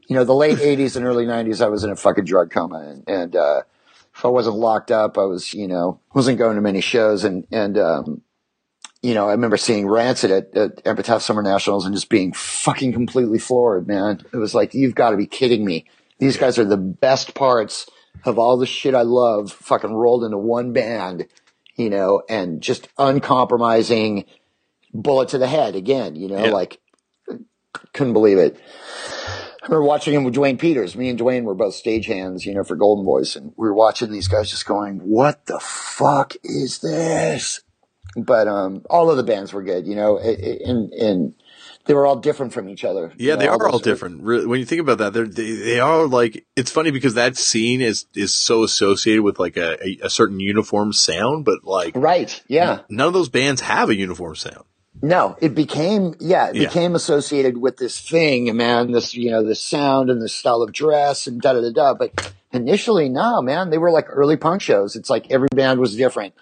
[0.07, 2.79] You know, the late '80s and early '90s, I was in a fucking drug coma,
[2.81, 3.63] and, and uh,
[4.21, 7.47] if I wasn't locked up, I was, you know, wasn't going to many shows, and
[7.51, 8.21] and um,
[9.01, 12.93] you know, I remember seeing Rancid at, at Epitaph Summer Nationals and just being fucking
[12.93, 14.21] completely floored, man.
[14.31, 15.87] It was like, you've got to be kidding me.
[16.19, 17.89] These guys are the best parts
[18.27, 21.27] of all the shit I love fucking rolled into one band,
[21.77, 24.27] you know, and just uncompromising
[24.93, 26.51] bullet to the head again, you know, Yeah.
[26.51, 26.79] like
[27.95, 28.61] couldn't believe it.
[29.63, 30.97] I remember watching him with Duane Peters.
[30.97, 33.37] Me and Duane were both stagehands, you know, for Golden Voice.
[33.37, 37.61] and we were watching these guys just going, "What the fuck is this?"
[38.17, 41.35] But um, all of the bands were good, you know, and and
[41.87, 43.13] they were all different from each other.
[43.17, 44.23] Yeah, You they know, are all different.
[44.23, 47.37] Really, when you think about that, they're, they they are like it's funny because that
[47.37, 51.93] scene is is so associated with like a, a, a certain uniform sound, but like
[51.95, 52.43] Right?
[52.49, 52.81] Yeah.
[52.89, 54.65] none of those bands have a uniform sound.
[55.03, 56.69] No, it became yeah, it Yeah.
[56.69, 58.93] became associated with this thing, man.
[58.93, 61.95] This you know, this sound and this style of dress and da da da da.
[61.95, 64.97] But initially, no, man, they were like early punk shows.
[64.97, 66.35] It's like every band was different,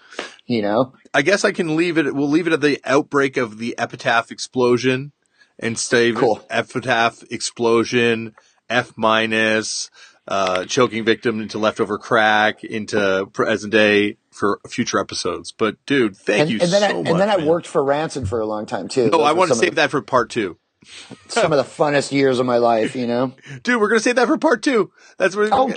[0.45, 0.93] you know.
[1.13, 2.13] I guess I can leave it.
[2.13, 5.11] We'll leave it at the outbreak of the epitaph explosion
[5.57, 6.41] and stay Cool.
[6.49, 8.35] epitaph explosion
[8.69, 9.89] F minus
[10.27, 15.51] uh, choking victim into leftover crack into present day for future episodes.
[15.51, 17.07] But dude, thank And, you and then so I, much.
[17.11, 19.05] and then I worked for Rancid for a long time too.
[19.09, 20.57] No, Those I want to save the- that for part two.
[21.27, 23.33] Some of the funnest years of my life, you know.
[23.63, 24.91] Dude, we're gonna save that for part two.
[25.17, 25.49] That's where.
[25.51, 25.69] Oh,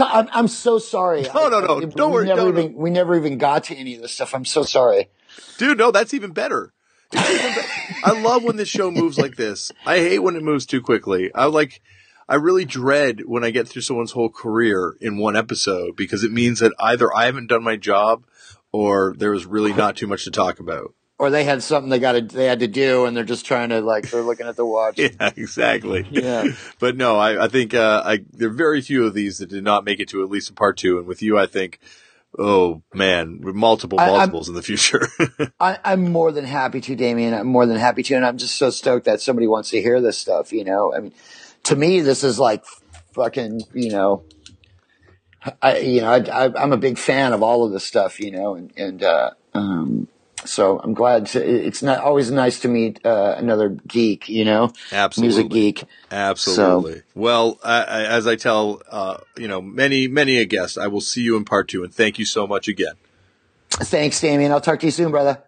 [0.00, 1.22] I'm, I'm so sorry.
[1.34, 1.74] No, no, no.
[1.80, 2.26] I- I- Don't we worry.
[2.26, 2.60] Never No, no.
[2.60, 4.34] even, We never even got to any of this stuff.
[4.34, 5.08] I'm so sorry.
[5.58, 6.74] Dude, no, that's even better.
[7.14, 7.60] Even be-
[8.04, 9.72] I love when this show moves like this.
[9.86, 11.30] I hate when it moves too quickly.
[11.34, 11.80] I like,
[12.28, 16.32] I really dread when I get through someone's whole career in one episode because it
[16.32, 18.24] means that either I haven't done my job
[18.72, 20.94] or there was really not too much to talk about.
[21.18, 23.68] Or they had something they got to, they had to do, and they're just trying
[23.68, 24.98] to like they're looking at the watch.
[24.98, 26.06] Yeah, exactly.
[26.10, 26.46] Yeah.
[26.80, 29.62] But no, I, I think, uh, I, there are very few of these that did
[29.62, 30.98] not make it to at least a part two.
[30.98, 31.78] And with you, I think,
[32.36, 35.06] oh man, multiple I- multiples in the future.
[35.60, 37.34] I, I'm more than happy to, Damian.
[37.34, 40.00] I'm more than happy to, and I'm just so stoked that somebody wants to hear
[40.00, 40.52] this stuff.
[40.52, 41.12] You know, I mean,
[41.64, 42.64] to me, this is like
[43.14, 43.62] fucking.
[43.74, 44.24] You know,
[45.60, 48.20] I you know I, I, I'm a big fan of all of this stuff.
[48.20, 50.08] You know, and and uh, um,
[50.44, 51.26] so I'm glad.
[51.28, 54.28] To, it's not always nice to meet uh, another geek.
[54.28, 55.42] You know, Absolutely.
[55.42, 55.84] music geek.
[56.10, 57.02] Absolutely.
[57.14, 61.00] well, I, I, as I tell, uh, you know, many, many a guest, I will
[61.00, 62.94] see you in part two, and thank you so much again.
[63.70, 64.52] Thanks, Damian.
[64.52, 65.42] I'll talk to you soon, brother.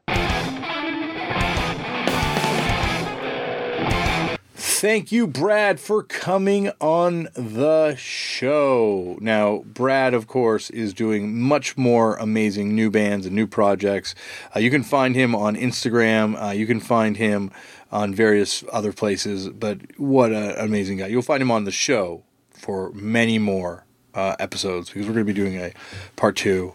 [4.84, 9.16] Thank you, Brad, for coming on the show.
[9.18, 14.14] Now, Brad, of course, is doing much more amazing new bands and new projects.
[14.54, 16.38] Uh, you can find him on Instagram.
[16.38, 17.50] Uh, you can find him
[17.90, 19.48] on various other places.
[19.48, 21.06] But what an amazing guy!
[21.06, 25.32] You'll find him on the show for many more uh, episodes because we're going to
[25.32, 25.72] be doing a
[26.16, 26.74] part two,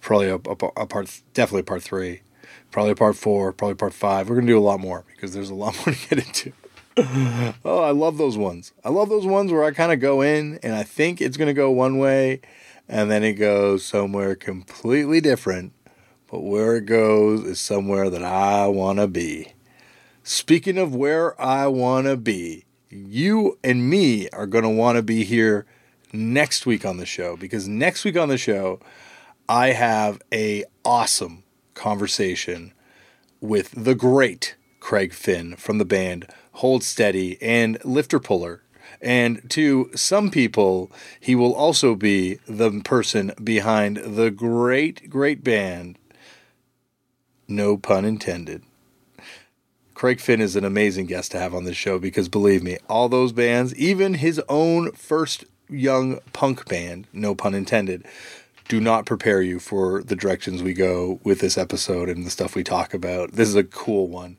[0.00, 2.20] probably a, a, a part, definitely part three,
[2.70, 4.28] probably a part four, probably part five.
[4.28, 6.52] We're going to do a lot more because there's a lot more to get into.
[7.64, 8.72] Oh, I love those ones.
[8.84, 11.48] I love those ones where I kind of go in and I think it's going
[11.48, 12.40] to go one way
[12.88, 15.72] and then it goes somewhere completely different.
[16.30, 19.52] But where it goes is somewhere that I want to be.
[20.22, 25.02] Speaking of where I want to be, you and me are going to want to
[25.02, 25.66] be here
[26.12, 28.80] next week on the show because next week on the show
[29.48, 31.44] I have a awesome
[31.74, 32.72] conversation
[33.40, 36.26] with the great Craig Finn from the band
[36.58, 38.62] Hold Steady and Lifter Puller.
[39.00, 40.90] And to some people,
[41.20, 45.98] he will also be the person behind the great, great band,
[47.46, 48.64] no pun intended.
[49.94, 53.08] Craig Finn is an amazing guest to have on this show because believe me, all
[53.08, 58.04] those bands, even his own first young punk band, no pun intended,
[58.68, 62.54] do not prepare you for the directions we go with this episode and the stuff
[62.54, 63.32] we talk about.
[63.32, 64.36] This is a cool one.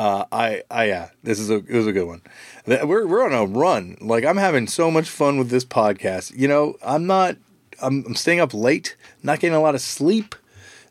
[0.00, 2.22] Uh, I, I, yeah, this is a, this is a good one.
[2.66, 3.98] We're, we're on a run.
[4.00, 6.34] Like I'm having so much fun with this podcast.
[6.34, 7.36] You know, I'm not,
[7.82, 10.34] I'm, I'm staying up late, not getting a lot of sleep.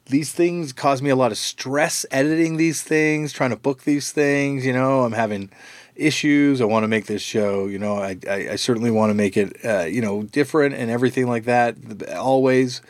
[0.06, 4.12] These things cause me a lot of stress editing these things, trying to book these
[4.12, 4.64] things.
[4.64, 5.50] You know, I'm having
[5.96, 6.62] issues.
[6.62, 7.66] I want to make this show.
[7.66, 10.92] You know, I, I, I certainly want to make it, uh, you know, different and
[10.92, 11.76] everything like that.
[12.16, 12.84] Always,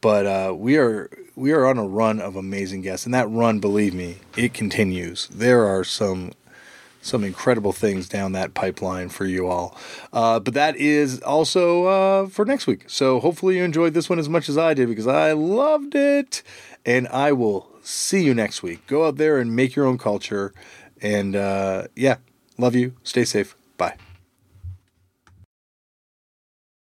[0.00, 3.60] but uh, we are we are on a run of amazing guests, and that run,
[3.60, 5.26] believe me, it continues.
[5.28, 6.32] There are some
[7.02, 9.76] some incredible things down that pipeline for you all.
[10.12, 12.84] Uh, but that is also uh, for next week.
[12.88, 16.42] So hopefully you enjoyed this one as much as I did because I loved it.
[16.84, 18.86] And I will see you next week.
[18.86, 20.52] Go out there and make your own culture.
[21.00, 22.16] And uh, yeah,
[22.58, 22.94] love you.
[23.02, 23.56] Stay safe.